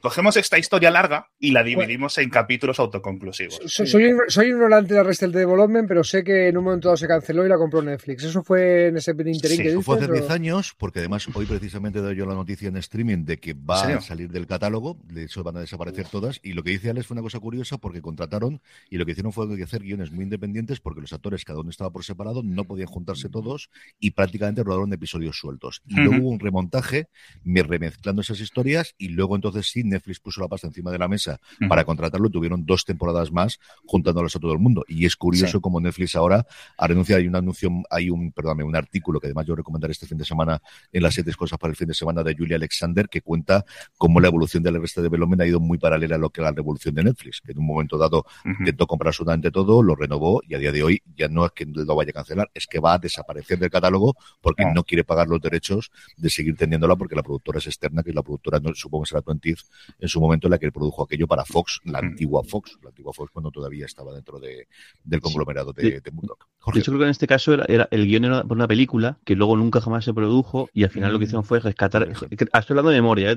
Cogemos 0.00 0.36
esta 0.36 0.58
historia 0.58 0.90
larga 0.90 1.28
y 1.38 1.50
la 1.50 1.62
dividimos 1.62 2.16
en 2.18 2.30
capítulos 2.30 2.78
autoconclusivos. 2.78 3.60
Soy, 3.66 4.14
soy 4.28 4.46
ignorante 4.46 4.94
de 4.94 5.00
Arrested 5.00 5.30
Development, 5.30 5.88
pero 5.88 6.04
sé 6.04 6.22
que 6.24 6.48
en 6.48 6.56
un 6.56 6.64
momento 6.64 6.88
dado 6.88 6.96
se 6.96 7.08
canceló 7.08 7.44
y 7.44 7.48
la 7.48 7.58
compró 7.58 7.82
Netflix. 7.82 8.24
¿Eso 8.24 8.42
fue 8.42 8.88
en 8.88 8.96
ese 8.96 9.10
interín 9.10 9.56
sí, 9.56 9.62
que 9.62 9.80
fue 9.82 9.96
hace 9.98 10.10
10 10.10 10.30
años, 10.30 10.74
porque 10.78 11.00
además 11.00 11.26
hoy 11.34 11.46
precisamente 11.46 11.98
doy 11.98 12.16
yo 12.16 12.24
la 12.24 12.34
noticia 12.34 12.68
en 12.68 12.76
streaming 12.76 13.24
de 13.24 13.38
que 13.38 13.54
va 13.54 13.82
a 13.82 14.00
salir 14.00 14.30
del 14.30 14.46
catálogo, 14.46 14.96
de 15.04 15.24
hecho 15.24 15.42
van 15.42 15.56
a 15.56 15.60
desaparecer 15.60 16.06
todas, 16.08 16.40
y 16.42 16.52
lo 16.52 16.62
que 16.62 16.70
dice 16.70 16.90
Alex 16.90 17.06
fue 17.06 17.14
una 17.14 17.22
cosa 17.22 17.40
curiosa 17.40 17.78
porque 17.78 18.00
contrataron 18.00 18.60
y 18.88 18.96
lo 18.96 19.04
que 19.04 19.12
hicieron 19.12 19.32
fue 19.32 19.46
hacer 19.62 19.82
guiones 19.82 20.12
muy 20.12 20.24
independientes 20.24 20.80
porque 20.80 21.00
los 21.00 21.12
actores 21.12 21.44
cada 21.44 21.60
uno 21.60 21.70
estaba 21.70 21.90
por 21.90 22.04
separado, 22.04 22.42
no 22.42 22.64
podían 22.64 22.88
juntarse 22.88 23.28
todos 23.28 23.70
y 23.98 24.12
prácticamente 24.12 24.62
rodaron 24.62 24.92
episodios 24.92 25.38
sueltos. 25.38 25.82
Y 25.86 25.96
luego 25.96 26.22
hubo 26.22 26.30
un 26.30 26.40
remontaje, 26.40 27.08
me 27.42 27.62
remezclando 27.62 28.22
esas 28.22 28.40
historias 28.40 28.51
historias 28.52 28.94
y 28.98 29.08
luego 29.08 29.34
entonces 29.34 29.66
sí 29.66 29.82
Netflix 29.82 30.20
puso 30.20 30.42
la 30.42 30.48
pasta 30.48 30.66
encima 30.66 30.90
de 30.90 30.98
la 30.98 31.08
mesa 31.08 31.40
para 31.68 31.84
contratarlo 31.84 32.28
tuvieron 32.28 32.66
dos 32.66 32.84
temporadas 32.84 33.32
más 33.32 33.58
juntándolos 33.86 34.36
a 34.36 34.38
todo 34.38 34.52
el 34.52 34.58
mundo. 34.58 34.84
Y 34.88 35.06
es 35.06 35.16
curioso 35.16 35.60
como 35.60 35.80
Netflix 35.80 36.14
ahora 36.16 36.46
ha 36.76 36.86
renunciado 36.86 37.20
hay 37.20 37.26
un 37.26 37.36
anuncio 37.36 37.70
hay 37.88 38.10
un 38.10 38.30
perdóname 38.32 38.64
un 38.64 38.76
artículo 38.76 39.18
que 39.20 39.28
además 39.28 39.46
yo 39.46 39.54
recomendaré 39.54 39.92
este 39.92 40.06
fin 40.06 40.18
de 40.18 40.26
semana 40.26 40.60
en 40.92 41.02
las 41.02 41.14
siete 41.14 41.32
cosas 41.32 41.58
para 41.58 41.70
el 41.70 41.76
fin 41.76 41.88
de 41.88 41.94
semana 41.94 42.22
de 42.22 42.34
Julia 42.36 42.56
Alexander 42.56 43.08
que 43.08 43.22
cuenta 43.22 43.64
cómo 43.96 44.20
la 44.20 44.28
evolución 44.28 44.62
del 44.62 44.78
resto 44.80 45.00
de 45.00 45.08
development 45.08 45.40
ha 45.40 45.46
ido 45.46 45.58
muy 45.58 45.78
paralela 45.78 46.16
a 46.16 46.18
lo 46.18 46.28
que 46.28 46.42
la 46.42 46.52
revolución 46.52 46.94
de 46.94 47.04
Netflix 47.04 47.40
que 47.40 47.52
en 47.52 47.58
un 47.58 47.66
momento 47.66 47.96
dado 47.96 48.26
intentó 48.44 48.86
comprar 48.86 49.08
absolutamente 49.08 49.50
todo 49.50 49.82
lo 49.82 49.94
renovó 49.94 50.42
y 50.46 50.54
a 50.54 50.58
día 50.58 50.72
de 50.72 50.82
hoy 50.82 51.02
ya 51.16 51.28
no 51.28 51.46
es 51.46 51.52
que 51.52 51.64
lo 51.64 51.96
vaya 51.96 52.10
a 52.10 52.12
cancelar 52.12 52.50
es 52.52 52.66
que 52.66 52.80
va 52.80 52.94
a 52.94 52.98
desaparecer 52.98 53.58
del 53.58 53.70
catálogo 53.70 54.14
porque 54.42 54.64
no 54.74 54.84
quiere 54.84 55.04
pagar 55.04 55.28
los 55.28 55.40
derechos 55.40 55.90
de 56.18 56.28
seguir 56.28 56.54
teniéndola 56.54 56.96
porque 56.96 57.16
la 57.16 57.22
productora 57.22 57.58
es 57.58 57.66
externa 57.66 58.02
que 58.02 58.10
es 58.10 58.14
la 58.14 58.22
productora 58.22 58.41
supongo 58.74 59.04
que 59.04 59.08
será 59.08 59.22
20 59.26 59.54
en 59.98 60.08
su 60.08 60.20
momento 60.20 60.46
en 60.46 60.52
la 60.52 60.58
que 60.58 60.70
produjo 60.72 61.02
aquello 61.02 61.26
para 61.26 61.44
Fox, 61.44 61.80
la 61.84 61.98
antigua 61.98 62.42
Fox, 62.44 62.78
la 62.82 62.90
antigua 62.90 63.12
Fox 63.12 63.30
cuando 63.32 63.50
todavía 63.50 63.86
estaba 63.86 64.12
dentro 64.14 64.38
de, 64.38 64.68
del 65.04 65.20
conglomerado 65.20 65.72
de, 65.72 66.00
de 66.00 66.10
Murdoch. 66.10 66.46
Hecho, 66.74 66.92
creo 66.92 66.98
que 66.98 67.04
en 67.04 67.10
este 67.10 67.26
caso 67.26 67.54
era, 67.54 67.88
el 67.90 68.06
guion 68.06 68.24
era 68.24 68.42
por 68.44 68.56
una 68.56 68.68
película 68.68 69.18
que 69.24 69.34
luego 69.34 69.56
nunca 69.56 69.80
jamás 69.80 70.04
se 70.04 70.14
produjo 70.14 70.68
y 70.72 70.84
al 70.84 70.90
final 70.90 71.12
lo 71.12 71.18
que 71.18 71.24
hicieron 71.24 71.44
fue 71.44 71.60
rescatar. 71.60 72.08
Estoy 72.08 72.48
hablando 72.68 72.90
de 72.90 72.96
memoria, 72.96 73.32
¿eh? 73.32 73.36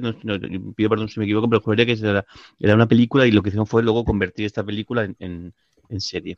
pido 0.76 0.90
perdón 0.90 1.10
si 1.10 1.20
me 1.20 1.26
equivoco, 1.26 1.50
pero 1.50 1.62
juraría 1.62 1.86
que 1.86 1.94
era, 1.94 2.26
era, 2.60 2.76
una 2.76 2.88
película 2.88 3.26
y 3.26 3.32
lo 3.32 3.42
que 3.42 3.50
hicieron 3.50 3.68
fue 3.68 3.84
luego 3.84 4.06
convertir 4.06 4.46
esta 4.46 4.64
película 4.64 5.04
en, 5.04 5.54
en 5.90 6.02
serie. 6.02 6.38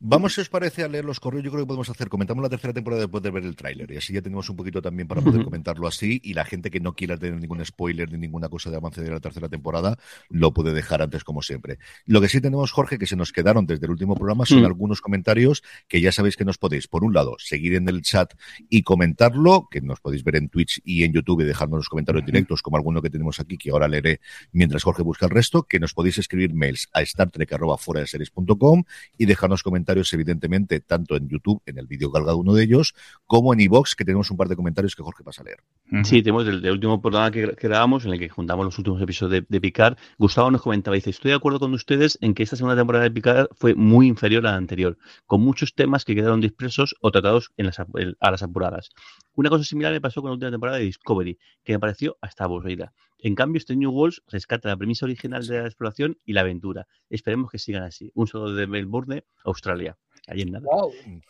Vamos, 0.00 0.34
si 0.34 0.40
os 0.40 0.48
parece, 0.48 0.82
a 0.82 0.88
leer 0.88 1.04
los 1.04 1.20
correos. 1.20 1.44
Yo 1.44 1.50
creo 1.50 1.64
que 1.64 1.66
podemos 1.66 1.88
hacer. 1.88 2.08
Comentamos 2.08 2.42
la 2.42 2.48
tercera 2.48 2.72
temporada 2.72 3.02
después 3.02 3.22
de 3.22 3.30
ver 3.30 3.44
el 3.44 3.56
tráiler. 3.56 3.90
Y 3.90 3.96
así 3.96 4.12
ya 4.12 4.22
tenemos 4.22 4.48
un 4.50 4.56
poquito 4.56 4.82
también 4.82 5.08
para 5.08 5.20
poder 5.20 5.44
comentarlo 5.44 5.86
así. 5.86 6.20
Y 6.22 6.34
la 6.34 6.44
gente 6.44 6.70
que 6.70 6.80
no 6.80 6.94
quiera 6.94 7.16
tener 7.16 7.40
ningún 7.40 7.64
spoiler 7.64 8.10
ni 8.10 8.18
ninguna 8.18 8.48
cosa 8.48 8.70
de 8.70 8.76
avance 8.76 9.02
de 9.02 9.10
la 9.10 9.20
tercera 9.20 9.48
temporada, 9.48 9.96
lo 10.28 10.52
puede 10.52 10.72
dejar 10.72 11.02
antes, 11.02 11.24
como 11.24 11.42
siempre. 11.42 11.78
Lo 12.06 12.20
que 12.20 12.28
sí 12.28 12.40
tenemos, 12.40 12.72
Jorge, 12.72 12.98
que 12.98 13.06
se 13.06 13.16
nos 13.16 13.32
quedaron 13.32 13.66
desde 13.66 13.86
el 13.86 13.92
último 13.92 14.14
programa, 14.14 14.46
son 14.46 14.62
mm. 14.62 14.66
algunos 14.66 15.00
comentarios 15.00 15.62
que 15.88 16.00
ya 16.00 16.12
sabéis 16.12 16.36
que 16.36 16.44
nos 16.44 16.58
podéis, 16.58 16.88
por 16.88 17.04
un 17.04 17.14
lado, 17.14 17.36
seguir 17.38 17.74
en 17.74 17.88
el 17.88 18.02
chat 18.02 18.34
y 18.68 18.82
comentarlo, 18.82 19.68
que 19.70 19.80
nos 19.80 20.00
podéis 20.00 20.24
ver 20.24 20.36
en 20.36 20.48
Twitch 20.48 20.80
y 20.84 21.04
en 21.04 21.12
YouTube 21.12 21.40
y 21.40 21.44
dejarnos 21.44 21.78
los 21.78 21.88
comentarios 21.88 22.24
directos, 22.24 22.62
como 22.62 22.76
alguno 22.76 23.00
que 23.02 23.10
tenemos 23.10 23.40
aquí, 23.40 23.56
que 23.56 23.70
ahora 23.70 23.88
leeré 23.88 24.20
mientras 24.52 24.82
Jorge 24.82 25.02
busca 25.02 25.26
el 25.26 25.30
resto, 25.30 25.64
que 25.64 25.80
nos 25.80 25.94
podéis 25.94 26.18
escribir 26.18 26.54
mails 26.54 26.88
a 26.92 27.04
startrek.com 27.04 28.84
y 29.18 29.26
dejarnos 29.26 29.62
comentarios, 29.62 29.83
evidentemente, 30.12 30.80
tanto 30.80 31.16
en 31.16 31.28
YouTube, 31.28 31.62
en 31.66 31.78
el 31.78 31.86
vídeo 31.86 32.10
cada 32.10 32.34
uno 32.34 32.54
de 32.54 32.64
ellos, 32.64 32.94
como 33.26 33.52
en 33.52 33.60
iVox, 33.60 33.94
que 33.94 34.04
tenemos 34.04 34.30
un 34.30 34.36
par 34.36 34.48
de 34.48 34.56
comentarios 34.56 34.94
que 34.94 35.02
Jorge 35.02 35.22
pasa 35.22 35.42
a 35.42 35.44
leer. 35.44 35.58
Sí, 36.02 36.22
tenemos 36.22 36.46
el, 36.48 36.68
último 36.70 37.00
programa 37.00 37.30
que, 37.30 37.46
grabamos, 37.60 38.06
en 38.06 38.14
el 38.14 38.18
que 38.18 38.28
juntamos 38.30 38.64
los 38.64 38.78
últimos 38.78 39.00
episodios 39.02 39.44
de, 39.46 39.60
Picard. 39.60 39.96
Gustavo 40.18 40.50
nos 40.50 40.62
comentaba, 40.62 40.94
dice, 40.94 41.10
estoy 41.10 41.30
de 41.30 41.36
acuerdo 41.36 41.60
con 41.60 41.74
ustedes 41.74 42.18
en 42.22 42.34
que 42.34 42.42
esta 42.42 42.56
segunda 42.56 42.74
temporada 42.74 43.04
de 43.04 43.10
Picard 43.10 43.48
fue 43.54 43.74
muy 43.74 44.08
inferior 44.08 44.46
a 44.46 44.52
la 44.52 44.56
anterior, 44.56 44.96
con 45.26 45.42
muchos 45.42 45.74
temas 45.74 46.04
que 46.04 46.14
quedaron 46.14 46.40
dispersos 46.40 46.96
o 47.00 47.10
tratados 47.10 47.52
en 47.58 47.66
las, 47.66 47.78
a 47.78 48.30
las 48.30 48.42
apuradas. 48.42 48.90
Una 49.34 49.50
cosa 49.50 49.64
similar 49.64 49.92
me 49.92 50.00
pasó 50.00 50.22
con 50.22 50.30
la 50.30 50.34
última 50.34 50.50
temporada 50.50 50.78
de 50.78 50.84
Discovery, 50.84 51.38
que 51.62 51.74
me 51.74 51.78
pareció 51.78 52.16
hasta 52.22 52.44
aburrida. 52.44 52.92
En 53.18 53.34
cambio, 53.34 53.58
este 53.58 53.76
New 53.76 53.90
Worlds 53.90 54.22
rescata 54.28 54.70
la 54.70 54.76
premisa 54.76 55.06
original 55.06 55.46
de 55.46 55.60
la 55.60 55.66
exploración 55.66 56.18
y 56.24 56.32
la 56.32 56.40
aventura. 56.40 56.86
Esperemos 57.08 57.50
que 57.50 57.58
sigan 57.58 57.82
así. 57.82 58.10
Un 58.14 58.26
solo 58.26 58.52
de 58.52 58.66
Melbourne, 58.66 59.24
Australia. 59.44 59.96
Y 60.32 60.46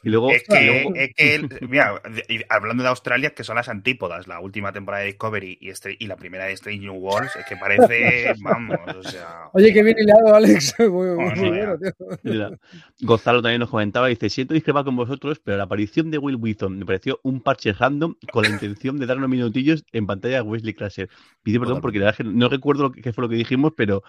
luego, 0.09 0.30
es 0.30 0.44
que, 0.44 1.48
mira, 1.68 2.00
hablando 2.48 2.85
de 2.85 2.88
Australia, 2.88 3.30
que 3.30 3.42
son 3.42 3.57
las 3.57 3.68
antípodas, 3.68 4.28
la 4.28 4.38
última 4.38 4.72
temporada 4.72 5.02
de 5.02 5.09
Discovery 5.09 5.59
y, 5.61 5.70
este, 5.70 5.96
y 5.98 6.07
la 6.07 6.14
primera 6.16 6.44
de 6.44 6.52
Strange 6.52 6.83
New 6.83 6.94
Worlds, 6.94 7.35
es 7.35 7.44
que 7.46 7.57
parece, 7.57 8.33
vamos, 8.42 8.78
o 8.96 9.02
sea... 9.02 9.48
Oye, 9.52 9.72
qué 9.72 9.83
bien 9.83 9.96
hilado, 9.98 10.37
Alex. 10.37 10.76
Gonzalo 13.00 13.42
también 13.42 13.61
nos 13.61 13.70
comentaba, 13.70 14.07
dice, 14.07 14.30
siento 14.30 14.54
discrepar 14.54 14.85
con 14.85 14.94
vosotros, 14.94 15.40
pero 15.42 15.57
la 15.57 15.64
aparición 15.64 16.12
de 16.12 16.18
Will 16.18 16.37
Wheaton 16.37 16.78
me 16.78 16.87
pareció 16.87 17.18
un 17.24 17.40
parche 17.40 17.72
random 17.72 18.14
con 18.30 18.44
la 18.44 18.50
intención 18.50 18.98
de 18.98 19.07
dar 19.07 19.18
unos 19.18 19.30
minutillos 19.30 19.85
en 19.92 20.07
pantalla 20.07 20.38
a 20.38 20.44
Wesley 20.44 20.74
Crusher. 20.74 21.09
Pido 21.42 21.59
perdón 21.61 21.80
porque 21.80 21.98
no 22.24 22.48
recuerdo 22.48 22.92
qué 22.92 23.12
fue 23.12 23.22
lo 23.22 23.28
que 23.28 23.37
dijimos, 23.37 23.72
pero 23.76 24.04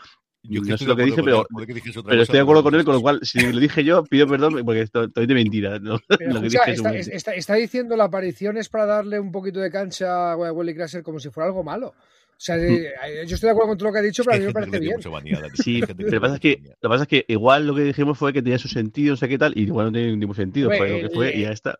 yo 0.49 0.62
no 0.62 0.77
sé 0.77 0.86
lo 0.86 0.95
que 0.95 1.03
dije, 1.03 1.23
pero, 1.23 1.45
pero 2.05 2.21
estoy 2.21 2.38
de 2.38 2.41
acuerdo 2.41 2.63
con 2.63 2.75
él, 2.75 2.84
con 2.84 2.95
lo 2.95 3.01
cual, 3.01 3.19
si 3.23 3.39
lo 3.39 3.60
dije 3.60 3.84
yo, 3.84 4.03
pido 4.03 4.27
perdón 4.27 4.63
porque 4.65 4.81
estoy 4.81 5.27
de 5.27 5.34
mentira. 5.34 5.79
está, 7.38 7.53
diciendo 7.53 7.95
la 7.95 8.05
aparición 8.05 8.58
es 8.58 8.69
para 8.69 8.86
darle 8.86 9.19
un 9.19 9.31
poquito 9.31 9.60
de 9.60 9.71
cancha 9.71 10.34
a 10.34 10.51
Willy 10.51 10.75
Crasher 10.75 11.03
como 11.03 11.19
si 11.19 11.29
fuera 11.29 11.47
algo 11.47 11.63
malo. 11.63 11.93
O 12.38 12.41
sea, 12.45 12.58
mm. 12.58 12.60
eh, 12.62 13.25
yo 13.25 13.36
estoy 13.36 13.47
de 13.47 13.51
acuerdo 13.51 13.69
con 13.69 13.77
todo 13.77 13.89
lo 13.89 13.93
que 13.93 13.99
ha 13.99 14.01
dicho, 14.01 14.23
pero 14.23 14.36
a 14.36 14.39
mí 14.39 14.45
me 14.45 14.53
parece 14.53 14.79
bien. 14.79 14.97
Sí, 15.53 15.81
pero 15.88 16.10
lo, 16.12 16.21
pasa 16.21 16.36
es 16.36 16.39
que, 16.41 16.60
lo 16.62 16.89
que 16.89 16.89
pasa 16.89 17.03
es 17.03 17.08
que 17.08 17.25
igual 17.29 17.65
lo 17.65 17.75
que 17.75 17.81
dijimos 17.81 18.17
fue 18.17 18.34
que 18.34 18.41
tenía 18.41 18.58
su 18.58 18.67
sentido, 18.67 19.12
no 19.12 19.17
sé 19.17 19.29
qué 19.29 19.38
tal, 19.38 19.53
y 19.55 19.63
igual 19.63 19.88
no 19.88 19.91
tiene 19.93 20.17
ningún 20.17 20.36
sentido, 20.36 20.69
fue 20.69 20.89
lo 20.89 21.08
que 21.08 21.15
fue 21.15 21.36
y 21.36 21.41
ya 21.43 21.51
está. 21.51 21.79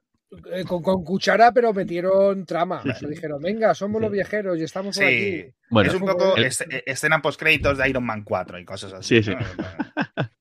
Eh, 0.52 0.64
con, 0.66 0.82
cuchara, 0.82 1.52
pero 1.52 1.74
metieron 1.74 2.46
trama. 2.46 2.84
dijeron, 3.08 3.42
venga, 3.42 3.74
somos 3.74 4.02
los 4.02 4.12
viajeros 4.12 4.58
y 4.60 4.64
estamos 4.64 4.96
por 4.98 5.06
aquí. 5.06 5.46
Bueno, 5.70 5.90
es 5.90 5.96
un 5.96 6.06
poco 6.06 6.36
escena 6.86 7.22
post 7.22 7.40
créditos 7.40 7.78
de 7.78 7.90
Iron 7.90 8.06
Man 8.06 8.24
4 8.24 8.60
y 8.60 8.66
cosas 8.66 8.94
así. 8.94 9.22
Sí, 9.22 9.32
sí. 9.32 9.38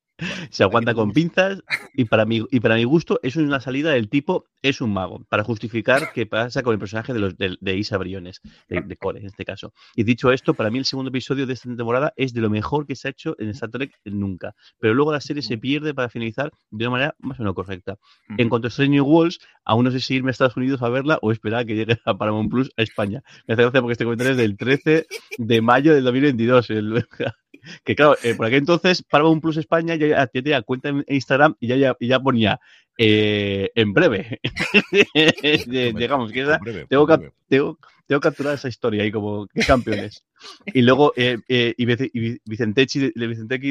se 0.50 0.62
aguanta 0.62 0.94
con 0.94 1.12
pinzas 1.12 1.62
y 1.94 2.04
para 2.04 2.24
mi, 2.24 2.44
y 2.50 2.60
para 2.60 2.76
mi 2.76 2.84
gusto 2.84 3.18
eso 3.22 3.40
es 3.40 3.46
una 3.46 3.60
salida 3.60 3.90
del 3.90 4.08
tipo 4.08 4.44
es 4.64 4.80
un 4.80 4.94
mago, 4.94 5.26
para 5.28 5.44
justificar 5.44 6.10
qué 6.14 6.24
pasa 6.24 6.62
con 6.62 6.72
el 6.72 6.78
personaje 6.78 7.12
de, 7.12 7.18
los, 7.18 7.36
de, 7.36 7.76
Isa 7.76 7.98
Briones, 7.98 8.40
de, 8.66 8.96
Core 8.96 9.20
en 9.20 9.26
este 9.26 9.44
caso. 9.44 9.74
Y 9.94 10.04
dicho 10.04 10.32
esto, 10.32 10.54
para 10.54 10.70
mí 10.70 10.78
el 10.78 10.86
segundo 10.86 11.10
episodio 11.10 11.46
de 11.46 11.52
esta 11.52 11.68
temporada 11.68 12.14
es 12.16 12.32
de 12.32 12.40
lo 12.40 12.48
mejor 12.48 12.86
que 12.86 12.96
se 12.96 13.08
ha 13.08 13.10
hecho 13.10 13.36
en 13.38 13.50
Star 13.50 13.70
Trek 13.70 13.92
nunca. 14.06 14.54
Pero 14.78 14.94
luego 14.94 15.12
la 15.12 15.20
serie 15.20 15.42
se 15.42 15.58
pierde 15.58 15.92
para 15.92 16.08
finalizar 16.08 16.50
de 16.70 16.84
una 16.86 16.92
manera 16.92 17.14
más 17.18 17.38
o 17.38 17.42
menos 17.42 17.54
correcta. 17.54 17.96
En 18.38 18.48
cuanto 18.48 18.68
a 18.68 18.70
Strange 18.70 19.02
Worlds, 19.02 19.38
aún 19.66 19.84
no 19.84 19.90
sé 19.90 20.00
si 20.00 20.14
irme 20.14 20.30
a 20.30 20.32
Estados 20.32 20.56
Unidos 20.56 20.80
a 20.80 20.88
verla 20.88 21.18
o 21.20 21.30
esperar 21.30 21.60
a 21.60 21.64
que 21.66 21.74
llegue 21.74 21.98
a 22.06 22.16
Paramount 22.16 22.50
Plus 22.50 22.70
a 22.78 22.82
España. 22.82 23.22
Me 23.46 23.52
hace 23.52 23.64
gracia 23.64 23.82
porque 23.82 23.92
este 23.92 24.04
comentario 24.04 24.32
es 24.32 24.38
del 24.38 24.56
13 24.56 25.06
de 25.36 25.60
mayo 25.60 25.92
del 25.94 26.04
2022. 26.04 26.70
El, 26.70 27.04
que 27.84 27.94
claro, 27.94 28.16
eh, 28.22 28.34
por 28.34 28.46
aquel 28.46 28.60
entonces 28.60 29.02
Paramount 29.02 29.42
Plus 29.42 29.56
España 29.56 29.94
ya, 29.94 30.06
ya 30.06 30.26
tenía 30.26 30.62
cuenta 30.62 30.88
en 30.88 31.04
Instagram 31.08 31.56
y 31.60 31.68
ya, 31.68 31.96
ya, 31.98 32.20
ponía 32.20 32.60
eh, 32.98 33.70
en 33.74 33.92
breve. 33.92 34.40
Digamos, 35.66 36.32
que 36.32 36.46
tengo, 36.88 37.06
que, 37.06 37.32
tengo, 37.48 37.78
tengo 38.06 38.20
capturar 38.20 38.54
esa 38.54 38.68
historia 38.68 39.02
ahí 39.02 39.10
como 39.10 39.48
campeones. 39.66 40.24
Y 40.66 40.82
luego 40.82 41.12
eh, 41.16 41.38
eh, 41.48 41.74
y 41.76 42.38
Vicentechi, 42.44 43.12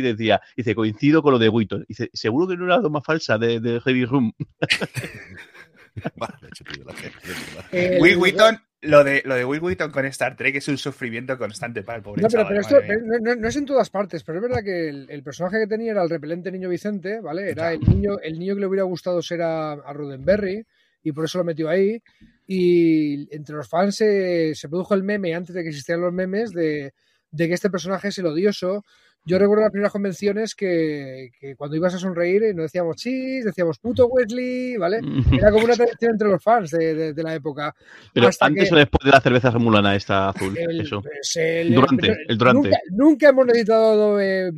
decía, 0.02 0.42
dice, 0.58 0.76
coincido 0.76 1.22
con 1.22 1.34
lo 1.34 1.40
de 1.40 1.50
Witton. 1.50 1.86
Dice, 1.88 2.10
seguro 2.14 2.48
que 2.48 2.58
no 2.58 2.66
era 2.66 2.78
la 2.78 2.82
toma 2.82 3.02
falsa 3.02 3.38
de, 3.38 3.60
de 3.60 3.80
Heavy 3.82 4.06
Room. 4.06 4.34
Will 8.00 8.18
Wheaton 8.18 8.60
lo 8.84 9.04
de, 9.04 9.22
lo 9.26 9.36
de 9.36 9.46
Will 9.46 9.62
Wheaton 9.62 9.92
con 9.92 10.06
Star 10.06 10.36
Trek 10.36 10.56
es 10.56 10.68
un 10.68 10.78
sufrimiento 10.78 11.38
constante 11.38 11.84
para 11.84 11.98
el 11.98 12.04
pobre 12.04 12.22
No, 12.22 12.28
pero, 12.30 12.60
esto 12.60 12.78
no, 12.82 13.48
es 13.48 13.56
en 13.56 13.66
todas 13.66 13.90
partes, 13.90 14.24
pero 14.24 14.40
es 14.40 14.42
verdad 14.44 14.64
que 14.64 14.90
el, 14.90 15.24
personaje 15.24 15.60
que 15.60 15.68
tenía 15.68 15.92
era 15.92 16.04
el 16.04 16.10
repelente 16.10 16.52
niño 16.52 16.70
Vicente, 16.70 17.22
¿vale? 17.22 17.50
Era 17.50 17.74
el 17.74 17.80
niño, 17.80 18.20
el 18.22 18.38
niño 18.38 18.56
que 18.56 18.62
le 18.62 18.68
hubiera 18.68 18.84
gustado 18.84 19.22
ser 19.22 19.42
a, 19.42 19.72
a 19.74 19.94
Roddenberry 19.94 20.66
y 21.04 21.12
por 21.12 21.26
eso 21.26 21.38
lo 21.38 21.44
metió 21.44 21.70
ahí. 21.70 22.02
Y 22.46 23.34
entre 23.34 23.56
los 23.56 23.70
fans 23.70 23.96
se, 23.96 24.54
se 24.56 24.70
produjo 24.70 24.94
el 24.94 25.04
meme, 25.04 25.34
antes 25.34 25.56
de 25.56 25.64
que 25.64 25.70
existieran 25.70 26.02
los 26.02 26.14
memes, 26.14 26.52
de, 26.52 26.94
de 27.32 27.48
que 27.48 27.54
este 27.54 27.70
personaje 27.70 28.10
es 28.10 28.18
el 28.18 28.26
odioso, 28.26 28.84
yo 29.26 29.40
recuerdo 29.40 29.64
las 29.64 29.72
primeras 29.72 29.92
convenciones 29.92 30.54
que, 30.54 31.32
que, 31.40 31.56
cuando 31.56 31.78
ibas 31.78 31.94
a 31.94 32.00
sonreír 32.00 32.44
eh, 32.44 32.54
no 32.54 32.64
decíamos 32.64 32.98
chis, 32.98 33.46
decíamos 33.46 33.80
puto 33.80 34.08
Wesley, 34.08 34.76
¿vale? 34.76 35.00
Era 35.32 35.50
como 35.50 35.64
una 35.64 35.76
tradición 35.76 36.12
entre 36.12 36.28
los 36.28 36.44
fans 36.44 36.72
de, 36.72 37.14
de, 37.14 37.24
la 37.24 37.34
época. 37.34 37.74
Pero 38.14 38.30
antes 38.42 38.72
o 38.72 38.76
después 38.76 39.06
de 39.06 39.12
la 39.12 39.22
cerveza 39.22 39.50
remulana 39.50 39.96
esta 39.96 40.30
azul, 40.30 40.58
eso. 40.58 41.02
El, 41.36 41.74
durante, 41.74 42.18
el 42.28 42.38
durante. 42.38 42.72
Nunca, 42.92 43.30
hemos 43.30 43.46
necesitado 43.46 44.20
eh, 44.20 44.52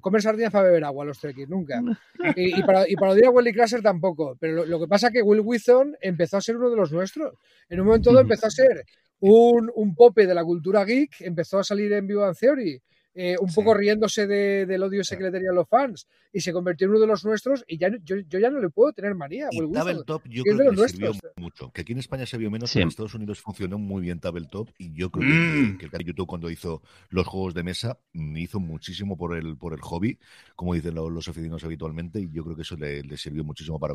comer 0.00 0.20
sardinas 0.20 0.52
para 0.52 0.66
beber 0.66 0.84
agua 0.84 1.06
los 1.06 1.18
trekkies, 1.18 1.48
nunca. 1.48 1.82
Y, 2.36 2.60
y, 2.60 2.62
para, 2.62 2.88
y 2.88 2.94
para 2.94 3.12
odiar 3.12 3.26
a 3.26 3.30
Wesley 3.30 3.52
Crusher 3.52 3.82
tampoco. 3.82 4.36
Pero 4.38 4.64
lo, 4.64 4.78
que 4.78 4.86
pasa 4.86 5.08
es 5.08 5.12
que 5.12 5.22
Will 5.22 5.40
Withon 5.40 5.96
empezó 6.00 6.36
a 6.36 6.40
ser 6.40 6.56
uno 6.56 6.70
de 6.70 6.76
los 6.76 6.92
nuestros. 6.92 7.34
En 7.68 7.80
un 7.80 7.86
momento 7.86 8.10
dado 8.10 8.20
empezó 8.22 8.46
a 8.46 8.50
ser 8.50 8.84
un, 9.18 9.68
un 9.74 9.94
pope 9.94 10.26
de 10.26 10.34
la 10.34 10.44
cultura 10.44 10.84
geek, 10.84 11.20
empezó 11.20 11.58
a 11.58 11.64
salir 11.64 11.92
en 11.92 12.06
Vivo 12.06 12.30
Theory 12.32 12.80
eh, 13.14 13.36
un 13.38 13.52
poco 13.52 13.74
riéndose 13.74 14.26
del 14.26 14.82
odio 14.82 15.02
ese 15.02 15.18
que 15.18 15.24
le 15.24 15.30
tenían 15.30 15.54
los 15.54 15.68
fans 15.68 16.06
y 16.32 16.40
se 16.40 16.50
convirtió 16.50 16.86
en 16.86 16.92
uno 16.92 17.00
de 17.00 17.06
los 17.06 17.24
nuestros 17.26 17.62
y 17.66 17.76
ya 17.76 17.90
yo, 18.02 18.16
ya 18.16 18.48
no 18.48 18.58
le 18.58 18.70
puedo 18.70 18.92
tener 18.94 19.14
manía. 19.14 19.48
Tabletop 19.50 20.22
yo 20.26 20.42
creo 20.44 20.70
que, 20.70 20.80
le 20.80 20.88
sirvió 20.88 21.12
mucho. 21.36 21.70
Que 21.72 21.82
aquí 21.82 21.92
en 21.92 21.98
España 21.98 22.24
se 22.24 22.38
vio 22.38 22.50
menos, 22.50 22.74
en 22.74 22.88
Estados 22.88 23.14
Unidos 23.14 23.40
funcionó 23.40 23.78
muy 23.78 24.00
bien 24.00 24.18
Tabletop 24.18 24.70
y 24.78 24.94
yo 24.94 25.10
creo 25.10 25.28
que, 25.28 25.34
mm. 25.34 25.78
el 25.82 25.90
canal 25.90 26.06
YouTube 26.06 26.26
cuando 26.26 26.50
hizo 26.50 26.82
los 27.10 27.26
juegos 27.26 27.52
de 27.52 27.62
mesa 27.62 27.98
mm, 28.14 28.36
hizo 28.38 28.60
muchísimo 28.60 29.18
por 29.18 29.36
el, 29.36 29.58
por 29.58 29.74
el 29.74 29.80
hobby, 29.82 30.18
como 30.56 30.72
dicen 30.72 30.94
los, 30.94 31.28
oficinos 31.28 31.62
habitualmente 31.64 32.18
y 32.18 32.30
yo 32.32 32.42
creo 32.44 32.56
que 32.56 32.62
eso 32.62 32.76
le, 32.76 33.02
sirvió 33.18 33.44
muchísimo 33.44 33.78
para, 33.78 33.94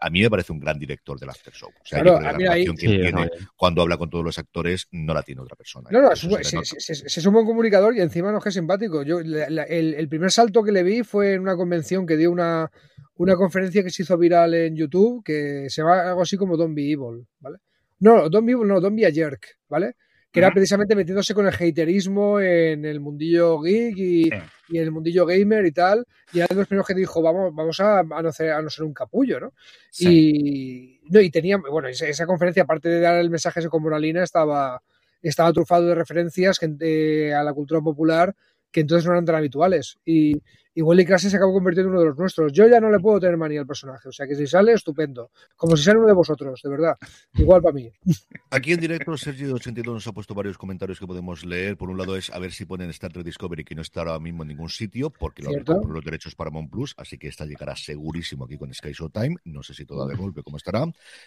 A 0.00 0.10
mí 0.10 0.20
me 0.20 0.30
parece 0.30 0.52
un 0.52 0.58
gran 0.58 0.78
director 0.80 1.18
del 1.18 1.30
After 1.30 1.54
Show. 1.54 1.70
O 1.70 1.86
sea, 1.86 2.02
la 2.02 2.32
relación 2.32 2.76
que 2.76 2.88
tiene 2.88 3.30
cuando 3.56 3.82
habla 3.82 3.96
con 3.96 4.10
todos 4.10 4.24
los 4.24 4.36
actores 4.36 4.88
no 4.90 5.14
la 5.14 5.22
tiene 5.22 5.42
otra 5.42 5.54
persona. 5.54 5.88
No, 5.92 6.02
no, 6.02 6.10
es, 6.10 6.88
es 6.88 7.26
un 7.26 7.32
buen 7.32 7.46
comunicador 7.46 7.96
y 7.96 8.00
encima 8.00 8.31
que 8.40 8.50
es 8.50 8.54
simpático. 8.54 9.02
Yo, 9.02 9.20
el, 9.20 10.08
primer 10.08 10.30
salto 10.30 10.62
que 10.62 10.72
le 10.72 10.82
vi 10.82 11.02
fue 11.02 11.34
en 11.34 11.40
una 11.40 11.56
convención 11.56 12.06
que 12.06 12.16
dio 12.16 12.30
una, 12.30 12.70
una 13.16 13.36
conferencia 13.36 13.82
que 13.82 13.90
se 13.90 14.02
hizo 14.02 14.16
viral 14.16 14.54
en 14.54 14.76
YouTube, 14.76 15.22
que 15.24 15.66
se 15.68 15.82
llama 15.82 16.08
algo 16.08 16.22
así 16.22 16.36
como 16.36 16.56
Don't 16.56 16.74
Be 16.74 16.90
Evil, 16.90 17.26
¿vale? 17.40 17.58
No, 18.00 18.28
Don't 18.28 18.46
Be 18.46 18.52
Evil, 18.52 18.66
no, 18.66 18.80
Don't 18.80 18.96
Be 18.96 19.06
a 19.06 19.12
Jerk, 19.12 19.58
¿vale? 19.68 19.96
Que 20.30 20.40
era 20.40 20.50
precisamente 20.50 20.96
metiéndose 20.96 21.34
con 21.34 21.46
el 21.46 21.52
haterismo 21.52 22.40
en 22.40 22.86
el 22.86 23.00
mundillo 23.00 23.60
geek 23.60 23.96
y, 23.98 24.30
en 24.30 24.82
el 24.82 24.90
mundillo 24.90 25.26
gamer 25.26 25.66
y 25.66 25.72
tal. 25.72 26.06
Y 26.32 26.38
era 26.38 26.46
de 26.48 26.54
los 26.54 26.66
primeros 26.66 26.86
que 26.86 26.94
dijo, 26.94 27.20
vamos, 27.20 27.54
vamos 27.54 27.78
a, 27.80 28.02
no 28.02 28.32
ser, 28.32 28.52
a 28.52 28.62
no 28.62 28.70
ser 28.70 28.84
un 28.84 28.94
capullo, 28.94 29.40
¿no? 29.40 29.52
Y, 29.98 31.00
no, 31.10 31.20
y 31.20 31.30
tenía, 31.30 31.58
bueno, 31.58 31.88
esa, 31.88 32.06
esa, 32.06 32.24
conferencia, 32.24 32.62
aparte 32.62 32.88
de 32.88 33.00
dar 33.00 33.16
el 33.20 33.28
mensaje 33.28 33.60
ese 33.60 33.68
con 33.68 33.82
Moralina, 33.82 34.22
estaba, 34.22 34.82
estaba 35.28 35.52
trufado 35.52 35.86
de 35.86 35.94
referencias 35.94 36.58
a 36.62 37.42
la 37.42 37.52
cultura 37.54 37.80
popular 37.80 38.34
que 38.70 38.80
entonces 38.80 39.06
no 39.06 39.12
eran 39.12 39.24
tan 39.24 39.36
habituales. 39.36 39.98
Y, 40.04 40.42
y 40.74 40.82
Willy 40.82 41.04
Clase 41.04 41.28
se 41.28 41.36
acabó 41.36 41.52
convirtiendo 41.52 41.88
en 41.88 41.92
uno 41.94 42.00
de 42.00 42.08
los 42.08 42.18
nuestros. 42.18 42.52
Yo 42.52 42.66
ya 42.66 42.80
no 42.80 42.90
le 42.90 42.98
puedo 42.98 43.20
tener 43.20 43.36
manía 43.36 43.60
al 43.60 43.66
personaje, 43.66 44.08
o 44.08 44.12
sea 44.12 44.26
que 44.26 44.34
si 44.34 44.46
sale, 44.46 44.72
estupendo. 44.72 45.30
Como 45.56 45.76
si 45.76 45.84
sale 45.84 45.98
uno 45.98 46.08
de 46.08 46.14
vosotros, 46.14 46.60
de 46.62 46.70
verdad. 46.70 46.96
Igual 47.34 47.62
para 47.62 47.74
mí. 47.74 47.90
Aquí 48.50 48.72
en 48.72 48.80
directo, 48.80 49.16
Sergio 49.16 49.54
82 49.54 49.94
nos 49.94 50.06
ha 50.06 50.12
puesto 50.12 50.34
varios 50.34 50.56
comentarios 50.56 50.98
que 50.98 51.06
podemos 51.06 51.44
leer. 51.44 51.76
Por 51.76 51.90
un 51.90 51.98
lado 51.98 52.16
es 52.16 52.30
a 52.30 52.38
ver 52.38 52.52
si 52.52 52.64
ponen 52.64 52.90
Star 52.90 53.12
Trek 53.12 53.24
Discovery, 53.24 53.64
que 53.64 53.74
no 53.74 53.82
está 53.82 54.00
ahora 54.00 54.18
mismo 54.18 54.42
en 54.42 54.48
ningún 54.48 54.68
sitio, 54.68 55.10
porque 55.10 55.42
lo 55.42 55.50
han 55.50 55.92
los 55.92 56.04
derechos 56.04 56.34
para 56.34 56.50
Mon 56.50 56.68
Plus, 56.68 56.94
así 56.96 57.18
que 57.18 57.28
esta 57.28 57.44
llegará 57.44 57.76
segurísimo 57.76 58.44
aquí 58.44 58.56
con 58.56 58.72
Sky 58.72 58.92
Showtime. 58.92 59.36
No 59.44 59.62
sé 59.62 59.74
si 59.74 59.84
toda 59.84 60.06
de 60.06 60.14
golpe 60.14 60.42
cómo 60.42 60.56
estará. 60.56 60.84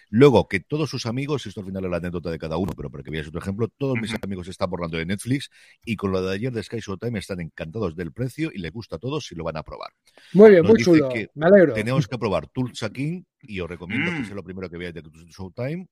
Luego, 0.09 0.47
que 0.47 0.59
todos 0.59 0.89
sus 0.89 1.05
amigos, 1.05 1.45
esto 1.45 1.61
al 1.61 1.67
final 1.67 1.85
es 1.85 1.91
la 1.91 1.97
anécdota 1.97 2.31
de 2.31 2.39
cada 2.39 2.57
uno, 2.57 2.73
pero 2.75 2.89
para 2.89 3.03
que 3.03 3.11
veáis 3.11 3.27
otro 3.27 3.39
ejemplo, 3.39 3.67
todos 3.67 3.95
mis 3.99 4.15
amigos 4.23 4.47
están 4.47 4.69
borrando 4.69 4.97
de 4.97 5.05
Netflix 5.05 5.49
y 5.83 5.95
con 5.95 6.11
lo 6.11 6.21
de 6.21 6.33
ayer 6.33 6.51
de 6.51 6.63
Sky 6.63 6.79
Showtime 6.79 7.19
están 7.19 7.41
encantados 7.41 7.95
del 7.95 8.11
precio 8.11 8.49
y 8.53 8.59
les 8.59 8.71
gusta 8.71 8.95
a 8.95 8.99
todos 8.99 9.25
lo 9.35 9.43
van 9.43 9.57
a 9.57 9.63
probar. 9.63 9.91
Muy 10.33 10.51
bien, 10.51 10.65
muy 10.65 10.81
chulo. 10.81 11.09
Me 11.33 11.45
alegro. 11.45 11.73
Tenemos 11.73 12.07
que 12.07 12.17
probar 12.17 12.47
Tulsa 12.47 12.89
King 12.89 13.23
y 13.41 13.59
os 13.59 13.69
recomiendo 13.69 14.11
que 14.11 14.19
mm. 14.19 14.25
sea 14.25 14.35
lo 14.35 14.43
primero 14.43 14.69
que 14.69 14.77
veáis 14.77 14.93
de 14.93 15.01
Showtime. 15.01 15.87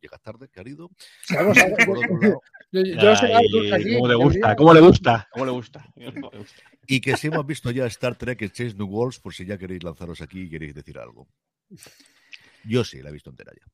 Llegas 0.00 0.22
tarde, 0.22 0.48
querido. 0.48 0.90
Vamos 1.34 1.58
a 1.58 1.66
ver. 1.66 1.76
yo, 2.72 2.82
yo 2.82 3.96
¿Cómo 3.96 4.08
le 4.08 4.14
gusta? 4.14 4.56
¿Cómo 4.56 4.74
le 4.74 4.80
gusta? 4.80 5.28
¿Cómo 5.30 5.44
le 5.44 5.52
gusta? 5.52 5.92
y 6.86 7.00
que 7.00 7.16
si 7.16 7.26
hemos 7.26 7.44
visto 7.44 7.70
ya 7.70 7.86
Star 7.86 8.16
Trek 8.16 8.50
Chase 8.50 8.74
New 8.74 8.86
Worlds, 8.86 9.20
por 9.20 9.34
si 9.34 9.44
ya 9.44 9.58
queréis 9.58 9.82
lanzaros 9.82 10.22
aquí 10.22 10.42
y 10.42 10.50
queréis 10.50 10.74
decir 10.74 10.98
algo. 10.98 11.28
Yo 12.64 12.84
sí, 12.84 13.02
la 13.02 13.10
he 13.10 13.12
visto 13.12 13.30
entera 13.30 13.52
ya. 13.52 13.66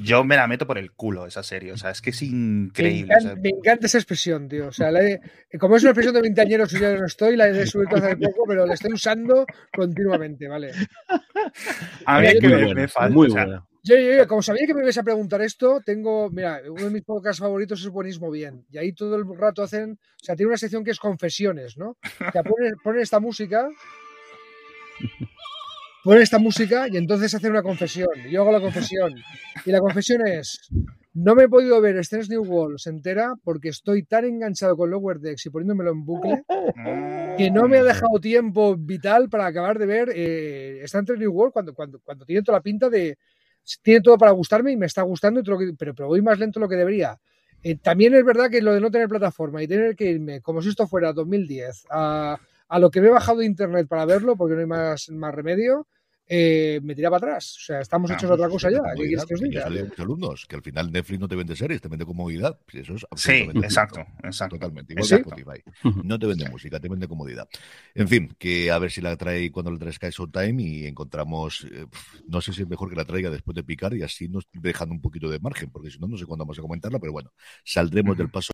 Yo 0.00 0.24
me 0.24 0.36
la 0.36 0.46
meto 0.46 0.66
por 0.66 0.78
el 0.78 0.92
culo 0.92 1.26
esa 1.26 1.42
serie, 1.42 1.72
o 1.72 1.76
sea, 1.76 1.90
es 1.90 2.00
que 2.00 2.10
es 2.10 2.22
increíble. 2.22 3.14
Me 3.40 3.50
encanta, 3.50 3.86
esa 3.86 3.98
expresión, 3.98 4.48
tío. 4.48 4.68
O 4.68 4.72
sea, 4.72 4.90
como 5.58 5.76
es 5.76 5.82
una 5.82 5.90
expresión 5.90 6.14
de 6.14 6.22
veinteañeros, 6.22 6.72
yo 6.72 6.78
ya 6.78 6.96
no 6.96 7.06
estoy, 7.06 7.36
la 7.36 7.48
he 7.48 7.66
subido 7.66 7.96
hace 7.96 8.16
poco, 8.16 8.44
pero 8.48 8.66
la 8.66 8.74
estoy 8.74 8.92
usando 8.92 9.46
continuamente, 9.72 10.48
¿vale? 10.48 10.72
A 12.06 12.20
mí 12.20 12.28
que 12.40 12.48
me, 12.48 12.88
falta. 12.88 13.14
Muy 13.14 13.28
buena. 13.28 13.64
Yo, 13.82 13.96
yo, 13.96 14.26
como 14.28 14.42
sabía 14.42 14.66
que 14.66 14.74
me 14.74 14.82
ibas 14.82 14.98
a 14.98 15.02
preguntar 15.02 15.40
esto, 15.40 15.80
tengo, 15.84 16.28
mira, 16.30 16.60
uno 16.68 16.84
de 16.84 16.90
mis 16.90 17.02
podcasts 17.02 17.40
favoritos 17.40 17.80
es 17.80 17.88
Buenismo 17.88 18.30
Bien. 18.30 18.66
Y 18.70 18.78
ahí 18.78 18.92
todo 18.92 19.16
el 19.16 19.24
rato 19.38 19.62
hacen, 19.62 19.92
o 19.92 20.24
sea, 20.24 20.36
tiene 20.36 20.48
una 20.48 20.58
sección 20.58 20.84
que 20.84 20.90
es 20.90 20.98
confesiones, 20.98 21.78
¿no? 21.78 21.90
O 21.90 22.32
sea, 22.32 22.42
ponen 22.42 23.00
esta 23.00 23.20
música 23.20 23.68
ponen 26.04 26.22
esta 26.22 26.38
música 26.38 26.86
y 26.90 26.96
entonces 26.96 27.34
hacen 27.34 27.50
una 27.50 27.62
confesión. 27.62 28.08
Yo 28.30 28.42
hago 28.42 28.52
la 28.52 28.60
confesión. 28.60 29.14
Y 29.64 29.70
la 29.70 29.80
confesión 29.80 30.26
es, 30.26 30.70
no 31.12 31.34
me 31.34 31.44
he 31.44 31.48
podido 31.48 31.80
ver 31.80 31.96
Strange 31.98 32.30
New 32.30 32.44
Worlds 32.44 32.86
entera 32.86 33.34
porque 33.42 33.68
estoy 33.68 34.04
tan 34.04 34.24
enganchado 34.24 34.76
con 34.76 34.90
Lower 34.90 35.18
Decks 35.18 35.46
y 35.46 35.50
poniéndomelo 35.50 35.90
en 35.90 36.04
bucle 36.04 36.44
que 37.36 37.50
no 37.50 37.68
me 37.68 37.78
ha 37.78 37.84
dejado 37.84 38.20
tiempo 38.20 38.76
vital 38.76 39.28
para 39.28 39.46
acabar 39.46 39.78
de 39.78 39.86
ver 39.86 40.12
eh, 40.14 40.80
Strange 40.84 41.16
New 41.16 41.32
World 41.32 41.52
cuando, 41.52 41.74
cuando, 41.74 42.00
cuando 42.00 42.24
tiene 42.24 42.42
toda 42.42 42.58
la 42.58 42.62
pinta 42.62 42.88
de... 42.88 43.18
Tiene 43.82 44.00
todo 44.00 44.16
para 44.16 44.32
gustarme 44.32 44.72
y 44.72 44.76
me 44.76 44.86
está 44.86 45.02
gustando, 45.02 45.42
pero, 45.44 45.94
pero 45.94 46.08
voy 46.08 46.22
más 46.22 46.38
lento 46.38 46.58
de 46.58 46.64
lo 46.64 46.68
que 46.68 46.76
debería. 46.76 47.20
Eh, 47.62 47.76
también 47.76 48.14
es 48.14 48.24
verdad 48.24 48.48
que 48.50 48.62
lo 48.62 48.72
de 48.72 48.80
no 48.80 48.90
tener 48.90 49.06
plataforma 49.06 49.62
y 49.62 49.68
tener 49.68 49.94
que 49.94 50.10
irme, 50.10 50.40
como 50.40 50.62
si 50.62 50.70
esto 50.70 50.86
fuera 50.86 51.12
2010, 51.12 51.86
a 51.90 52.38
a 52.70 52.78
lo 52.78 52.90
que 52.90 53.00
me 53.00 53.08
he 53.08 53.10
bajado 53.10 53.40
de 53.40 53.46
internet 53.46 53.88
para 53.88 54.06
verlo, 54.06 54.36
porque 54.36 54.54
no 54.54 54.60
hay 54.60 54.66
más, 54.66 55.10
más 55.10 55.34
remedio, 55.34 55.88
eh, 56.32 56.78
me 56.84 56.94
tiraba 56.94 57.16
atrás. 57.16 57.56
O 57.56 57.60
sea, 57.60 57.80
estamos 57.80 58.08
hechos 58.12 58.28
de 58.28 58.34
otra 58.34 58.48
cosa 58.48 58.70
ya. 58.70 58.78
¿Qué 58.94 59.08
quieres 59.08 59.24
que 59.24 59.34
os 59.34 59.40
diga? 59.40 59.68
muchos 59.68 59.98
alumnos, 59.98 60.46
que 60.46 60.54
al 60.54 60.62
final 60.62 60.92
Netflix 60.92 61.18
no 61.18 61.26
te 61.26 61.34
vende 61.34 61.56
series, 61.56 61.80
te 61.80 61.88
vende 61.88 62.06
comodidad. 62.06 62.60
Eso 62.72 62.94
es 62.94 63.04
sí, 63.16 63.48
exacto, 63.56 64.06
exacto. 64.22 64.54
Totalmente. 64.54 64.92
Igual 64.92 65.08
que 65.08 65.14
Spotify. 65.16 65.62
No 66.04 66.16
te 66.16 66.26
vende 66.28 66.48
música, 66.48 66.78
te 66.78 66.88
vende 66.88 67.08
comodidad. 67.08 67.48
En 67.96 68.06
fin, 68.06 68.32
que 68.38 68.70
a 68.70 68.78
ver 68.78 68.92
si 68.92 69.00
la 69.00 69.16
trae 69.16 69.50
cuando 69.50 69.72
la 69.72 69.78
trae 69.78 69.92
Sky 69.92 70.10
Time 70.30 70.62
y 70.62 70.86
encontramos, 70.86 71.66
eh, 71.72 71.86
no 72.28 72.40
sé 72.40 72.52
si 72.52 72.62
es 72.62 72.68
mejor 72.68 72.88
que 72.88 72.94
la 72.94 73.04
traiga 73.04 73.30
después 73.30 73.56
de 73.56 73.64
picar 73.64 73.92
y 73.94 74.04
así 74.04 74.28
nos 74.28 74.46
dejando 74.52 74.94
un 74.94 75.00
poquito 75.00 75.28
de 75.28 75.40
margen, 75.40 75.70
porque 75.72 75.90
si 75.90 75.98
no, 75.98 76.06
no 76.06 76.16
sé 76.16 76.26
cuándo 76.26 76.44
vamos 76.44 76.60
a 76.60 76.62
comentarla, 76.62 77.00
pero 77.00 77.10
bueno, 77.10 77.32
saldremos 77.64 78.16
del 78.16 78.30
paso 78.30 78.52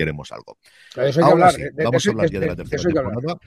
haremos 0.00 0.32
algo. 0.32 0.56
vamos 0.94 2.06
a 2.06 2.10
hablar 2.10 2.30
ya 2.30 2.40
de 2.40 2.46
la 2.46 2.56
tercera 2.56 2.82
temporada. 2.82 3.38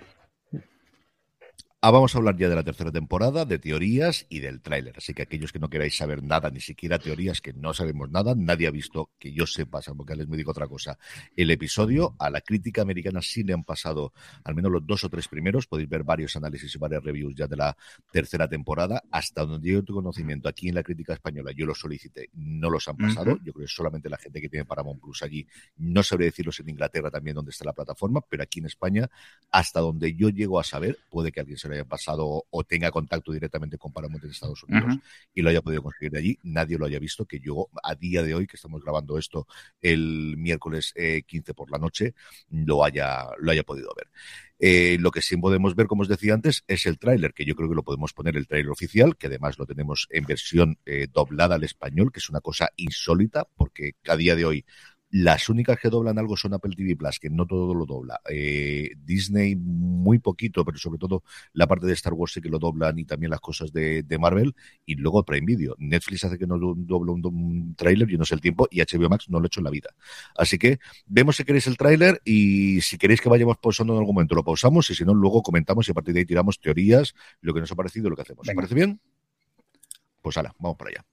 Ah, 1.88 1.92
vamos 1.92 2.16
a 2.16 2.18
hablar 2.18 2.36
ya 2.36 2.50
de 2.50 2.56
la 2.56 2.64
tercera 2.64 2.92
temporada, 2.92 3.46
de 3.46 3.60
teorías 3.60 4.26
y 4.28 4.40
del 4.40 4.60
tráiler. 4.60 4.96
Así 4.98 5.14
que 5.14 5.22
aquellos 5.22 5.52
que 5.52 5.60
no 5.60 5.70
queráis 5.70 5.96
saber 5.96 6.24
nada, 6.24 6.50
ni 6.50 6.60
siquiera 6.60 6.98
teorías, 6.98 7.42
que 7.42 7.54
no 7.54 7.76
sabemos 7.76 8.10
nada, 8.10 8.34
nadie 8.36 8.66
ha 8.66 8.72
visto, 8.72 9.12
que 9.20 9.32
yo 9.32 9.46
sepa, 9.46 9.84
salvo 9.84 10.04
que 10.04 10.16
les 10.16 10.28
me 10.28 10.36
digo 10.36 10.50
otra 10.50 10.68
cosa, 10.68 10.98
el 11.36 11.52
episodio. 11.52 12.16
A 12.18 12.32
la 12.32 12.42
crítica 12.42 12.82
americana 12.82 13.22
sí 13.22 13.44
le 13.44 13.54
han 13.54 13.64
pasado 13.64 14.14
al 14.44 14.56
menos 14.56 14.72
los 14.72 14.88
dos 14.88 15.04
o 15.04 15.10
tres 15.10 15.28
primeros. 15.28 15.68
Podéis 15.68 15.88
ver 15.88 16.04
varios 16.04 16.36
análisis 16.36 16.74
y 16.74 16.80
varias 16.80 17.04
reviews 17.04 17.36
ya 17.36 17.46
de 17.46 17.56
la 17.56 17.78
tercera 18.12 18.48
temporada. 18.48 19.04
Hasta 19.12 19.46
donde 19.46 19.70
yo 19.70 19.84
tengo 19.84 20.00
conocimiento, 20.00 20.50
aquí 20.50 20.70
en 20.70 20.74
la 20.74 20.82
crítica 20.82 21.14
española, 21.14 21.52
yo 21.56 21.68
los 21.68 21.78
solicité, 21.78 22.32
no 22.34 22.72
los 22.72 22.88
han 22.88 22.98
pasado. 22.98 23.38
Yo 23.44 23.54
creo 23.54 23.68
que 23.68 23.72
solamente 23.72 24.10
la 24.10 24.18
gente 24.18 24.42
que 24.42 24.50
tiene 24.50 24.66
Paramount 24.66 25.00
Plus 25.00 25.22
allí. 25.22 25.46
No 25.78 26.02
sabría 26.02 26.30
decirlos 26.30 26.60
en 26.62 26.70
Inglaterra 26.70 27.12
también 27.12 27.36
donde 27.36 27.52
está 27.52 27.64
la 27.64 27.74
plataforma, 27.74 28.22
pero 28.28 28.42
aquí 28.42 28.58
en 28.58 28.66
España, 28.66 29.08
hasta 29.52 29.82
donde 29.82 30.16
yo 30.16 30.30
llego 30.30 30.60
a 30.60 30.64
saber, 30.64 30.98
puede 31.12 31.32
que 31.32 31.42
alguien 31.42 31.60
se 31.60 31.70
lo 31.70 31.75
haya 31.76 31.86
pasado 31.86 32.46
o 32.50 32.64
tenga 32.64 32.92
contacto 32.92 33.32
directamente 33.32 33.78
con 33.78 33.92
Paramount 33.92 34.24
en 34.24 34.32
Estados 34.32 34.64
Unidos 34.64 34.98
y 35.34 35.42
lo 35.42 35.50
haya 35.50 35.62
podido 35.62 35.84
conseguir 35.84 36.12
de 36.12 36.20
allí, 36.20 36.40
nadie 36.44 36.78
lo 36.78 36.86
haya 36.86 37.00
visto, 37.00 37.26
que 37.26 37.40
yo 37.40 37.70
a 37.84 37.96
día 37.96 38.24
de 38.24 38.36
hoy, 38.36 38.48
que 38.48 38.56
estamos 38.56 38.84
grabando 38.84 39.18
esto 39.18 39.48
el 39.82 40.36
miércoles 40.38 40.94
15 40.94 41.52
eh, 41.52 41.54
por 41.54 41.72
la 41.72 41.78
noche, 41.78 42.14
lo 42.50 42.84
haya, 42.84 43.28
lo 43.40 43.52
haya 43.52 43.64
podido 43.64 43.94
ver. 43.96 44.08
Eh, 44.58 44.98
lo 45.00 45.12
que 45.12 45.22
sí 45.22 45.36
podemos 45.36 45.76
ver, 45.76 45.88
como 45.88 46.04
os 46.04 46.08
decía 46.08 46.34
antes, 46.34 46.64
es 46.68 46.86
el 46.86 46.98
tráiler, 46.98 47.34
que 47.34 47.46
yo 47.46 47.56
creo 47.56 47.70
que 47.70 47.76
lo 47.76 47.84
podemos 47.84 48.14
poner 48.14 48.38
el 48.38 48.48
tráiler 48.48 48.72
oficial, 48.72 49.18
que 49.18 49.28
además 49.28 49.60
lo 49.60 49.66
tenemos 49.66 50.08
en 50.12 50.26
versión 50.26 50.80
eh, 50.86 51.08
doblada 51.12 51.56
al 51.56 51.64
español, 51.64 52.12
que 52.12 52.20
es 52.20 52.30
una 52.30 52.40
cosa 52.40 52.70
insólita, 52.78 53.48
porque 53.56 53.96
a 54.08 54.16
día 54.16 54.36
de 54.36 54.46
hoy 54.46 54.66
las 55.16 55.48
únicas 55.48 55.80
que 55.80 55.90
doblan 55.90 56.20
algo 56.20 56.36
son 56.36 56.56
Apple 56.56 56.74
TV 56.76 56.98
Plus, 56.98 57.20
que 57.20 57.30
no 57.30 57.46
todo 57.46 57.74
lo 57.74 57.86
dobla. 57.86 58.20
Eh, 58.30 58.92
Disney 58.98 59.56
muy 59.56 60.20
poquito, 60.20 60.66
pero 60.66 60.78
sobre 60.78 61.00
todo 61.00 61.24
la 61.54 61.68
parte 61.68 61.86
de 61.86 61.94
Star 61.94 62.12
Wars 62.12 62.34
sí 62.34 62.42
que 62.42 62.50
lo 62.50 62.60
doblan 62.60 63.00
y 63.00 63.06
también 63.06 63.30
las 63.30 63.40
cosas 63.40 63.72
de, 63.72 64.04
Marvel. 64.20 64.54
Y 64.86 64.96
luego 64.96 65.24
Prime 65.24 65.46
Video. 65.46 65.74
Netflix 65.78 66.26
hace 66.26 66.38
que 66.38 66.46
no 66.46 66.58
dobla 66.60 67.14
un, 67.14 67.26
un 67.26 67.76
tráiler, 67.76 68.10
yo 68.10 68.18
no 68.18 68.26
sé 68.26 68.36
el 68.36 68.42
tiempo, 68.42 68.68
y 68.70 68.82
HBO 68.82 69.08
Max 69.08 69.30
no 69.30 69.40
lo 69.40 69.46
he 69.46 69.48
hecho 69.48 69.62
en 69.62 69.64
la 69.64 69.70
vida. 69.70 69.92
Así 70.36 70.58
que 70.58 70.80
vemos 71.06 71.38
si 71.38 71.46
queréis 71.46 71.68
el 71.68 71.78
tráiler 71.78 72.22
y 72.26 72.82
si 72.82 72.98
queréis 72.98 73.22
que 73.22 73.30
vayamos 73.30 73.58
pausando 73.58 73.94
en 73.94 74.00
algún 74.00 74.16
momento 74.16 74.36
lo 74.36 74.44
pausamos 74.44 74.90
y 74.90 74.96
si 74.96 75.06
no 75.06 75.14
luego 75.14 75.42
comentamos 75.42 75.88
y 75.88 75.92
a 75.92 75.94
partir 75.94 76.14
de 76.14 76.20
ahí 76.20 76.26
tiramos 76.26 76.60
teorías, 76.60 77.16
lo 77.40 77.54
que 77.54 77.62
nos 77.62 77.72
ha 77.72 77.76
parecido 77.76 78.08
y 78.08 78.10
lo 78.10 78.18
que 78.18 78.24
hacemos. 78.24 78.46
¿Os 78.50 78.54
parece 78.54 78.76
bien? 78.76 79.00
Pues 80.22 80.36
hala, 80.36 80.54
vamos 80.60 80.78
para 80.78 80.90
allá. 80.90 81.06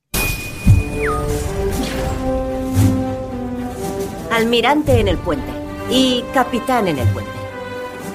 Almirante 4.43 4.99
en 4.99 5.07
el 5.07 5.18
puente 5.18 5.53
y 5.88 6.24
capitán 6.34 6.88
en 6.88 6.99
el 6.99 7.07
puente. 7.11 7.30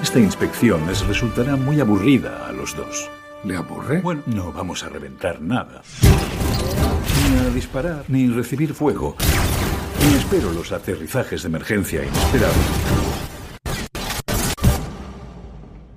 Esta 0.03 0.19
inspección 0.19 0.85
les 0.85 1.07
resultará 1.07 1.55
muy 1.55 1.79
aburrida 1.79 2.45
a 2.49 2.51
los 2.51 2.75
dos. 2.75 3.09
¿Le 3.45 3.55
aburre? 3.55 4.01
Bueno, 4.01 4.23
no 4.25 4.51
vamos 4.51 4.83
a 4.83 4.89
reventar 4.89 5.39
nada. 5.39 5.83
Ni 7.31 7.47
a 7.47 7.49
disparar, 7.51 8.03
ni 8.09 8.27
recibir 8.27 8.73
fuego. 8.73 9.15
Ni 10.05 10.17
espero 10.17 10.51
los 10.51 10.73
aterrizajes 10.73 11.43
de 11.43 11.47
emergencia 11.47 12.03
inesperados. 12.03 12.57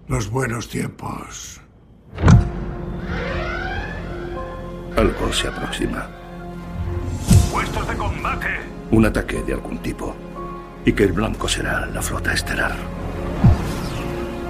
Los 0.07 0.31
buenos 0.31 0.69
tiempos. 0.69 1.61
Algo 4.97 5.33
se 5.33 5.49
aproxima. 5.49 6.09
Puestos 7.51 7.89
de 7.89 7.97
combate 7.97 8.80
un 8.91 9.07
ataque 9.07 9.43
de 9.43 9.55
algún 9.55 9.79
tipo. 9.79 10.15
Y 10.85 10.93
que 10.93 11.05
el 11.05 11.13
blanco 11.13 11.49
será 11.49 11.87
la 11.87 12.03
flota 12.03 12.33
estelar. 12.33 12.75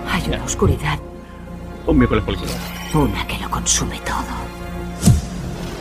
Hay 0.08 0.28
una 0.28 0.44
oscuridad. 0.44 0.98
Un 1.86 1.98
miércoles 1.98 2.40
Una 2.94 3.26
que 3.26 3.38
lo 3.38 3.50
consume 3.50 3.98
todo. 4.00 4.40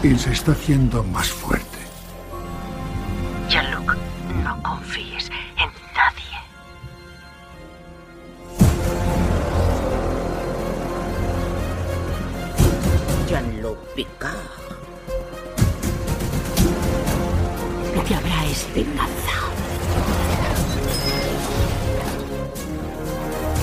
Y 0.01 0.17
se 0.17 0.31
está 0.31 0.53
haciendo 0.53 1.03
más 1.03 1.29
fuerte. 1.29 1.77
Jean-Luc, 3.49 3.95
no 4.43 4.63
confíes 4.63 5.29
en 5.57 5.69
nadie. 5.95 6.37
Jean-Luc 13.27 13.77
Picard. 13.95 14.58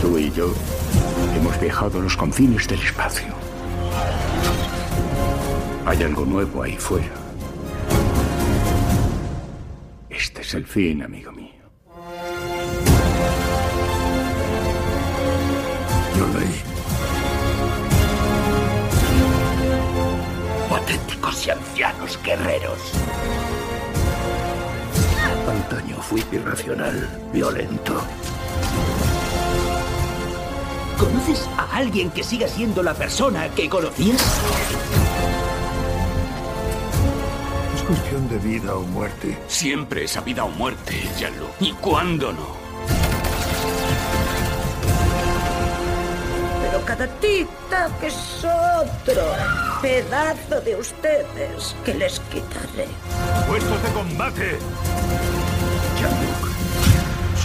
Tú 0.01 0.19
y 0.19 0.31
yo 0.33 0.53
hemos 1.35 1.61
viajado 1.61 1.99
a 2.01 2.03
los 2.03 2.17
confines 2.17 2.67
del 2.69 2.81
espacio. 2.81 3.35
Hay 5.85 6.03
algo 6.03 6.25
nuevo 6.25 6.63
ahí 6.63 6.77
fuera. 6.77 7.11
Este 10.09 10.41
es 10.43 10.55
el 10.55 10.67
fin, 10.67 11.03
amigo 11.03 11.33
mío. 11.33 11.51
Yo 16.17 16.27
leí. 16.39 16.63
Patéticos 20.69 21.47
y 21.47 21.51
ancianos 21.51 22.19
guerreros. 22.25 22.93
Fui 26.03 26.25
irracional, 26.31 27.09
violento. 27.33 28.01
¿Conoces 30.97 31.49
a 31.59 31.77
alguien 31.77 32.11
que 32.11 32.23
siga 32.23 32.47
siendo 32.47 32.81
la 32.83 32.95
persona 32.95 33.49
que 33.49 33.69
conocías? 33.69 34.23
Es 37.75 37.83
cuestión 37.83 38.29
de 38.29 38.39
vida 38.39 38.77
o 38.77 38.83
muerte. 38.83 39.37
Siempre 39.49 40.05
es 40.05 40.17
a 40.17 40.21
vida 40.21 40.45
o 40.45 40.49
muerte, 40.49 40.95
Jean-Luc. 41.19 41.51
¿Y 41.59 41.73
cuándo 41.73 42.33
no? 42.33 42.47
Pero 46.63 46.85
cada 46.85 47.09
tita 47.19 47.91
que 48.01 48.07
es 48.07 48.45
otro 48.45 49.23
pedazo 49.83 50.61
de 50.61 50.77
ustedes 50.77 51.75
que 51.85 51.95
les 51.95 52.21
quitaré. 52.21 52.87
Puestos 53.49 53.83
de 53.83 53.89
combate. 53.91 54.59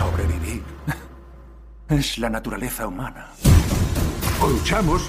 Sobrevivir 0.02 0.64
es 1.90 2.18
la 2.18 2.28
naturaleza 2.28 2.88
humana. 2.88 3.28
O 4.42 4.48
luchamos 4.48 5.04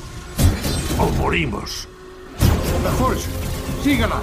o 0.99 1.07
morimos. 1.13 1.89
La 2.85 2.91
Force, 2.91 3.27
sígala. 3.83 4.21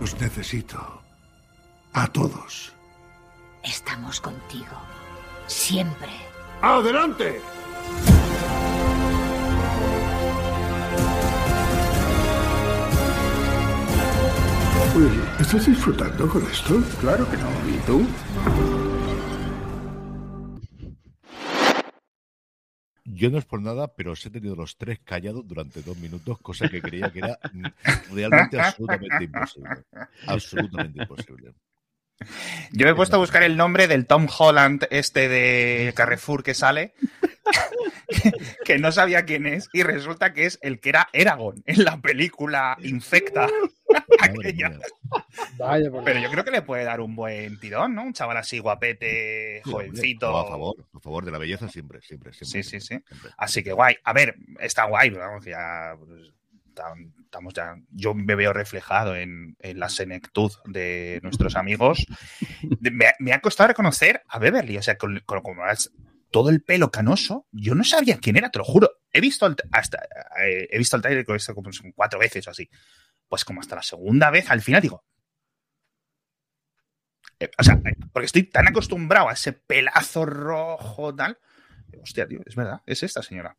Los 0.00 0.20
necesito. 0.20 1.02
A 1.92 2.06
todos. 2.06 2.72
Estamos 3.64 4.20
contigo. 4.20 4.76
Siempre. 5.48 6.12
¡Adelante! 6.62 7.40
Will, 14.94 15.10
¿estás 15.40 15.66
disfrutando 15.66 16.28
con 16.28 16.46
esto? 16.46 16.80
Claro 17.00 17.28
que 17.28 17.36
no. 17.36 17.50
¿Y 17.68 17.78
tú? 17.84 18.06
Yo 23.04 23.30
no 23.30 23.38
es 23.38 23.44
por 23.44 23.60
nada, 23.60 23.88
pero 23.94 24.12
os 24.12 24.24
he 24.24 24.30
tenido 24.30 24.54
los 24.54 24.76
tres 24.76 25.00
callados 25.04 25.46
durante 25.48 25.82
dos 25.82 25.96
minutos, 25.98 26.38
cosa 26.40 26.68
que 26.68 26.80
creía 26.80 27.10
que 27.10 27.18
era 27.18 27.38
realmente 28.12 28.60
absolutamente 28.60 29.24
imposible. 29.24 29.84
Absolutamente 30.28 31.02
imposible. 31.02 31.54
Yo 32.70 32.86
me 32.86 32.92
he 32.92 32.94
puesto 32.94 33.16
a 33.16 33.18
buscar 33.18 33.42
el 33.42 33.56
nombre 33.56 33.88
del 33.88 34.06
Tom 34.06 34.28
Holland, 34.38 34.86
este 34.90 35.28
de 35.28 35.92
Carrefour 35.96 36.44
que 36.44 36.54
sale, 36.54 36.94
que 38.64 38.78
no 38.78 38.92
sabía 38.92 39.24
quién 39.24 39.46
es, 39.46 39.68
y 39.72 39.82
resulta 39.82 40.32
que 40.32 40.46
es 40.46 40.58
el 40.62 40.78
que 40.78 40.90
era 40.90 41.08
Eragon 41.12 41.62
en 41.66 41.84
la 41.84 42.00
película 42.00 42.76
Infecta. 42.80 43.48
Aquella. 44.20 44.78
Vaya, 45.58 45.90
por 45.90 46.04
Pero 46.04 46.20
yo 46.20 46.30
creo 46.30 46.44
que 46.44 46.50
le 46.50 46.62
puede 46.62 46.84
dar 46.84 47.00
un 47.00 47.14
buen 47.14 47.58
tirón, 47.60 47.94
¿no? 47.94 48.02
Un 48.02 48.12
chaval 48.12 48.36
así 48.36 48.58
guapete, 48.58 49.62
jovencito. 49.64 50.30
No, 50.30 50.38
a 50.38 50.48
favor, 50.48 50.76
a 50.92 51.00
favor 51.00 51.24
de 51.24 51.30
la 51.32 51.38
belleza 51.38 51.68
siempre, 51.68 52.00
siempre, 52.02 52.32
siempre. 52.32 52.62
Sí, 52.62 52.68
sí, 52.68 52.80
sí. 52.80 52.86
siempre. 52.86 53.30
Así 53.36 53.62
que 53.62 53.72
guay. 53.72 53.96
A 54.04 54.12
ver, 54.12 54.36
está 54.60 54.84
guay, 54.84 55.10
pero 55.10 55.22
vamos, 55.26 55.44
ya. 55.44 55.94
pues, 55.98 56.32
tam- 56.74 57.12
Estamos 57.24 57.52
ya. 57.52 57.74
Yo 57.90 58.14
me 58.14 58.36
veo 58.36 58.52
reflejado 58.52 59.16
en, 59.16 59.56
en 59.58 59.80
la 59.80 59.88
senectud 59.88 60.52
de 60.66 61.18
nuestros 61.24 61.56
amigos. 61.56 62.06
Me, 62.80 63.06
ha- 63.06 63.14
me 63.18 63.32
ha 63.32 63.40
costado 63.40 63.68
reconocer 63.68 64.22
a 64.28 64.38
Beverly, 64.38 64.76
o 64.78 64.82
sea, 64.82 64.96
con, 64.96 65.20
con- 65.26 65.42
como 65.42 65.66
es 65.68 65.90
todo 66.30 66.50
el 66.50 66.62
pelo 66.62 66.90
canoso, 66.90 67.46
yo 67.52 67.74
no 67.76 67.84
sabía 67.84 68.18
quién 68.18 68.36
era, 68.36 68.50
te 68.50 68.58
lo 68.58 68.64
juro. 68.64 68.90
He 69.12 69.20
visto 69.20 69.46
el, 69.46 69.54
hasta, 69.72 69.98
eh, 70.44 70.66
he 70.70 70.78
visto 70.78 70.96
el 70.96 71.02
trailer 71.02 71.24
con 71.24 71.36
esto 71.36 71.54
como 71.54 71.70
cuatro 71.94 72.18
veces 72.18 72.46
o 72.48 72.50
así. 72.50 72.68
Pues 73.28 73.44
como 73.44 73.60
hasta 73.60 73.76
la 73.76 73.82
segunda 73.82 74.30
vez, 74.30 74.50
al 74.50 74.60
final 74.60 74.82
digo, 74.82 75.04
eh, 77.40 77.50
o 77.58 77.62
sea, 77.62 77.80
eh, 77.84 77.96
porque 78.12 78.26
estoy 78.26 78.44
tan 78.44 78.68
acostumbrado 78.68 79.28
a 79.28 79.32
ese 79.32 79.52
pelazo 79.52 80.26
rojo, 80.26 81.14
tal. 81.14 81.38
Hostia, 82.02 82.26
tío, 82.26 82.40
es 82.44 82.54
verdad, 82.54 82.82
es 82.86 83.02
esta 83.02 83.22
señora. 83.22 83.56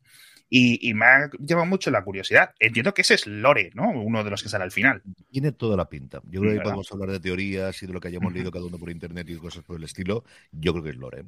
Y, 0.48 0.88
y 0.88 0.94
me 0.94 1.04
ha 1.06 1.30
llevado 1.44 1.66
mucho 1.66 1.90
la 1.90 2.04
curiosidad. 2.04 2.54
Entiendo 2.60 2.94
que 2.94 3.02
ese 3.02 3.14
es 3.14 3.26
Lore, 3.26 3.72
¿no? 3.74 3.90
Uno 3.90 4.22
de 4.22 4.30
los 4.30 4.42
que 4.42 4.48
sale 4.48 4.62
al 4.62 4.70
final. 4.70 5.02
Tiene 5.30 5.50
toda 5.52 5.76
la 5.76 5.88
pinta. 5.88 6.20
Yo 6.24 6.40
creo 6.40 6.54
que 6.54 6.60
podemos 6.60 6.90
hablar 6.92 7.10
de 7.10 7.18
teorías 7.18 7.82
y 7.82 7.86
de 7.86 7.92
lo 7.92 8.00
que 8.00 8.08
hayamos 8.08 8.32
leído 8.32 8.52
cada 8.52 8.64
uno 8.64 8.78
por 8.78 8.90
internet 8.90 9.28
y 9.28 9.36
cosas 9.36 9.64
por 9.64 9.76
el 9.76 9.84
estilo. 9.84 10.24
Yo 10.52 10.72
creo 10.72 10.84
que 10.84 10.90
es 10.90 10.96
Lore. 10.96 11.24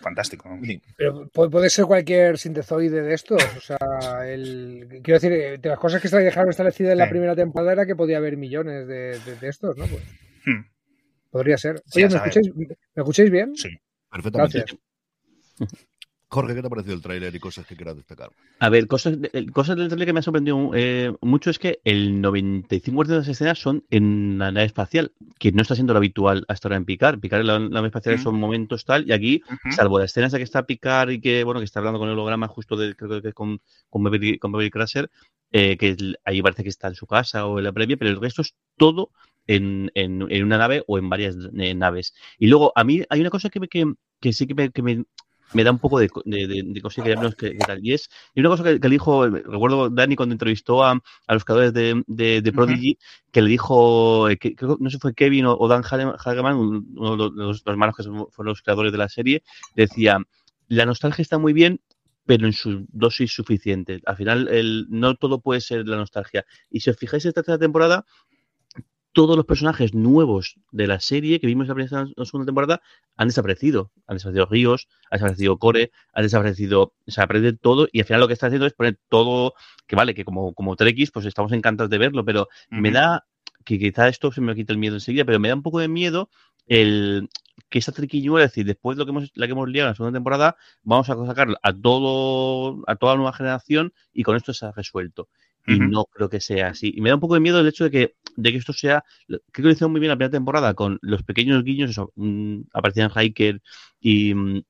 Fantástico. 0.00 0.48
¿no? 0.48 0.60
Pero 0.96 1.30
pu- 1.30 1.50
puede 1.50 1.70
ser 1.70 1.84
cualquier 1.86 2.38
sintezoide 2.38 3.02
de 3.02 3.14
estos. 3.14 3.42
O 3.56 3.60
sea, 3.60 3.78
el, 4.26 5.00
quiero 5.02 5.20
decir, 5.20 5.32
eh, 5.32 5.58
de 5.58 5.68
las 5.68 5.78
cosas 5.78 6.00
que 6.02 6.08
se 6.08 6.18
dejaron 6.18 6.50
establecidas 6.50 6.92
en 6.92 6.98
la 6.98 7.04
Sí. 7.06 7.10
primera 7.10 7.36
temporada 7.36 7.72
era 7.72 7.86
que 7.86 7.96
podía 7.96 8.16
haber 8.18 8.36
millones 8.36 8.86
de, 8.86 9.18
de- 9.20 9.36
de 9.40 9.48
estos, 9.48 9.76
¿no? 9.76 9.86
Pues, 9.86 10.02
Hmm. 10.44 10.64
podría 11.30 11.58
ser. 11.58 11.82
Oye, 11.94 12.08
¿me 12.08 12.16
escucháis, 12.16 12.54
¿me 12.54 12.66
escucháis 12.94 13.30
bien? 13.30 13.56
Sí. 13.56 13.68
Perfectamente. 14.10 14.58
Gracias. 14.58 15.86
Jorge, 16.28 16.54
¿qué 16.54 16.60
te 16.60 16.66
ha 16.66 16.70
parecido 16.70 16.94
el 16.94 17.02
tráiler 17.02 17.34
y 17.34 17.38
cosas 17.38 17.66
que 17.66 17.76
quieras 17.76 17.96
destacar? 17.96 18.30
A 18.58 18.68
ver, 18.68 18.88
cosas, 18.88 19.16
cosas 19.52 19.76
del 19.76 19.86
trailer 19.88 20.06
que 20.06 20.12
me 20.12 20.18
ha 20.18 20.22
sorprendido 20.22 20.70
eh, 20.74 21.14
mucho 21.20 21.50
es 21.50 21.58
que 21.58 21.80
el 21.84 22.20
95% 22.20 23.12
de 23.12 23.18
las 23.18 23.28
escenas 23.28 23.58
son 23.60 23.84
en 23.90 24.38
la 24.38 24.50
nave 24.50 24.66
espacial, 24.66 25.12
que 25.38 25.52
no 25.52 25.62
está 25.62 25.74
siendo 25.74 25.92
lo 25.92 25.98
habitual 25.98 26.44
hasta 26.48 26.66
ahora 26.66 26.76
en 26.78 26.84
Picar. 26.84 27.20
Picar 27.20 27.42
en 27.42 27.46
la 27.46 27.58
nave 27.60 27.88
espacial 27.88 28.16
Mm. 28.16 28.18
son 28.18 28.40
momentos 28.40 28.84
tal, 28.84 29.08
y 29.08 29.12
aquí, 29.12 29.42
Ujú. 29.46 29.72
salvo 29.76 29.98
las 30.00 30.10
escenas 30.10 30.32
de 30.32 30.38
que 30.38 30.44
está 30.44 30.66
Picar 30.66 31.10
y 31.12 31.20
que, 31.20 31.44
bueno, 31.44 31.60
que 31.60 31.64
está 31.64 31.78
hablando 31.78 32.00
con 32.00 32.08
el 32.08 32.14
holograma 32.14 32.48
justo 32.48 32.76
de, 32.76 32.96
creo 32.96 33.22
que 33.22 33.32
con, 33.32 33.60
con 33.88 34.02
Beverly, 34.02 34.38
con 34.38 34.50
Beverly 34.52 34.70
Crusher, 34.70 35.10
eh, 35.52 35.76
que 35.76 35.96
ahí 36.24 36.42
parece 36.42 36.64
que 36.64 36.70
está 36.70 36.88
en 36.88 36.96
su 36.96 37.06
casa 37.06 37.46
o 37.46 37.58
en 37.58 37.64
la 37.64 37.72
previa, 37.72 37.96
pero 37.96 38.10
el 38.10 38.20
resto 38.20 38.42
es 38.42 38.54
todo 38.76 39.10
en, 39.46 39.92
en- 39.94 40.26
en 40.28 40.44
una 40.44 40.58
nave 40.58 40.82
o 40.88 40.98
en 40.98 41.08
varias 41.08 41.36
eh, 41.56 41.74
naves. 41.74 42.14
Y 42.38 42.48
luego, 42.48 42.72
a 42.74 42.82
mí 42.82 43.02
hay 43.10 43.20
una 43.20 43.30
cosa 43.30 43.48
que, 43.48 43.60
me- 43.60 43.68
que, 43.68 43.84
que 44.20 44.32
sí 44.32 44.46
que 44.48 44.54
me, 44.54 44.70
que 44.70 44.82
me- 44.82 45.04
me 45.54 45.64
da 45.64 45.70
un 45.70 45.78
poco 45.78 45.98
de, 45.98 46.08
de, 46.24 46.46
de, 46.46 46.62
de 46.64 46.80
cosilla 46.82 47.06
que 47.36 47.54
tal. 47.66 47.78
Y 47.84 47.92
es 47.92 48.08
y 48.34 48.40
una 48.40 48.48
cosa 48.50 48.64
que, 48.64 48.80
que 48.80 48.88
le 48.88 48.94
dijo, 48.94 49.26
recuerdo 49.26 49.88
Dani 49.90 50.16
cuando 50.16 50.32
entrevistó 50.34 50.84
a, 50.84 51.00
a 51.26 51.34
los 51.34 51.44
creadores 51.44 51.72
de, 51.72 52.02
de, 52.06 52.42
Prodigy, 52.52 52.98
que 53.32 53.42
le 53.42 53.48
dijo, 53.50 54.28
eh, 54.28 54.36
que, 54.38 54.54
no 54.60 54.90
sé 54.90 54.96
si 54.96 55.00
fue 55.00 55.14
Kevin 55.14 55.46
o, 55.46 55.56
o 55.56 55.68
Dan 55.68 55.82
Hage- 55.82 56.16
Hageman, 56.18 56.56
un- 56.56 56.86
uno 56.96 57.10
de 57.12 57.16
los, 57.16 57.32
los 57.34 57.62
hermanos 57.66 57.94
que 57.96 58.02
son- 58.02 58.26
fueron 58.30 58.50
los 58.50 58.62
creadores 58.62 58.92
de 58.92 58.98
la 58.98 59.08
serie, 59.08 59.42
decía, 59.74 60.18
la 60.68 60.84
nostalgia 60.84 61.22
está 61.22 61.38
muy 61.38 61.52
bien, 61.52 61.80
pero 62.26 62.44
en 62.46 62.52
su 62.52 62.86
dosis 62.88 63.32
suficiente. 63.32 64.00
Al 64.04 64.16
final, 64.16 64.48
el, 64.48 64.86
no 64.90 65.14
todo 65.14 65.40
puede 65.40 65.60
ser 65.60 65.86
la 65.86 65.96
nostalgia. 65.96 66.44
Y 66.70 66.80
si 66.80 66.90
os 66.90 66.96
fijáis 66.96 67.24
esta 67.24 67.40
tercera 67.42 67.58
temporada, 67.58 68.04
todos 69.16 69.34
los 69.34 69.46
personajes 69.46 69.94
nuevos 69.94 70.56
de 70.72 70.86
la 70.86 71.00
serie 71.00 71.40
que 71.40 71.46
vimos 71.46 71.70
en 71.70 71.78
la 71.78 72.26
segunda 72.26 72.44
temporada 72.44 72.82
han 73.16 73.28
desaparecido. 73.28 73.90
Han 74.06 74.16
desaparecido 74.16 74.44
Ríos, 74.44 74.88
ha 75.10 75.16
desaparecido 75.16 75.58
Core, 75.58 75.90
ha 76.12 76.20
desaparecido, 76.20 76.92
se 77.06 77.22
aparece 77.22 77.54
todo 77.54 77.88
y 77.90 78.00
al 78.00 78.04
final 78.04 78.20
lo 78.20 78.26
que 78.26 78.34
está 78.34 78.48
haciendo 78.48 78.66
es 78.66 78.74
poner 78.74 78.98
todo, 79.08 79.54
que 79.86 79.96
vale, 79.96 80.14
que 80.14 80.26
como, 80.26 80.52
como 80.52 80.76
Trekkies, 80.76 81.12
pues 81.12 81.24
estamos 81.24 81.50
encantados 81.52 81.88
de 81.88 81.96
verlo, 81.96 82.26
pero 82.26 82.48
me 82.68 82.90
da, 82.90 83.24
que 83.64 83.78
quizá 83.78 84.06
esto 84.08 84.30
se 84.32 84.42
me 84.42 84.54
quita 84.54 84.74
el 84.74 84.78
miedo 84.78 84.96
enseguida, 84.96 85.24
pero 85.24 85.40
me 85.40 85.48
da 85.48 85.54
un 85.54 85.62
poco 85.62 85.78
de 85.78 85.88
miedo 85.88 86.28
el 86.66 87.30
que 87.70 87.78
esa 87.78 87.92
triquiñuela, 87.92 88.44
es 88.44 88.50
decir, 88.50 88.66
después 88.66 88.98
de 88.98 89.00
lo 89.00 89.06
que 89.06 89.12
hemos, 89.12 89.30
la 89.34 89.46
que 89.46 89.52
hemos 89.52 89.70
liado 89.70 89.86
en 89.86 89.92
la 89.92 89.96
segunda 89.96 90.18
temporada, 90.18 90.56
vamos 90.82 91.08
a 91.08 91.26
sacar 91.26 91.48
a 91.62 91.72
todo, 91.72 92.84
a 92.86 92.96
toda 92.96 93.14
la 93.14 93.16
nueva 93.16 93.32
generación 93.32 93.94
y 94.12 94.24
con 94.24 94.36
esto 94.36 94.52
se 94.52 94.66
ha 94.66 94.72
resuelto. 94.72 95.30
Y 95.66 95.80
no 95.80 96.04
creo 96.06 96.28
que 96.28 96.40
sea 96.40 96.68
así. 96.68 96.92
Y 96.96 97.00
me 97.00 97.08
da 97.10 97.16
un 97.16 97.20
poco 97.20 97.34
de 97.34 97.40
miedo 97.40 97.60
el 97.60 97.66
hecho 97.66 97.84
de 97.84 97.90
que, 97.90 98.14
de 98.36 98.52
que 98.52 98.58
esto 98.58 98.72
sea. 98.72 99.04
Creo 99.26 99.40
que 99.52 99.62
lo 99.62 99.70
hicieron 99.70 99.90
muy 99.92 100.00
bien 100.00 100.10
la 100.10 100.16
primera 100.16 100.30
temporada 100.30 100.74
con 100.74 100.98
los 101.02 101.22
pequeños 101.24 101.64
guiños. 101.64 101.90
Eso, 101.90 102.12
mm, 102.16 102.60
aparecían 102.72 103.10
Hiker 103.10 103.60
y, 104.00 104.34
mm, 104.34 104.62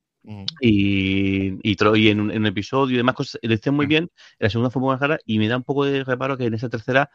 y, 0.61 1.71
y 1.71 1.77
Troy 1.77 2.09
en 2.09 2.21
un, 2.21 2.31
en 2.31 2.39
un 2.41 2.47
episodio 2.47 2.95
y 2.95 2.99
demás 2.99 3.15
cosas. 3.15 3.39
Lo 3.43 3.53
hicieron 3.55 3.77
muy 3.77 3.87
bien. 3.87 4.05
En 4.05 4.11
la 4.47 4.51
segunda 4.51 4.71
fue 4.71 4.83
muy 4.83 4.97
cara 4.99 5.19
y 5.25 5.39
me 5.39 5.49
da 5.49 5.57
un 5.57 5.65
poco 5.65 5.85
de 5.85 6.05
reparo 6.05 6.37
que 6.37 6.45
en 6.47 6.55
esa 6.55 6.69
tercera 6.69 7.11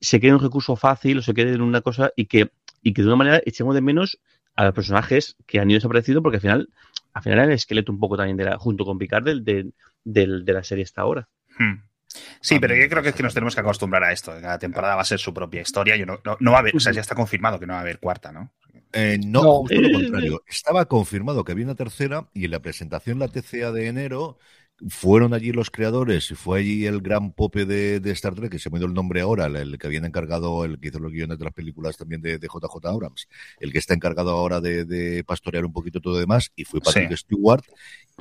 se 0.00 0.20
quede 0.20 0.34
un 0.34 0.40
recurso 0.40 0.76
fácil 0.76 1.18
o 1.18 1.22
se 1.22 1.34
quede 1.34 1.54
en 1.54 1.62
una 1.62 1.80
cosa 1.80 2.12
y 2.16 2.26
que, 2.26 2.50
y 2.82 2.92
que 2.92 3.02
de 3.02 3.08
una 3.08 3.16
manera 3.16 3.40
echemos 3.44 3.74
de 3.74 3.80
menos 3.80 4.18
a 4.56 4.64
los 4.64 4.74
personajes 4.74 5.36
que 5.46 5.60
han 5.60 5.70
ido 5.70 5.78
desapareciendo 5.78 6.22
porque 6.22 6.36
al 6.36 6.40
final, 6.42 6.68
al 7.12 7.22
final 7.22 7.38
era 7.38 7.46
el 7.48 7.52
esqueleto 7.52 7.92
un 7.92 8.00
poco 8.00 8.16
también 8.16 8.36
de 8.36 8.44
la, 8.44 8.58
junto 8.58 8.84
con 8.84 8.98
Picard 8.98 9.24
del- 9.24 9.44
de 10.44 10.52
la 10.52 10.64
serie 10.64 10.84
hasta 10.84 11.02
ahora. 11.02 11.28
Hmm. 11.58 11.87
Sí, 12.40 12.58
pero 12.58 12.74
yo 12.74 12.88
creo 12.88 13.02
que 13.02 13.10
es 13.10 13.14
que 13.14 13.22
nos 13.22 13.34
tenemos 13.34 13.54
que 13.54 13.60
acostumbrar 13.60 14.02
a 14.04 14.12
esto. 14.12 14.32
Cada 14.40 14.58
temporada 14.58 14.94
va 14.96 15.02
a 15.02 15.04
ser 15.04 15.18
su 15.18 15.32
propia 15.34 15.60
historia. 15.60 15.96
Yo 15.96 16.06
no, 16.06 16.20
no, 16.24 16.36
no 16.40 16.50
va 16.52 16.58
a 16.58 16.60
haber, 16.60 16.74
o 16.76 16.80
sea, 16.80 16.92
ya 16.92 17.00
está 17.00 17.14
confirmado 17.14 17.58
que 17.60 17.66
no 17.66 17.74
va 17.74 17.80
a 17.80 17.82
haber 17.82 17.98
cuarta, 17.98 18.32
¿no? 18.32 18.52
Eh, 18.92 19.18
no, 19.24 19.42
No. 19.42 19.52
justo 19.58 19.80
lo 19.80 19.92
contrario. 19.92 20.42
Estaba 20.48 20.86
confirmado 20.86 21.44
que 21.44 21.52
había 21.52 21.64
una 21.66 21.74
tercera 21.74 22.28
y 22.32 22.46
en 22.46 22.50
la 22.52 22.60
presentación 22.60 23.18
la 23.18 23.28
TCA 23.28 23.70
de 23.72 23.86
enero 23.88 24.38
fueron 24.88 25.34
allí 25.34 25.52
los 25.52 25.70
creadores 25.70 26.30
y 26.30 26.34
fue 26.34 26.60
allí 26.60 26.86
el 26.86 27.00
gran 27.00 27.32
pope 27.32 27.64
de, 27.66 28.00
Star 28.12 28.34
Trek, 28.34 28.50
que 28.50 28.58
se 28.58 28.70
me 28.70 28.78
dio 28.78 28.86
el 28.86 28.94
nombre 28.94 29.20
ahora, 29.20 29.46
el, 29.46 29.78
que 29.78 29.86
habían 29.86 30.04
encargado, 30.04 30.64
el 30.64 30.78
que 30.78 30.88
hizo 30.88 30.98
los 30.98 31.12
guiones 31.12 31.38
de 31.38 31.44
las 31.44 31.54
películas 31.54 31.96
también 31.96 32.20
de, 32.20 32.38
JJ 32.38 32.86
Abrams, 32.86 33.28
el 33.60 33.72
que 33.72 33.78
está 33.78 33.94
encargado 33.94 34.30
ahora 34.30 34.60
de, 34.60 35.24
pastorear 35.26 35.64
un 35.64 35.72
poquito 35.72 36.00
todo 36.00 36.18
demás, 36.18 36.52
y 36.56 36.64
fue 36.64 36.80
Patrick 36.80 37.16
Stewart, 37.16 37.64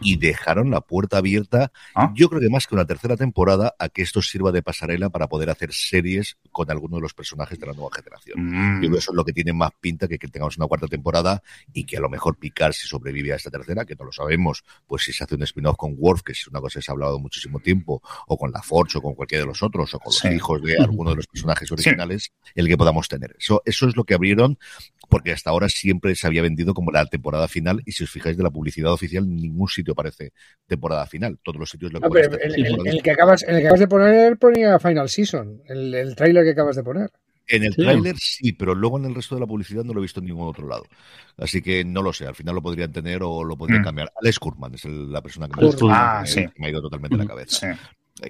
y 0.02 0.18
dejaron 0.18 0.70
la 0.70 0.82
puerta 0.82 1.18
abierta, 1.18 1.72
ah. 1.96 2.12
yo 2.16 2.30
creo 2.30 2.42
que 2.42 2.50
más 2.50 2.68
que 2.68 2.76
una 2.76 2.86
tercera 2.86 3.18
temporada, 3.18 3.74
a 3.80 3.90
que 3.90 4.02
esto 4.02 4.22
sirva 4.22 4.52
de 4.52 4.62
pasarela 4.62 5.10
para 5.10 5.28
poder 5.28 5.50
hacer 5.50 5.74
series 5.74 6.38
con 6.52 6.70
algunos 6.70 6.98
de 6.98 7.02
los 7.02 7.14
personajes 7.14 7.60
de 7.60 7.66
la 7.66 7.74
nueva 7.74 7.90
generación. 7.96 8.38
Mm. 8.38 8.76
Yo 8.76 8.80
creo 8.80 8.92
que 8.92 8.98
eso 9.00 9.12
es 9.12 9.16
lo 9.16 9.26
que 9.26 9.34
tiene 9.34 9.54
más 9.54 9.72
pinta 9.80 10.08
que 10.08 10.18
que 10.18 10.28
tengamos 10.28 10.58
una 10.58 10.68
cuarta 10.68 10.88
temporada 10.88 11.42
y 11.74 11.86
que 11.86 11.98
a 11.98 12.00
lo 12.00 12.10
mejor 12.10 12.38
Picard 12.38 12.74
si 12.74 12.88
sobrevive 12.88 13.34
a 13.34 13.36
esta 13.36 13.50
tercera, 13.50 13.86
que 13.86 13.96
no 13.96 14.06
lo 14.06 14.12
sabemos, 14.12 14.64
pues 14.86 15.04
si 15.04 15.14
se 15.14 15.24
hace 15.24 15.36
un 15.36 15.44
spin-off 15.44 15.78
con 15.78 15.96
Worf, 15.98 16.24
que 16.24 16.34
es 16.34 16.47
una 16.50 16.62
cosa 16.62 16.80
que 16.80 16.84
se 16.84 16.92
ha 16.92 16.94
hablado 16.94 17.20
muchísimo 17.20 17.60
tiempo, 17.60 18.02
o 18.28 18.38
con 18.38 18.52
la 18.52 18.62
Forge, 18.62 18.98
o 18.98 19.02
con 19.02 19.16
cualquiera 19.16 19.44
de 19.44 19.48
los 19.48 19.64
otros, 19.64 19.94
o 19.94 20.00
con 20.00 20.14
los 20.14 20.26
hijos 20.26 20.62
de 20.62 20.78
alguno 20.78 21.12
de 21.12 21.18
los 21.18 21.28
personajes 21.28 21.72
originales, 21.72 22.32
el 22.56 22.68
que 22.68 22.78
podamos 22.78 23.08
tener. 23.08 23.36
Eso, 23.40 23.62
eso 23.66 23.88
es 23.88 23.96
lo 23.96 24.04
que 24.04 24.14
abrieron 24.14 24.58
porque 25.10 25.32
hasta 25.32 25.50
ahora 25.50 25.70
siempre 25.70 26.16
se 26.16 26.28
había 26.28 26.42
vendido 26.42 26.74
como 26.74 26.92
la 26.92 27.06
temporada 27.06 27.48
final 27.48 27.82
y 27.86 27.92
si 27.92 28.04
os 28.04 28.10
fijáis 28.10 28.38
de 28.38 28.44
la 28.44 28.52
publicidad 28.52 28.92
oficial, 28.92 29.28
ningún 29.28 29.68
sitio 29.68 29.94
aparece 29.94 30.34
temporada 30.68 31.06
final. 31.06 31.40
Todos 31.44 31.60
los 31.60 31.70
sitios 31.70 31.94
lo 31.94 32.00
no, 32.00 32.08
el, 32.08 33.02
que 33.02 33.12
acabas, 33.12 33.44
el 33.44 33.58
que 33.58 33.62
acabas 33.62 33.80
de 33.80 33.88
poner 33.88 34.38
ponía 34.38 34.80
Final 34.80 35.10
Season, 35.10 35.62
el, 35.68 35.94
el 35.94 36.16
tráiler 36.16 36.44
que 36.44 36.52
acabas 36.52 36.76
de 36.76 36.84
poner. 36.84 37.12
En 37.48 37.64
el 37.64 37.76
tráiler 37.76 38.16
sí, 38.18 38.54
pero 38.54 38.76
luego 38.76 38.98
en 38.98 39.06
el 39.06 39.16
resto 39.16 39.36
de 39.36 39.42
la 39.42 39.48
publicidad 39.48 39.84
no 39.84 39.94
lo 39.94 40.00
he 40.00 40.04
visto 40.04 40.20
en 40.20 40.26
ningún 40.26 40.48
otro 40.48 40.68
lado. 40.68 40.84
Así 41.38 41.62
que 41.62 41.86
no 41.86 42.02
lo 42.02 42.12
sé, 42.12 42.28
al 42.28 42.36
final 42.36 42.56
lo 42.56 42.62
podrían 42.62 42.92
tener 42.92 43.22
o 43.24 43.44
lo 43.44 43.58
podrían 43.58 43.82
mm. 43.82 43.86
cambiar. 43.86 44.12
Alex 44.22 44.40
Kurman 44.40 44.74
es 44.74 44.86
la 44.86 45.22
persona 45.22 45.48
que 45.48 45.62
me, 45.62 45.72
ah, 45.92 46.24
me, 46.58 46.68
ha 46.68 46.70
ido 46.70 46.82
totalmente 46.82 47.18
la 47.18 47.26
cabeza. 47.26 47.72
Eh, 47.72 47.78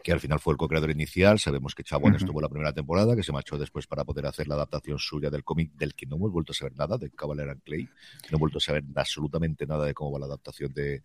que 0.04 0.12
al 0.12 0.20
final 0.20 0.40
fue 0.40 0.54
el 0.54 0.58
co-creador 0.58 0.92
inicial. 0.92 1.40
Sabemos 1.40 1.74
que 1.74 1.84
Chabón 1.84 2.16
estuvo 2.16 2.42
la 2.42 2.50
primera 2.50 2.74
temporada, 2.74 3.16
que 3.16 3.24
se 3.24 3.32
marchó 3.32 3.58
después 3.58 3.88
para 3.88 4.04
poder 4.04 4.26
hacer 4.26 4.48
la 4.48 4.56
adaptación 4.56 5.00
suya 5.00 5.30
del 5.30 5.44
cómic, 5.44 5.72
del 5.74 5.94
que 5.94 6.06
no 6.06 6.18
hemos 6.18 6.32
vuelto 6.32 6.52
a 6.52 6.56
saber 6.56 6.76
nada, 6.76 6.98
de 6.98 7.10
Cavalier 7.12 7.50
and 7.50 7.62
Clay. 7.64 7.88
No 8.30 8.38
he 8.38 8.40
vuelto 8.40 8.58
a 8.58 8.62
saber 8.62 8.84
absolutamente 8.96 9.66
nada 9.66 9.86
de 9.86 9.94
cómo 9.94 10.12
va 10.12 10.20
la 10.20 10.26
adaptación 10.26 10.74
de, 10.74 11.02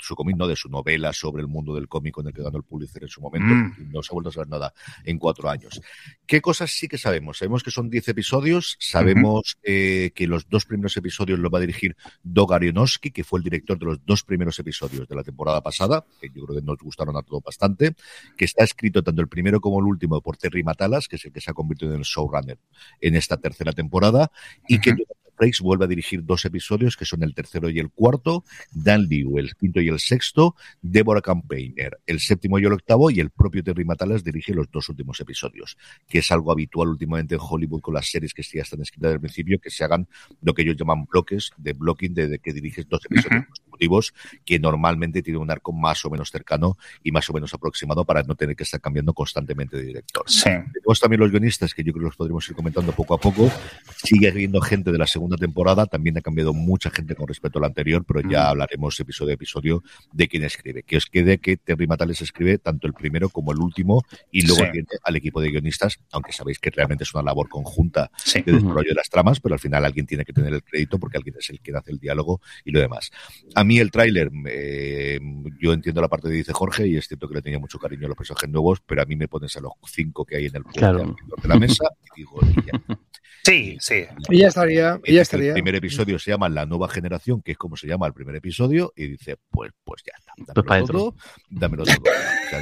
su 0.00 0.14
cómic, 0.14 0.36
no 0.36 0.46
de 0.46 0.56
su 0.56 0.68
novela 0.68 1.12
sobre 1.12 1.42
el 1.42 1.48
mundo 1.48 1.74
del 1.74 1.88
cómic 1.88 2.14
con 2.14 2.26
el 2.26 2.32
que 2.32 2.42
ganó 2.42 2.56
el 2.58 2.64
Pulitzer 2.64 3.02
en 3.02 3.08
su 3.08 3.20
momento. 3.20 3.54
Mm. 3.54 3.92
No 3.92 4.02
se 4.02 4.12
ha 4.12 4.14
vuelto 4.14 4.28
a 4.30 4.32
saber 4.32 4.48
nada 4.48 4.72
en 5.04 5.18
cuatro 5.18 5.50
años. 5.50 5.80
¿Qué 6.26 6.40
cosas 6.40 6.70
sí 6.70 6.88
que 6.88 6.98
sabemos? 6.98 7.38
Sabemos 7.38 7.62
que 7.62 7.70
son 7.70 7.90
diez 7.90 8.08
episodios, 8.08 8.76
sabemos 8.78 9.58
eh, 9.62 10.12
que 10.14 10.26
los 10.26 10.48
dos 10.48 10.64
primeros 10.64 10.96
episodios 10.96 11.38
los 11.38 11.52
va 11.52 11.58
a 11.58 11.62
dirigir 11.62 11.96
Doug 12.22 12.52
Arionowski, 12.52 13.10
que 13.10 13.24
fue 13.24 13.40
el 13.40 13.44
director 13.44 13.78
de 13.78 13.86
los 13.86 14.04
dos 14.04 14.22
primeros 14.22 14.58
episodios 14.58 15.08
de 15.08 15.16
la 15.16 15.24
temporada 15.24 15.60
pasada, 15.60 16.04
que 16.20 16.28
yo 16.28 16.44
creo 16.46 16.60
que 16.60 16.64
nos 16.64 16.78
gustaron 16.78 17.16
a 17.16 17.22
todos 17.22 17.42
bastante 17.42 17.94
que 18.36 18.44
está 18.44 18.64
escrito 18.64 19.02
tanto 19.02 19.22
el 19.22 19.28
primero 19.28 19.60
como 19.60 19.80
el 19.80 19.86
último 19.86 20.20
por 20.20 20.36
Terry 20.36 20.62
Matalas, 20.62 21.08
que 21.08 21.16
es 21.16 21.24
el 21.24 21.32
que 21.32 21.40
se 21.40 21.50
ha 21.50 21.54
convertido 21.54 21.92
en 21.92 21.98
el 21.98 22.04
showrunner 22.04 22.58
en 23.00 23.16
esta 23.16 23.36
tercera 23.36 23.72
temporada, 23.72 24.30
y 24.68 24.78
que 24.78 24.94
Frakes 25.36 25.60
vuelve 25.60 25.84
a 25.84 25.88
dirigir 25.88 26.24
dos 26.24 26.44
episodios, 26.44 26.96
que 26.96 27.04
son 27.04 27.22
el 27.22 27.34
tercero 27.34 27.68
y 27.68 27.78
el 27.78 27.90
cuarto, 27.90 28.44
Dan 28.70 29.06
Liu, 29.06 29.38
el 29.38 29.54
quinto 29.54 29.80
y 29.80 29.88
el 29.88 29.98
sexto, 29.98 30.54
Deborah 30.80 31.20
Campaigner, 31.20 31.98
el 32.06 32.20
séptimo 32.20 32.58
y 32.58 32.64
el 32.64 32.72
octavo, 32.72 33.10
y 33.10 33.20
el 33.20 33.30
propio 33.30 33.62
Terry 33.62 33.84
Matalas 33.84 34.24
dirige 34.24 34.54
los 34.54 34.70
dos 34.70 34.88
últimos 34.88 35.20
episodios, 35.20 35.76
que 36.08 36.18
es 36.18 36.30
algo 36.30 36.52
habitual 36.52 36.88
últimamente 36.88 37.34
en 37.34 37.40
Hollywood 37.42 37.80
con 37.80 37.94
las 37.94 38.10
series 38.10 38.34
que 38.34 38.42
ya 38.42 38.62
están 38.62 38.82
escritas 38.82 39.08
desde 39.08 39.14
el 39.14 39.20
principio, 39.20 39.58
que 39.60 39.70
se 39.70 39.84
hagan 39.84 40.06
lo 40.42 40.54
que 40.54 40.62
ellos 40.62 40.76
llaman 40.76 41.06
bloques 41.06 41.50
de 41.56 41.72
blocking, 41.72 42.14
de, 42.14 42.38
que 42.38 42.52
diriges 42.52 42.88
dos 42.88 43.04
episodios 43.06 43.46
consecutivos, 43.72 44.12
que 44.44 44.58
normalmente 44.58 45.22
tienen 45.22 45.42
un 45.42 45.50
arco 45.50 45.72
más 45.72 46.04
o 46.04 46.10
menos 46.10 46.30
cercano 46.30 46.76
y 47.02 47.10
más 47.10 47.28
o 47.30 47.32
menos 47.32 47.52
aproximado 47.54 48.04
para 48.04 48.22
no 48.22 48.34
tener 48.34 48.54
que 48.54 48.64
estar 48.64 48.80
cambiando 48.80 49.12
constantemente 49.12 49.76
de 49.76 49.84
director. 49.84 50.24
Tenemos 50.72 51.00
también 51.00 51.20
los 51.20 51.30
guionistas, 51.30 51.74
que 51.74 51.82
yo 51.82 51.92
creo 51.92 52.02
que 52.02 52.06
los 52.06 52.16
podremos 52.16 52.48
ir 52.48 52.54
comentando 52.54 52.92
poco 52.92 53.14
a 53.14 53.18
poco. 53.18 53.50
Sigue 53.96 54.28
habiendo 54.28 54.60
gente 54.60 54.92
de 54.92 54.98
la 54.98 55.06
segunda 55.06 55.36
temporada, 55.36 55.86
también 55.86 56.18
ha 56.18 56.20
cambiado 56.20 56.52
mucha 56.52 56.90
gente 56.90 57.14
con 57.14 57.26
respecto 57.26 57.58
a 57.58 57.62
la 57.62 57.68
anterior, 57.68 58.04
pero 58.06 58.20
ya 58.28 58.48
hablaremos 58.48 58.98
episodio 59.00 59.30
a 59.30 59.34
episodio 59.34 59.82
de 60.12 60.28
quién 60.28 60.44
escribe. 60.44 60.82
Que 60.82 60.96
os 60.96 61.06
quede 61.06 61.38
que 61.38 61.56
Terry 61.56 61.86
Matales 61.86 62.20
escribe 62.20 62.58
tanto 62.58 62.86
el 62.86 62.92
primero 62.92 63.28
como 63.28 63.52
el 63.52 63.58
último 63.58 64.04
y 64.30 64.42
luego 64.46 64.70
tiene 64.70 64.88
al 65.02 65.16
equipo 65.16 65.40
de 65.40 65.50
guionistas, 65.50 65.98
aunque 66.12 66.32
sabéis 66.32 66.58
que 66.58 66.70
realmente 66.70 67.04
es 67.04 67.14
una 67.14 67.22
labor 67.22 67.48
conjunta 67.48 68.10
de 68.34 68.42
desarrollo 68.42 68.88
de 68.88 68.94
las 68.94 69.08
tramas, 69.08 69.40
pero 69.40 69.54
al 69.54 69.60
final 69.60 69.84
alguien 69.84 70.06
tiene 70.06 70.24
que 70.24 70.32
tener 70.32 70.52
el 70.52 70.62
crédito 70.62 70.98
porque 70.98 71.16
alguien 71.16 71.36
es 71.38 71.50
el 71.50 71.60
que 71.60 71.72
hace 71.74 71.92
el 71.92 71.98
diálogo 71.98 72.40
y 72.64 72.70
lo 72.70 72.80
demás. 72.80 73.10
A 73.54 73.61
mí 73.64 73.78
el 73.78 73.90
tráiler, 73.90 74.30
eh, 74.48 75.18
yo 75.60 75.72
entiendo 75.72 76.00
la 76.00 76.08
parte 76.08 76.28
que 76.28 76.34
dice 76.34 76.52
Jorge 76.52 76.86
y 76.86 76.96
es 76.96 77.08
cierto 77.08 77.28
que 77.28 77.34
le 77.34 77.42
tenía 77.42 77.58
mucho 77.58 77.78
cariño 77.78 78.06
a 78.06 78.08
los 78.08 78.16
personajes 78.16 78.48
nuevos, 78.48 78.80
pero 78.86 79.02
a 79.02 79.04
mí 79.04 79.16
me 79.16 79.28
pones 79.28 79.56
a 79.56 79.60
los 79.60 79.72
cinco 79.86 80.24
que 80.24 80.36
hay 80.36 80.46
en 80.46 80.56
el 80.56 80.62
de 80.62 81.48
la 81.48 81.58
mesa 81.58 81.84
y 82.14 82.20
digo, 82.20 82.40
ya. 82.66 82.96
Sí, 83.44 83.76
sí. 83.80 84.04
Y 84.28 84.38
ya 84.38 84.48
estaría, 84.48 85.00
y 85.04 85.14
ya 85.14 85.22
estaría. 85.22 85.48
El 85.48 85.54
primer 85.54 85.74
episodio 85.74 86.18
se 86.18 86.30
llama 86.30 86.48
La 86.48 86.64
Nueva 86.64 86.88
Generación, 86.88 87.42
que 87.42 87.52
es 87.52 87.58
como 87.58 87.76
se 87.76 87.88
llama 87.88 88.06
el 88.06 88.12
primer 88.12 88.36
episodio, 88.36 88.92
y 88.94 89.08
dice, 89.08 89.36
pues, 89.50 89.72
pues 89.82 90.02
ya 90.06 90.12
está. 90.16 90.32
Dámelo 90.54 90.64
pues 90.64 90.86
todo, 90.86 91.16
dámelo 91.50 91.84
todo. 91.84 91.96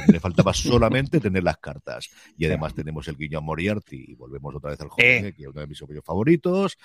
le 0.07 0.19
faltaba 0.19 0.53
solamente 0.53 1.19
tener 1.19 1.43
las 1.43 1.57
cartas. 1.57 2.09
Y 2.35 2.45
además 2.45 2.73
tenemos 2.73 3.07
el 3.07 3.15
guiño 3.15 3.37
a 3.37 3.41
Moriarty, 3.41 4.05
y 4.07 4.15
volvemos 4.15 4.55
otra 4.55 4.71
vez 4.71 4.81
al 4.81 4.89
joven, 4.89 5.25
eh. 5.25 5.33
que 5.33 5.43
es 5.43 5.49
uno 5.49 5.61
de 5.61 5.67
mis 5.67 5.83
favoritos. 6.03 6.77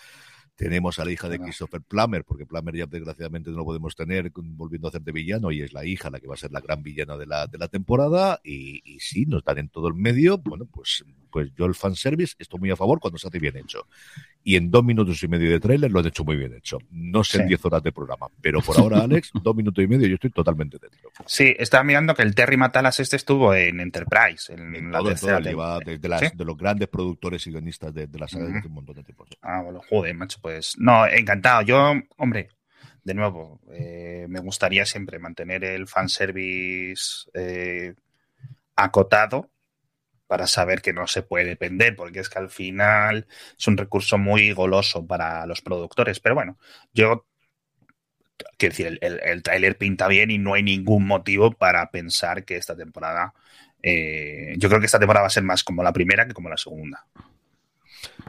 Tenemos 0.56 0.98
a 0.98 1.04
la 1.04 1.12
hija 1.12 1.28
de 1.28 1.38
Christopher 1.38 1.82
Plummer, 1.82 2.24
porque 2.24 2.46
Plummer 2.46 2.74
ya 2.74 2.86
desgraciadamente 2.86 3.50
no 3.50 3.58
lo 3.58 3.64
podemos 3.64 3.94
tener 3.94 4.32
volviendo 4.34 4.88
a 4.88 4.90
hacer 4.90 5.02
de 5.02 5.12
villano 5.12 5.52
y 5.52 5.60
es 5.60 5.72
la 5.72 5.84
hija 5.84 6.10
la 6.10 6.18
que 6.18 6.26
va 6.26 6.34
a 6.34 6.38
ser 6.38 6.50
la 6.50 6.60
gran 6.60 6.82
villana 6.82 7.16
de 7.16 7.26
la, 7.26 7.46
de 7.46 7.58
la 7.58 7.68
temporada. 7.68 8.40
Y, 8.42 8.80
y 8.84 8.98
sí, 9.00 9.26
nos 9.26 9.44
dan 9.44 9.58
en 9.58 9.68
todo 9.68 9.88
el 9.88 9.94
medio. 9.94 10.38
Bueno, 10.38 10.64
pues 10.64 11.04
pues 11.36 11.52
yo 11.54 11.66
el 11.66 11.74
fanservice 11.74 12.34
estoy 12.38 12.60
muy 12.60 12.70
a 12.70 12.76
favor 12.76 12.98
cuando 12.98 13.18
se 13.18 13.28
hace 13.28 13.38
bien 13.38 13.58
hecho. 13.58 13.86
Y 14.48 14.54
en 14.54 14.70
dos 14.70 14.84
minutos 14.84 15.20
y 15.24 15.26
medio 15.26 15.50
de 15.50 15.58
trailer 15.58 15.90
lo 15.90 15.98
han 15.98 16.06
hecho 16.06 16.22
muy 16.22 16.36
bien 16.36 16.54
hecho. 16.54 16.78
No 16.92 17.24
sé 17.24 17.40
en 17.40 17.48
diez 17.48 17.64
horas 17.64 17.82
de 17.82 17.90
programa, 17.90 18.28
pero 18.40 18.60
por 18.60 18.78
ahora, 18.78 19.00
Alex, 19.00 19.32
dos 19.42 19.56
minutos 19.56 19.82
y 19.82 19.88
medio 19.88 20.06
yo 20.06 20.14
estoy 20.14 20.30
totalmente 20.30 20.78
dentro. 20.80 21.10
Sí, 21.26 21.52
estaba 21.58 21.82
mirando 21.82 22.14
que 22.14 22.22
el 22.22 22.32
Terry 22.32 22.56
Matalas 22.56 23.00
este 23.00 23.16
estuvo 23.16 23.52
en 23.52 23.80
Enterprise, 23.80 24.54
en, 24.54 24.92
la 24.92 25.02
tercera 25.02 25.40
de, 25.40 26.44
los 26.44 26.56
grandes 26.56 26.86
productores 26.86 27.44
y 27.48 27.50
guionistas 27.50 27.92
de, 27.92 28.08
la 28.16 28.28
saga 28.28 28.60
de 28.60 28.68
un 28.68 28.72
montón 28.72 28.94
de 28.94 29.02
tiempo. 29.02 29.26
Ah, 29.42 29.62
bueno, 29.64 29.80
joder, 29.90 30.14
macho, 30.14 30.38
pues 30.40 30.76
no, 30.78 31.04
encantado. 31.08 31.62
Yo, 31.62 31.94
hombre, 32.16 32.50
de 33.02 33.14
nuevo, 33.14 33.60
eh, 33.72 34.26
me 34.28 34.38
gustaría 34.38 34.86
siempre 34.86 35.18
mantener 35.18 35.64
el 35.64 35.88
fanservice 35.88 37.28
eh, 37.34 37.94
acotado, 38.76 39.50
para 40.26 40.46
saber 40.46 40.82
que 40.82 40.92
no 40.92 41.06
se 41.06 41.22
puede 41.22 41.44
depender, 41.46 41.96
porque 41.96 42.20
es 42.20 42.28
que 42.28 42.38
al 42.38 42.50
final 42.50 43.26
es 43.58 43.66
un 43.68 43.76
recurso 43.76 44.18
muy 44.18 44.52
goloso 44.52 45.06
para 45.06 45.46
los 45.46 45.62
productores. 45.62 46.20
Pero 46.20 46.34
bueno, 46.34 46.58
yo 46.92 47.26
quiero 48.58 48.72
decir, 48.72 48.98
el, 49.00 49.20
el, 49.22 49.42
tráiler 49.42 49.76
pinta 49.78 50.08
bien 50.08 50.30
y 50.30 50.38
no 50.38 50.54
hay 50.54 50.62
ningún 50.62 51.06
motivo 51.06 51.52
para 51.52 51.90
pensar 51.90 52.44
que 52.44 52.56
esta 52.56 52.76
temporada, 52.76 53.34
eh, 53.82 54.54
yo 54.58 54.68
creo 54.68 54.80
que 54.80 54.86
esta 54.86 54.98
temporada 54.98 55.22
va 55.22 55.28
a 55.28 55.30
ser 55.30 55.42
más 55.42 55.64
como 55.64 55.82
la 55.82 55.92
primera 55.92 56.26
que 56.26 56.34
como 56.34 56.48
la 56.48 56.56
segunda. 56.56 57.06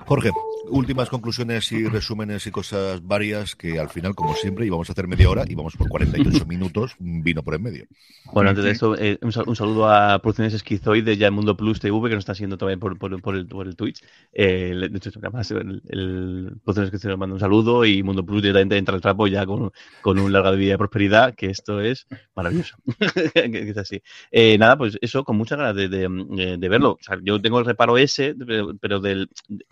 Jorge, 0.05 0.32
últimas 0.69 1.09
conclusiones 1.09 1.71
y 1.71 1.88
resúmenes 1.88 2.45
y 2.47 2.51
cosas 2.51 3.05
varias 3.05 3.55
que 3.55 3.80
al 3.80 3.89
final, 3.89 4.15
como 4.15 4.34
siempre, 4.36 4.65
íbamos 4.65 4.89
a 4.89 4.93
hacer 4.93 5.07
media 5.07 5.30
hora 5.30 5.43
y 5.47 5.55
vamos 5.55 5.75
por 5.75 5.89
48 5.89 6.45
minutos, 6.47 6.95
vino 6.99 7.43
por 7.43 7.55
en 7.55 7.63
medio. 7.63 7.86
Bueno, 8.34 8.49
antes 8.49 8.63
de 8.63 8.71
eso, 8.71 8.95
eh, 8.97 9.17
un, 9.21 9.32
saludo 9.32 9.89
a 9.89 10.19
Producciones 10.19 10.53
Esquizoides 10.53 11.17
ya 11.17 11.28
en 11.28 11.34
Mundo 11.34 11.55
Plus 11.55 11.80
TV, 11.80 11.97
que 12.09 12.15
nos 12.15 12.19
está 12.19 12.34
haciendo 12.34 12.57
también 12.57 12.80
por, 12.80 12.97
por, 12.97 13.13
el, 13.13 13.21
por 13.21 13.67
el, 13.67 13.75
Twitch. 13.75 14.03
Eh, 14.34 14.89
de 14.89 14.97
hecho, 14.97 15.11
además, 15.21 15.49
el, 15.51 15.82
el 15.88 16.51
Producciones 16.63 16.89
Esquizoides 16.89 17.17
manda 17.17 17.34
un 17.34 17.39
saludo 17.39 17.86
y 17.86 18.03
Mundo 18.03 18.25
Plus 18.25 18.41
directamente 18.41 18.78
entra 18.78 18.95
al 18.95 19.01
trapo 19.01 19.28
ya 19.28 19.45
con, 19.45 19.71
con 20.01 20.19
un 20.19 20.32
larga 20.32 20.51
vida 20.51 20.71
de 20.73 20.78
prosperidad, 20.78 21.36
que 21.36 21.47
esto 21.47 21.82
es 21.82 22.07
maravilloso. 22.36 22.75
que 23.34 23.69
es 23.69 23.78
así. 23.78 24.01
Eh, 24.32 24.57
nada, 24.57 24.78
pues 24.78 24.97
eso, 25.01 25.23
con 25.23 25.38
muchas 25.38 25.57
ganas 25.57 25.75
de, 25.75 25.88
de, 25.88 26.57
de 26.57 26.69
verlo. 26.69 26.91
O 26.91 27.03
sea, 27.03 27.17
yo 27.21 27.41
tengo 27.41 27.59
el 27.59 27.65
reparo 27.65 27.97
ese, 27.97 28.36
pero 28.80 28.99
del 28.99 29.30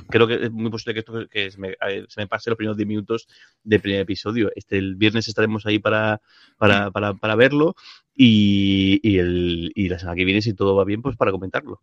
creo 0.10 0.28
que 0.28 0.46
es 0.46 0.52
muy 0.52 0.70
posible 0.70 0.94
que 0.94 1.00
esto 1.00 1.28
que 1.30 1.52
se, 1.52 1.60
me, 1.60 1.76
se 2.08 2.22
me 2.22 2.28
pase 2.28 2.50
los 2.50 2.58
primeros 2.58 2.78
10 2.78 2.88
minutos 2.88 3.28
del 3.64 3.82
primer 3.82 4.02
episodio. 4.02 4.52
Este, 4.56 4.78
el 4.78 4.96
viernes 4.96 5.28
estaremos 5.28 5.66
ahí 5.66 5.80
para, 5.80 6.22
para, 6.58 6.92
para, 6.92 7.14
para 7.14 7.36
verlo 7.36 7.76
y, 8.14 9.00
y, 9.04 9.18
el, 9.20 9.72
y 9.76 9.90
la 9.90 10.00
semana 10.00 10.16
que 10.16 10.26
viene, 10.26 10.42
si 10.42 10.54
todo 10.54 10.76
va 10.76 10.86
bien, 10.86 11.02
pues 11.02 11.16
para 11.18 11.32
comentarlo. 11.32 11.82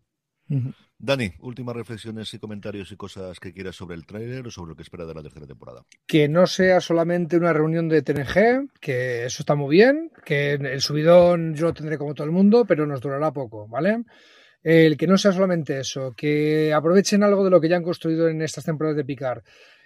Dani, 0.99 1.33
últimas 1.41 1.75
reflexiones 1.75 2.33
y 2.35 2.39
comentarios 2.39 2.93
y 2.93 2.97
cosas 2.97 3.41
que 3.41 3.53
quieras 3.53 3.75
sobre 3.75 3.97
el 3.97 4.07
tráiler 4.07 4.47
o 4.47 4.51
sobre 4.51 4.71
lo 4.71 4.77
que 4.77 4.83
espera 4.83 5.07
de 5.07 5.15
la 5.15 5.23
tercera 5.23 5.47
temporada. 5.47 5.83
Que 6.07 6.29
no 6.29 6.47
sea 6.47 6.81
solamente 6.81 7.37
una 7.37 7.53
reunión 7.53 7.89
de 7.89 8.03
TNG, 8.03 8.69
que 8.81 9.25
eso 9.25 9.43
está 9.43 9.55
muy 9.55 9.75
bien, 9.75 10.11
que 10.25 10.53
el 10.53 10.81
subidón 10.81 11.55
yo 11.55 11.67
lo 11.67 11.75
tendré 11.75 11.99
como 11.99 12.15
todo 12.15 12.27
el 12.27 12.33
mundo, 12.33 12.65
pero 12.67 12.87
nos 12.87 13.01
durará 13.01 13.33
poco, 13.33 13.67
¿vale? 13.67 14.05
El 14.63 14.97
que 14.97 15.07
no 15.07 15.19
sea 15.19 15.33
solamente 15.33 15.81
eso, 15.81 16.15
que 16.17 16.73
aprovechen 16.73 17.23
algo 17.23 17.45
de 17.45 17.51
lo 17.51 17.61
que 17.61 17.69
ya 17.69 17.77
han 17.77 17.83
construido 17.83 18.29
en 18.29 18.43
estas 18.43 18.65
temporadas 18.65 18.97
de 18.97 19.05
Picard 19.05 19.43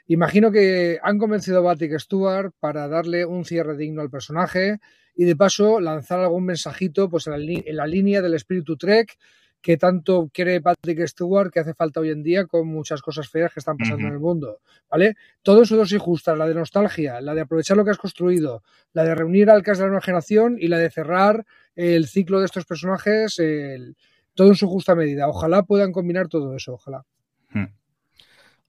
Imagino 0.09 0.53
que 0.53 1.01
han 1.03 1.19
convencido 1.19 1.61
a 1.61 1.65
Patrick 1.65 1.99
Stewart 1.99 2.53
para 2.61 2.87
darle 2.87 3.25
un 3.27 3.45
cierre 3.45 3.77
digno 3.77 4.03
al 4.03 4.11
personaje 4.11 4.79
y 5.17 5.25
de 5.25 5.35
paso 5.35 5.81
lanzar 5.81 6.21
algún 6.21 6.45
mensajito 6.45 7.09
pues, 7.09 7.27
en, 7.27 7.77
la, 7.77 7.87
línea 7.87 8.23
del 8.23 8.35
espíritu 8.35 8.77
Trek 8.77 9.19
que 9.61 9.77
tanto 9.77 10.31
quiere 10.33 10.61
Patrick 10.61 11.05
Stewart 11.09 11.51
que 11.51 11.59
hace 11.59 11.75
falta 11.75 11.99
hoy 11.99 12.11
en 12.11 12.23
día 12.23 12.47
con 12.47 12.69
muchas 12.69 13.03
cosas 13.03 13.29
feas 13.29 13.53
que 13.53 13.59
están 13.59 13.77
pasando 13.77 14.07
en 14.07 14.13
el 14.13 14.21
mundo, 14.21 14.61
¿vale? 14.89 15.17
Todo 15.43 15.65
su 15.65 15.75
dosis 15.75 15.99
justa, 15.99 16.37
la 16.37 16.47
de 16.47 16.55
nostalgia, 16.55 17.21
la 17.21 17.35
de 17.35 17.41
aprovechar 17.41 17.77
lo 17.77 17.85
que 17.85 17.91
has 17.91 17.99
construido, 17.99 18.63
la 18.93 19.03
de 19.03 19.17
reunir 19.17 19.51
al 19.51 19.65
cast 19.65 19.81
de 19.81 19.87
la 19.87 19.89
nueva 19.89 20.03
generación 20.03 20.57
y 20.61 20.69
la 20.69 20.79
de 20.79 20.91
cerrar 20.91 21.45
el 21.75 22.07
ciclo 22.07 22.39
de 22.39 22.45
estos 22.45 22.65
personajes, 22.65 23.41
todo 24.37 24.49
en 24.49 24.55
su 24.55 24.69
justa 24.69 24.95
medida. 24.95 25.27
Ojalá 25.29 25.65
puedan 25.65 25.91
combinar 25.91 26.29
todo 26.29 26.55
eso, 26.55 26.75
ojalá. 26.75 27.05
Hmm. 27.51 27.67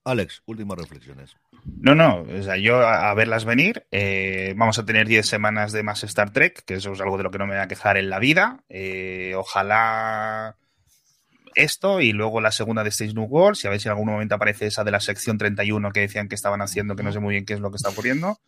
Alex, 0.04 0.42
últimas 0.46 0.80
reflexiones. 0.80 1.36
No, 1.66 1.94
no, 1.94 2.22
o 2.22 2.42
sea, 2.42 2.58
yo 2.58 2.80
a, 2.80 3.14
verlas 3.14 3.44
venir. 3.44 3.86
Eh, 3.92 4.54
vamos 4.56 4.80
a 4.80 4.86
tener 4.86 5.08
10 5.08 5.28
semanas 5.28 5.74
de 5.74 5.84
más 5.84 6.04
Star 6.06 6.32
Trek, 6.32 6.64
que 6.66 6.76
eso 6.76 6.94
es 6.94 7.02
algo 7.02 7.18
de 7.18 7.24
lo 7.24 7.32
que 7.32 7.38
no 7.38 7.46
me 7.46 7.56
voy 7.56 7.64
a 7.64 7.68
quejar 7.68 7.98
en 7.98 8.10
la 8.10 8.18
vida. 8.18 8.64
Eh, 8.70 9.34
ojalá 9.36 10.56
esto 11.58 12.02
y 12.02 12.14
luego 12.14 12.40
la 12.40 12.52
segunda 12.52 12.84
de 12.84 12.90
Stage 12.90 13.14
New 13.14 13.26
World, 13.26 13.58
si 13.58 13.68
a 13.68 13.72
ver 13.72 13.82
si 13.82 13.88
en 13.88 13.92
algún 13.92 14.08
momento 14.08 14.36
aparece 14.36 14.68
esa 14.68 14.84
de 14.84 14.92
la 14.92 15.00
sección 15.00 15.38
31 15.38 15.92
que 15.92 16.02
decían 16.02 16.30
que 16.30 16.36
estaban 16.36 16.62
haciendo, 16.62 16.96
que 16.96 17.04
no 17.04 17.12
sé 17.12 17.20
muy 17.20 17.34
bien 17.34 17.46
qué 17.46 17.54
es 17.54 17.60
lo 17.60 17.72
que 17.72 17.78
está 17.78 17.90
ocurriendo. 17.90 18.40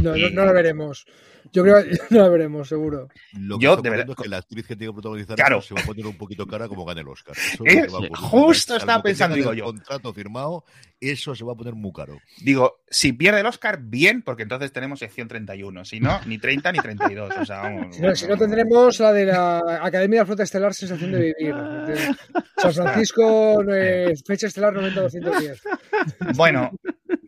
No, 0.00 0.16
no, 0.16 0.30
no 0.30 0.44
la 0.44 0.52
veremos. 0.52 1.06
Yo 1.52 1.62
creo 1.62 1.84
que 1.84 1.90
no 2.10 2.22
la 2.22 2.28
veremos, 2.28 2.68
seguro. 2.68 3.08
Lo 3.38 3.58
que 3.58 3.64
Yo, 3.64 3.76
de 3.76 3.90
verdad. 3.90 4.10
Es 4.10 4.16
que 4.16 4.28
la 4.28 4.38
actriz 4.38 4.66
que 4.66 4.76
tiene 4.76 4.92
que 4.92 4.94
protagonizar 4.94 5.36
claro. 5.36 5.60
se 5.60 5.74
va 5.74 5.80
a 5.80 5.84
poner 5.84 6.06
un 6.06 6.16
poquito 6.16 6.46
cara 6.46 6.68
como 6.68 6.84
gane 6.84 7.02
el 7.02 7.08
Oscar. 7.08 7.36
justo 8.14 8.76
estaba 8.76 9.02
pensando, 9.02 9.36
digo 9.36 9.52
yo. 9.52 9.64
contrato 9.66 10.12
firmado, 10.12 10.64
eso 11.00 11.34
se 11.34 11.44
va 11.44 11.52
a 11.52 11.56
poner 11.56 11.74
muy 11.74 11.92
caro. 11.92 12.18
Digo, 12.42 12.80
si 12.88 13.12
pierde 13.12 13.40
el 13.40 13.46
Oscar, 13.46 13.78
bien, 13.80 14.22
porque 14.22 14.44
entonces 14.44 14.72
tenemos 14.72 14.98
sección 14.98 15.28
31. 15.28 15.84
Si 15.84 16.00
no, 16.00 16.20
ni 16.26 16.38
30 16.38 16.72
ni 16.72 16.78
32. 16.78 17.36
O 17.36 17.44
sea, 17.44 17.62
vamos, 17.62 17.96
si, 17.96 18.02
no, 18.02 18.14
si 18.16 18.26
no, 18.26 18.36
tendremos 18.36 18.98
la 19.00 19.12
de 19.12 19.26
la 19.26 19.58
Academia 19.82 20.20
de 20.20 20.26
Flota 20.26 20.42
Estelar 20.42 20.74
Sensación 20.74 21.12
de 21.12 21.34
Vivir. 21.38 21.54
San 22.56 22.72
Francisco, 22.72 23.62
eh, 23.70 24.14
fecha 24.24 24.46
estelar 24.46 24.74
90-210. 24.74 25.60
Bueno, 26.34 26.70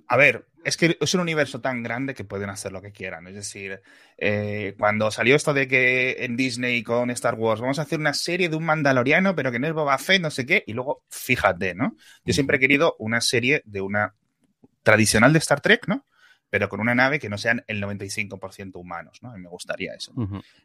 a 0.07 0.16
ver, 0.16 0.47
es 0.65 0.77
que 0.77 0.99
es 1.01 1.15
un 1.15 1.21
universo 1.21 1.61
tan 1.61 1.83
grande 1.83 2.15
que 2.15 2.25
pueden 2.25 2.51
hacer 2.51 2.73
lo 2.73 2.83
que 2.83 2.93
quieran. 2.93 3.27
Es 3.27 3.35
decir, 3.35 3.81
eh, 4.17 4.75
cuando 4.79 5.11
salió 5.11 5.37
esto 5.37 5.55
de 5.55 5.69
que 5.69 6.25
en 6.25 6.37
Disney 6.37 6.83
con 6.83 7.11
Star 7.11 7.35
Wars 7.35 7.61
vamos 7.61 7.79
a 7.79 7.83
hacer 7.83 7.99
una 7.99 8.15
serie 8.15 8.49
de 8.49 8.57
un 8.57 8.65
mandaloriano, 8.65 9.35
pero 9.35 9.53
que 9.53 9.59
no 9.59 9.67
es 9.67 9.73
Boba 9.73 9.99
Fett, 9.99 10.21
no 10.21 10.31
sé 10.31 10.47
qué, 10.47 10.65
y 10.67 10.73
luego 10.73 11.05
fíjate, 11.09 11.75
¿no? 11.75 11.97
Yo 12.25 12.35
siempre 12.35 12.57
he 12.57 12.61
querido 12.61 12.97
una 12.99 13.21
serie 13.21 13.63
de 13.65 13.81
una 13.81 14.15
tradicional 14.83 15.33
de 15.33 15.39
Star 15.39 15.61
Trek, 15.61 15.87
¿no? 15.89 16.05
Pero 16.51 16.69
con 16.69 16.81
una 16.81 16.95
nave 16.95 17.19
que 17.19 17.29
no 17.29 17.39
sean 17.39 17.63
el 17.67 17.83
95% 17.83 18.73
humanos, 18.77 19.19
¿no? 19.23 19.37
me 19.37 19.49
gustaría 19.49 19.95
eso. 19.95 20.13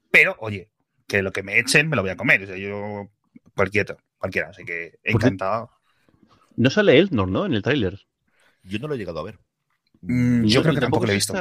Pero, 0.09 0.35
oye, 0.39 0.69
que 1.07 1.21
lo 1.21 1.31
que 1.31 1.43
me 1.43 1.59
echen 1.59 1.89
me 1.89 1.95
lo 1.95 2.01
voy 2.01 2.11
a 2.11 2.15
comer. 2.15 2.43
O 2.43 2.47
sea, 2.47 2.57
yo 2.57 3.11
cualquiera, 3.53 3.97
cualquiera. 4.17 4.49
Así 4.49 4.63
que 4.63 4.99
encantado. 5.03 5.69
No 6.55 6.69
sale 6.69 6.97
él, 6.97 7.09
¿no? 7.11 7.45
En 7.45 7.53
el 7.53 7.61
tráiler. 7.61 7.99
Yo 8.63 8.79
no 8.79 8.87
lo 8.87 8.95
he 8.95 8.97
llegado 8.97 9.19
a 9.19 9.23
ver. 9.23 9.39
Mm, 10.05 10.43
yo, 10.45 10.61
creo 10.61 10.73
que 10.75 10.81
tampoco 10.81 11.05
lo 11.05 11.13
he 11.13 11.15
visto. 11.15 11.33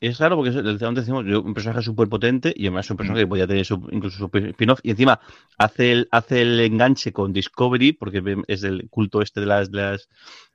Es 0.00 0.18
raro 0.18 0.36
porque 0.36 0.50
decimos, 0.50 1.24
un 1.24 1.54
personaje 1.54 1.82
súper 1.82 2.08
potente 2.08 2.52
y 2.54 2.66
además 2.66 2.90
un 2.90 2.98
personaje 2.98 3.22
mm. 3.22 3.24
que 3.24 3.28
podía 3.28 3.46
tener 3.46 3.66
incluso 3.92 4.18
su 4.18 4.30
spin-off 4.38 4.80
y 4.82 4.90
encima 4.90 5.18
hace 5.56 5.92
el, 5.92 6.08
hace 6.10 6.42
el 6.42 6.60
enganche 6.60 7.12
con 7.12 7.32
Discovery 7.32 7.94
porque 7.94 8.22
es 8.46 8.60
del 8.60 8.88
culto 8.90 9.22
este 9.22 9.40
de 9.40 9.46
las, 9.46 9.70
de 9.70 9.82
las 9.82 10.08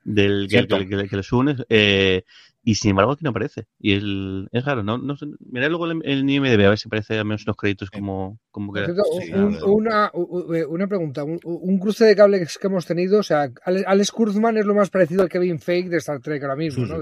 del 0.04 0.46
que, 0.48 0.66
que, 1.08 1.16
les 1.16 1.32
une. 1.32 1.56
Eh, 1.68 2.22
y 2.62 2.74
sin 2.74 2.90
embargo 2.90 3.12
aquí 3.12 3.24
no 3.24 3.30
aparece. 3.30 3.66
Y 3.78 3.92
el, 3.92 4.48
es 4.52 4.64
raro, 4.64 4.82
¿no? 4.82 4.98
no 4.98 5.16
mirad 5.40 5.68
luego 5.68 5.86
el, 5.86 6.00
el 6.04 6.28
IMDB 6.28 6.66
a 6.66 6.70
ver 6.70 6.78
si 6.78 6.88
aparece 6.88 7.18
al 7.18 7.24
menos 7.24 7.46
los 7.46 7.56
créditos 7.56 7.90
como, 7.90 8.38
como 8.50 8.72
que... 8.72 8.86
una, 9.64 10.10
una 10.12 10.86
pregunta, 10.86 11.24
un, 11.24 11.78
cruce 11.78 12.04
de 12.04 12.16
cables 12.16 12.58
que 12.58 12.66
hemos 12.66 12.86
tenido, 12.86 13.20
o 13.20 13.22
sea, 13.22 13.50
Alex 13.64 14.10
Kurzman 14.12 14.58
es 14.58 14.66
lo 14.66 14.74
más 14.74 14.90
parecido 14.90 15.22
al 15.22 15.28
Kevin 15.28 15.58
Fake 15.58 15.88
de 15.88 15.98
Star 15.98 16.20
Trek 16.20 16.42
ahora 16.42 16.56
mismo, 16.56 16.86
¿no? 16.86 16.98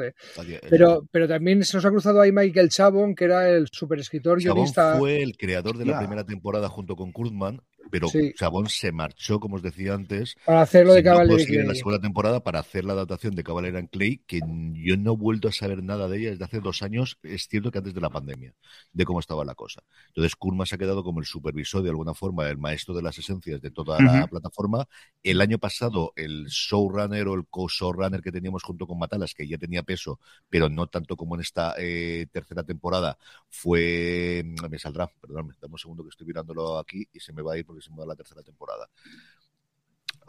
pero, 0.69 1.05
pero 1.11 1.29
también 1.29 1.65
se 1.65 1.77
nos 1.77 1.85
ha 1.85 1.91
cruzado 1.91 2.21
ahí 2.21 2.33
Michael 2.33 2.69
Chabon, 2.69 3.15
que 3.15 3.25
era 3.25 3.49
el 3.49 3.69
super 3.73 3.99
escritor 3.99 4.39
guionista. 4.39 4.97
fue 4.99 5.23
el 5.23 5.37
creador 5.37 5.77
de 5.79 5.87
la 5.87 5.99
primera 5.99 6.25
temporada 6.25 6.69
junto 6.69 6.97
con 6.97 7.13
Kurzman 7.13 7.61
pero 7.91 8.09
Chabón 8.35 8.69
se 8.69 8.93
marchó, 8.93 9.41
como 9.41 9.57
os 9.57 9.63
decía 9.63 9.95
antes, 9.95 10.37
para 10.45 10.63
hacerlo 10.63 10.95
de 10.95 11.03
Cavalera 11.03 11.43
en 11.49 11.69
la 11.69 11.75
segunda 11.75 12.01
temporada 12.01 12.41
para 12.43 12.61
hacer 12.61 12.85
la 12.85 12.93
adaptación 12.93 13.35
de 13.35 13.45
Cavalera 13.45 13.79
en 13.79 13.87
Clay, 13.87 14.19
que 14.27 14.41
yo 14.41 14.97
no 14.97 15.13
he 15.13 15.17
vuelto 15.17 15.49
a 15.49 15.53
saber 15.53 15.83
nada 15.83 16.09
de 16.09 16.19
ella 16.19 16.31
desde 16.31 16.45
hace 16.45 16.61
dos 16.61 16.83
años, 16.83 17.19
es 17.23 17.49
cierto 17.49 17.71
que 17.71 17.79
antes 17.79 17.95
de 17.95 18.01
la 18.01 18.11
pandemia, 18.11 18.55
de 18.93 19.05
cómo 19.05 19.21
estaba 19.21 19.45
la 19.45 19.55
cosa. 19.55 19.83
Entonces, 20.09 20.37
Kurma 20.37 20.67
se 20.67 20.75
ha 20.75 20.79
quedado 20.79 21.03
como 21.03 21.21
el 21.21 21.27
supervisor 21.27 21.83
de 21.83 21.91
alguna 21.91 22.15
forma, 22.15 22.49
el 22.49 22.59
maestro 22.59 22.95
de 22.95 23.03
las 23.03 23.19
esencias 23.19 23.61
de 23.61 23.71
toda 23.71 24.01
la 24.01 24.27
plataforma. 24.27 24.89
El 25.23 25.41
año 25.41 25.59
pasado, 25.59 26.13
el 26.17 26.47
showrunner 26.47 27.29
o 27.29 27.35
el 27.35 27.47
co-showrunner 27.49 28.23
que 28.23 28.33
teníamos 28.33 28.63
junto 28.63 28.87
con 28.87 28.99
Matalas, 28.99 29.35
que 29.35 29.47
ya 29.47 29.59
tenía 29.59 29.83
peso, 29.83 30.19
pero 30.49 30.69
no 30.69 30.87
tanto 30.87 31.17
como 31.17 31.35
en 31.35 31.41
esta 31.43 31.75
eh, 31.79 32.27
tercera 32.33 32.63
temporada, 32.63 33.19
fue. 33.49 34.45
Me 34.71 34.79
saldrá, 34.79 35.07
perdón, 35.21 35.55
dame 35.61 35.73
un 35.73 35.79
segundo 35.79 36.03
que 36.03 36.11
estoy 36.11 36.27
mirándolo 36.27 36.79
aquí 36.79 37.09
y 37.13 37.21
se 37.21 37.33
me 37.33 37.43
va 37.43 37.55
a 37.55 37.59
ir 37.59 37.67
porque 37.67 37.78
se 37.81 37.91
la 38.07 38.17
tercera 38.17 38.43
temporada. 38.43 38.89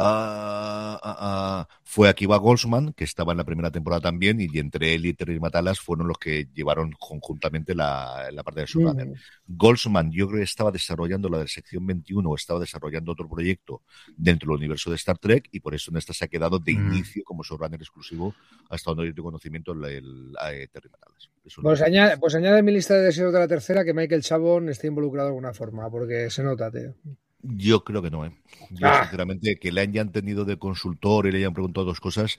Ah, 0.01 0.97
ah, 1.03 1.17
ah, 1.19 1.67
fue 1.83 2.07
Akiva 2.07 2.37
Goldsman, 2.37 2.93
que 2.93 3.03
estaba 3.03 3.33
en 3.33 3.37
la 3.37 3.43
primera 3.43 3.69
temporada 3.69 3.99
también, 3.99 4.39
y 4.39 4.47
entre 4.57 4.93
él 4.93 5.05
y 5.05 5.13
Terry 5.13 5.41
Matalas 5.41 5.81
fueron 5.81 6.07
los 6.07 6.17
que 6.17 6.47
llevaron 6.53 6.93
conjuntamente 6.97 7.75
la, 7.75 8.29
parte 8.45 8.61
de 8.61 8.67
su 8.67 8.79
Mm. 8.79 9.13
Goldsman, 9.45 10.09
yo 10.09 10.27
creo 10.27 10.37
que 10.37 10.45
estaba 10.45 10.71
desarrollando 10.71 11.27
la 11.27 11.39
de 11.39 11.49
sección 11.49 11.85
21 11.85 12.29
o 12.29 12.35
estaba 12.35 12.61
desarrollando 12.61 13.11
otro 13.11 13.27
proyecto 13.27 13.81
dentro 14.15 14.47
del 14.47 14.59
universo 14.59 14.89
de 14.89 14.95
Star 14.95 15.17
Trek, 15.17 15.49
y 15.51 15.59
por 15.59 15.75
eso 15.75 15.91
en 15.91 15.97
esta 15.97 16.13
se 16.13 16.23
ha 16.23 16.29
quedado 16.29 16.59
de 16.59 16.73
mm. 16.75 16.93
inicio 16.93 17.23
como 17.25 17.43
showrunner 17.43 17.81
exclusivo 17.81 18.33
hasta 18.69 18.91
donde 18.91 19.07
yo 19.07 19.13
tengo 19.13 19.27
conocimiento 19.27 19.73
el, 19.73 20.33
eh, 20.49 20.69
Terry 20.71 20.89
Matalas. 20.89 21.29
Pues 21.61 21.81
añade, 21.81 22.17
pues 22.17 22.35
añade 22.35 22.59
en 22.59 22.65
mi 22.65 22.71
lista 22.71 22.93
de 22.93 23.01
deseos 23.01 23.33
de 23.33 23.39
la 23.39 23.49
tercera 23.49 23.83
que 23.83 23.93
Michael 23.93 24.23
Chabón 24.23 24.69
esté 24.69 24.87
involucrado 24.87 25.27
de 25.27 25.31
alguna 25.31 25.53
forma, 25.53 25.89
porque 25.91 26.29
se 26.29 26.41
nota, 26.41 26.71
tío. 26.71 26.95
Yo 27.41 27.85
creo 27.85 28.01
que 28.01 28.11
no, 28.11 28.25
¿eh? 28.25 28.33
Yo, 28.69 28.87
ah. 28.87 29.03
sinceramente, 29.03 29.57
que 29.57 29.71
le 29.71 29.81
hayan 29.81 30.11
tenido 30.11 30.43
de 30.43 30.57
consultor 30.57 31.25
y 31.25 31.31
le 31.31 31.37
hayan 31.37 31.53
preguntado 31.53 31.85
dos 31.85 32.01
cosas, 32.01 32.37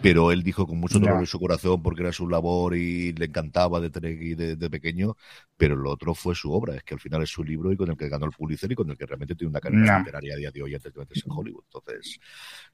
pero 0.00 0.30
él 0.30 0.44
dijo 0.44 0.66
con 0.66 0.78
mucho 0.78 1.00
dolor 1.00 1.18
en 1.18 1.26
su 1.26 1.40
corazón 1.40 1.82
porque 1.82 2.02
era 2.02 2.12
su 2.12 2.28
labor 2.28 2.76
y 2.76 3.12
le 3.12 3.24
encantaba 3.24 3.80
de, 3.80 3.90
de, 3.90 4.56
de, 4.56 4.70
pequeño, 4.70 5.16
pero 5.56 5.74
lo 5.74 5.90
otro 5.90 6.14
fue 6.14 6.36
su 6.36 6.52
obra, 6.52 6.76
es 6.76 6.84
que 6.84 6.94
al 6.94 7.00
final 7.00 7.22
es 7.22 7.30
su 7.30 7.42
libro 7.42 7.72
y 7.72 7.76
con 7.76 7.90
el 7.90 7.96
que 7.96 8.08
ganó 8.08 8.26
el 8.26 8.32
Pulitzer 8.32 8.70
y 8.70 8.76
con 8.76 8.88
el 8.88 8.96
que 8.96 9.06
realmente 9.06 9.34
tiene 9.34 9.50
una 9.50 9.60
carrera 9.60 9.98
literaria 9.98 10.34
a 10.34 10.36
día 10.36 10.50
de 10.52 10.62
hoy 10.62 10.74
antes 10.74 10.92
de 10.94 11.00
meterse 11.00 11.24
en 11.26 11.32
Hollywood. 11.32 11.64
Entonces, 11.64 12.20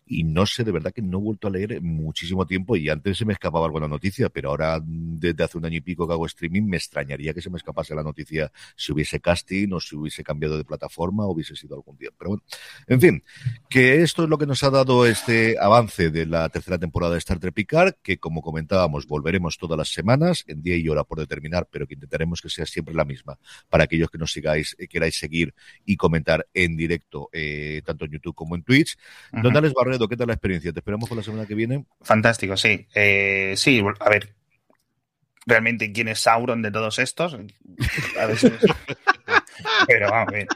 y 0.06 0.24
no 0.24 0.46
sé, 0.46 0.64
de 0.64 0.72
verdad 0.72 0.92
que 0.92 1.02
no 1.02 1.18
he 1.18 1.22
vuelto 1.22 1.48
a 1.48 1.50
leer 1.50 1.80
muchísimo 1.80 2.46
tiempo 2.46 2.76
y 2.76 2.88
antes 2.88 3.18
se 3.18 3.24
me 3.24 3.32
escapaba 3.32 3.66
alguna 3.66 3.88
noticia, 3.88 4.28
pero 4.28 4.50
ahora 4.50 4.80
desde 4.82 5.44
hace 5.44 5.58
un 5.58 5.64
año 5.64 5.76
y 5.76 5.80
pico 5.80 6.06
que 6.06 6.12
hago 6.12 6.26
streaming 6.26 6.62
me 6.62 6.76
extrañaría 6.76 7.32
que 7.32 7.40
se 7.40 7.50
me 7.50 7.56
escapase 7.56 7.94
la 7.94 8.02
noticia 8.02 8.52
si 8.76 8.92
hubiese 8.92 9.20
casting 9.20 9.72
o 9.72 9.80
si 9.80 9.96
hubiese 9.96 10.22
cambiado 10.22 10.58
de 10.58 10.64
plataforma 10.64 11.24
o 11.24 11.32
hubiese 11.32 11.56
sido 11.56 11.76
algún 11.76 11.96
día. 11.96 12.10
Pero 12.18 12.30
bueno, 12.30 12.42
en 12.86 13.00
fin, 13.00 13.24
que 13.68 14.02
esto 14.02 14.24
es 14.24 14.28
lo 14.28 14.38
que 14.38 14.46
nos 14.46 14.62
ha 14.62 14.70
dado 14.70 15.06
este 15.06 15.56
avance 15.58 16.10
de 16.10 16.26
la 16.26 16.48
tercera 16.48 16.78
temporada 16.78 17.12
de 17.12 17.18
Star 17.18 17.38
Trek 17.38 17.54
Picard, 17.54 17.94
que 18.02 18.18
como 18.18 18.42
comentábamos, 18.42 19.06
volveremos 19.06 19.58
todas 19.58 19.78
las 19.78 19.92
semanas, 19.92 20.44
en 20.46 20.62
día 20.62 20.76
y 20.76 20.88
hora 20.88 21.04
por 21.04 21.18
determinar, 21.18 21.68
pero 21.70 21.86
que 21.86 21.94
intentaremos 21.94 22.40
que 22.40 22.48
sea 22.48 22.66
siempre 22.66 22.94
la 22.94 23.04
misma 23.04 23.38
para 23.68 23.84
aquellos 23.84 24.10
que 24.10 24.18
nos 24.18 24.32
sigáis, 24.32 24.76
eh, 24.78 24.88
queráis 24.88 25.18
seguir 25.18 25.54
y 25.84 25.96
comentar 25.96 26.46
en 26.54 26.76
directo, 26.76 27.28
eh, 27.32 27.82
tanto 27.84 28.04
en 28.04 28.12
YouTube 28.12 28.34
como 28.34 28.54
en 28.54 28.62
Twitch. 28.62 28.96
Don 29.32 29.56
Alex 29.56 29.74
Barredo, 29.92 30.08
¿qué 30.08 30.16
tal 30.16 30.28
la 30.28 30.32
experiencia? 30.32 30.72
¿Te 30.72 30.80
esperamos 30.80 31.06
por 31.06 31.18
la 31.18 31.22
semana 31.22 31.44
que 31.44 31.54
viene? 31.54 31.84
Fantástico, 32.00 32.56
sí. 32.56 32.86
Eh, 32.94 33.52
sí, 33.58 33.82
a 34.00 34.08
ver, 34.08 34.34
realmente 35.44 35.92
quién 35.92 36.08
es 36.08 36.20
Sauron 36.20 36.62
de 36.62 36.70
todos 36.70 36.98
estos. 36.98 37.36
A 38.18 38.26
veces... 38.26 38.52
Pero 39.86 40.10
vamos, 40.10 40.32
bien. 40.32 40.48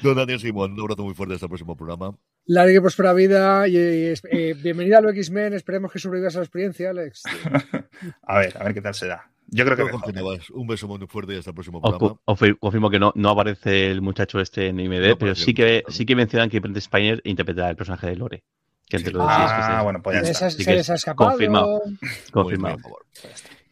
Don 0.00 0.14
Daniel 0.14 0.38
Simón, 0.38 0.74
un 0.74 0.80
abrazo 0.80 1.02
muy 1.02 1.14
fuerte 1.14 1.34
hasta 1.34 1.46
el 1.46 1.50
próximo 1.50 1.76
programa. 1.76 2.16
Larga 2.46 2.72
y 2.72 2.80
próspera 2.80 3.12
vida 3.14 3.66
y, 3.66 3.76
eh, 3.76 4.54
bienvenida 4.62 4.98
a 4.98 5.00
los 5.00 5.12
X-Men. 5.12 5.54
Esperemos 5.54 5.90
que 5.90 5.98
sobrevivas 5.98 6.36
a 6.36 6.38
la 6.38 6.44
experiencia, 6.44 6.90
Alex. 6.90 7.24
a 8.22 8.38
ver, 8.38 8.56
a 8.56 8.62
ver 8.62 8.74
qué 8.74 8.80
tal 8.80 8.94
será. 8.94 9.28
Yo 9.54 9.66
creo 9.66 9.76
que 9.76 9.84
mejor. 9.84 10.40
Un 10.52 10.66
beso 10.66 10.88
muy 10.88 10.98
fuerte 11.06 11.34
y 11.34 11.36
hasta 11.36 11.50
el 11.50 11.54
próximo 11.54 11.80
programa. 11.80 12.16
confirmo 12.58 12.90
que 12.90 12.98
no, 12.98 13.12
no 13.14 13.28
aparece 13.28 13.90
el 13.90 14.00
muchacho 14.00 14.40
este 14.40 14.68
en 14.68 14.80
IMD, 14.80 15.16
pero 15.18 15.34
sí 15.34 15.52
que, 15.52 15.84
sí 15.88 16.06
que 16.06 16.16
mencionan 16.16 16.48
que 16.48 16.58
Brent 16.58 16.78
Spiner 16.78 17.20
interpretará 17.24 17.70
el 17.70 17.76
personaje 17.76 18.06
de 18.06 18.16
Lore. 18.16 18.44
Que 18.88 18.98
ah, 19.18 19.80
bueno, 19.84 20.02
pues 20.02 20.22
ya 20.22 20.30
está. 20.30 20.50
Se, 20.50 20.74
les 20.74 20.90
ha 20.90 20.94
escapado. 20.94 21.30
Confirmado. 21.30 21.82
Confirmado. 22.30 22.78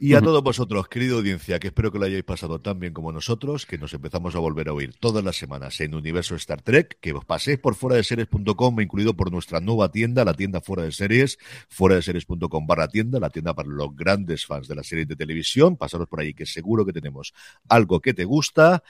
Y 0.02 0.14
a 0.14 0.22
todos 0.22 0.42
vosotros, 0.42 0.88
querida 0.88 1.16
audiencia, 1.16 1.60
que 1.60 1.66
espero 1.66 1.92
que 1.92 1.98
lo 1.98 2.06
hayáis 2.06 2.24
pasado 2.24 2.58
tan 2.58 2.80
bien 2.80 2.94
como 2.94 3.12
nosotros, 3.12 3.66
que 3.66 3.76
nos 3.76 3.92
empezamos 3.92 4.34
a 4.34 4.38
volver 4.38 4.70
a 4.70 4.72
oír 4.72 4.94
todas 4.98 5.22
las 5.22 5.36
semanas 5.36 5.78
en 5.82 5.94
Universo 5.94 6.34
Star 6.36 6.62
Trek, 6.62 6.96
que 7.02 7.12
os 7.12 7.26
paséis 7.26 7.58
por 7.58 7.74
fuera 7.74 7.96
de 7.96 8.04
series.com, 8.04 8.80
incluido 8.80 9.14
por 9.14 9.30
nuestra 9.30 9.60
nueva 9.60 9.90
tienda, 9.90 10.24
la 10.24 10.32
tienda 10.32 10.62
fuera 10.62 10.84
de 10.84 10.92
series, 10.92 11.36
fuera 11.68 11.96
de 11.96 12.02
series.com 12.02 12.66
barra 12.66 12.88
tienda, 12.88 13.20
la 13.20 13.28
tienda 13.28 13.52
para 13.52 13.68
los 13.68 13.94
grandes 13.94 14.46
fans 14.46 14.68
de 14.68 14.74
la 14.74 14.82
serie 14.82 15.04
de 15.04 15.16
televisión. 15.16 15.76
Pasaros 15.76 16.08
por 16.08 16.20
ahí, 16.20 16.32
que 16.32 16.46
seguro 16.46 16.86
que 16.86 16.94
tenemos 16.94 17.34
algo 17.68 18.00
que 18.00 18.14
te 18.14 18.24
gusta. 18.24 18.82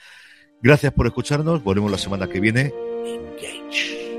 Gracias 0.61 0.93
por 0.93 1.07
escucharnos. 1.07 1.61
Volvemos 1.61 1.91
la 1.91 1.97
semana 1.97 2.29
que 2.29 2.39
viene. 2.39 2.73
Engage. 3.05 4.10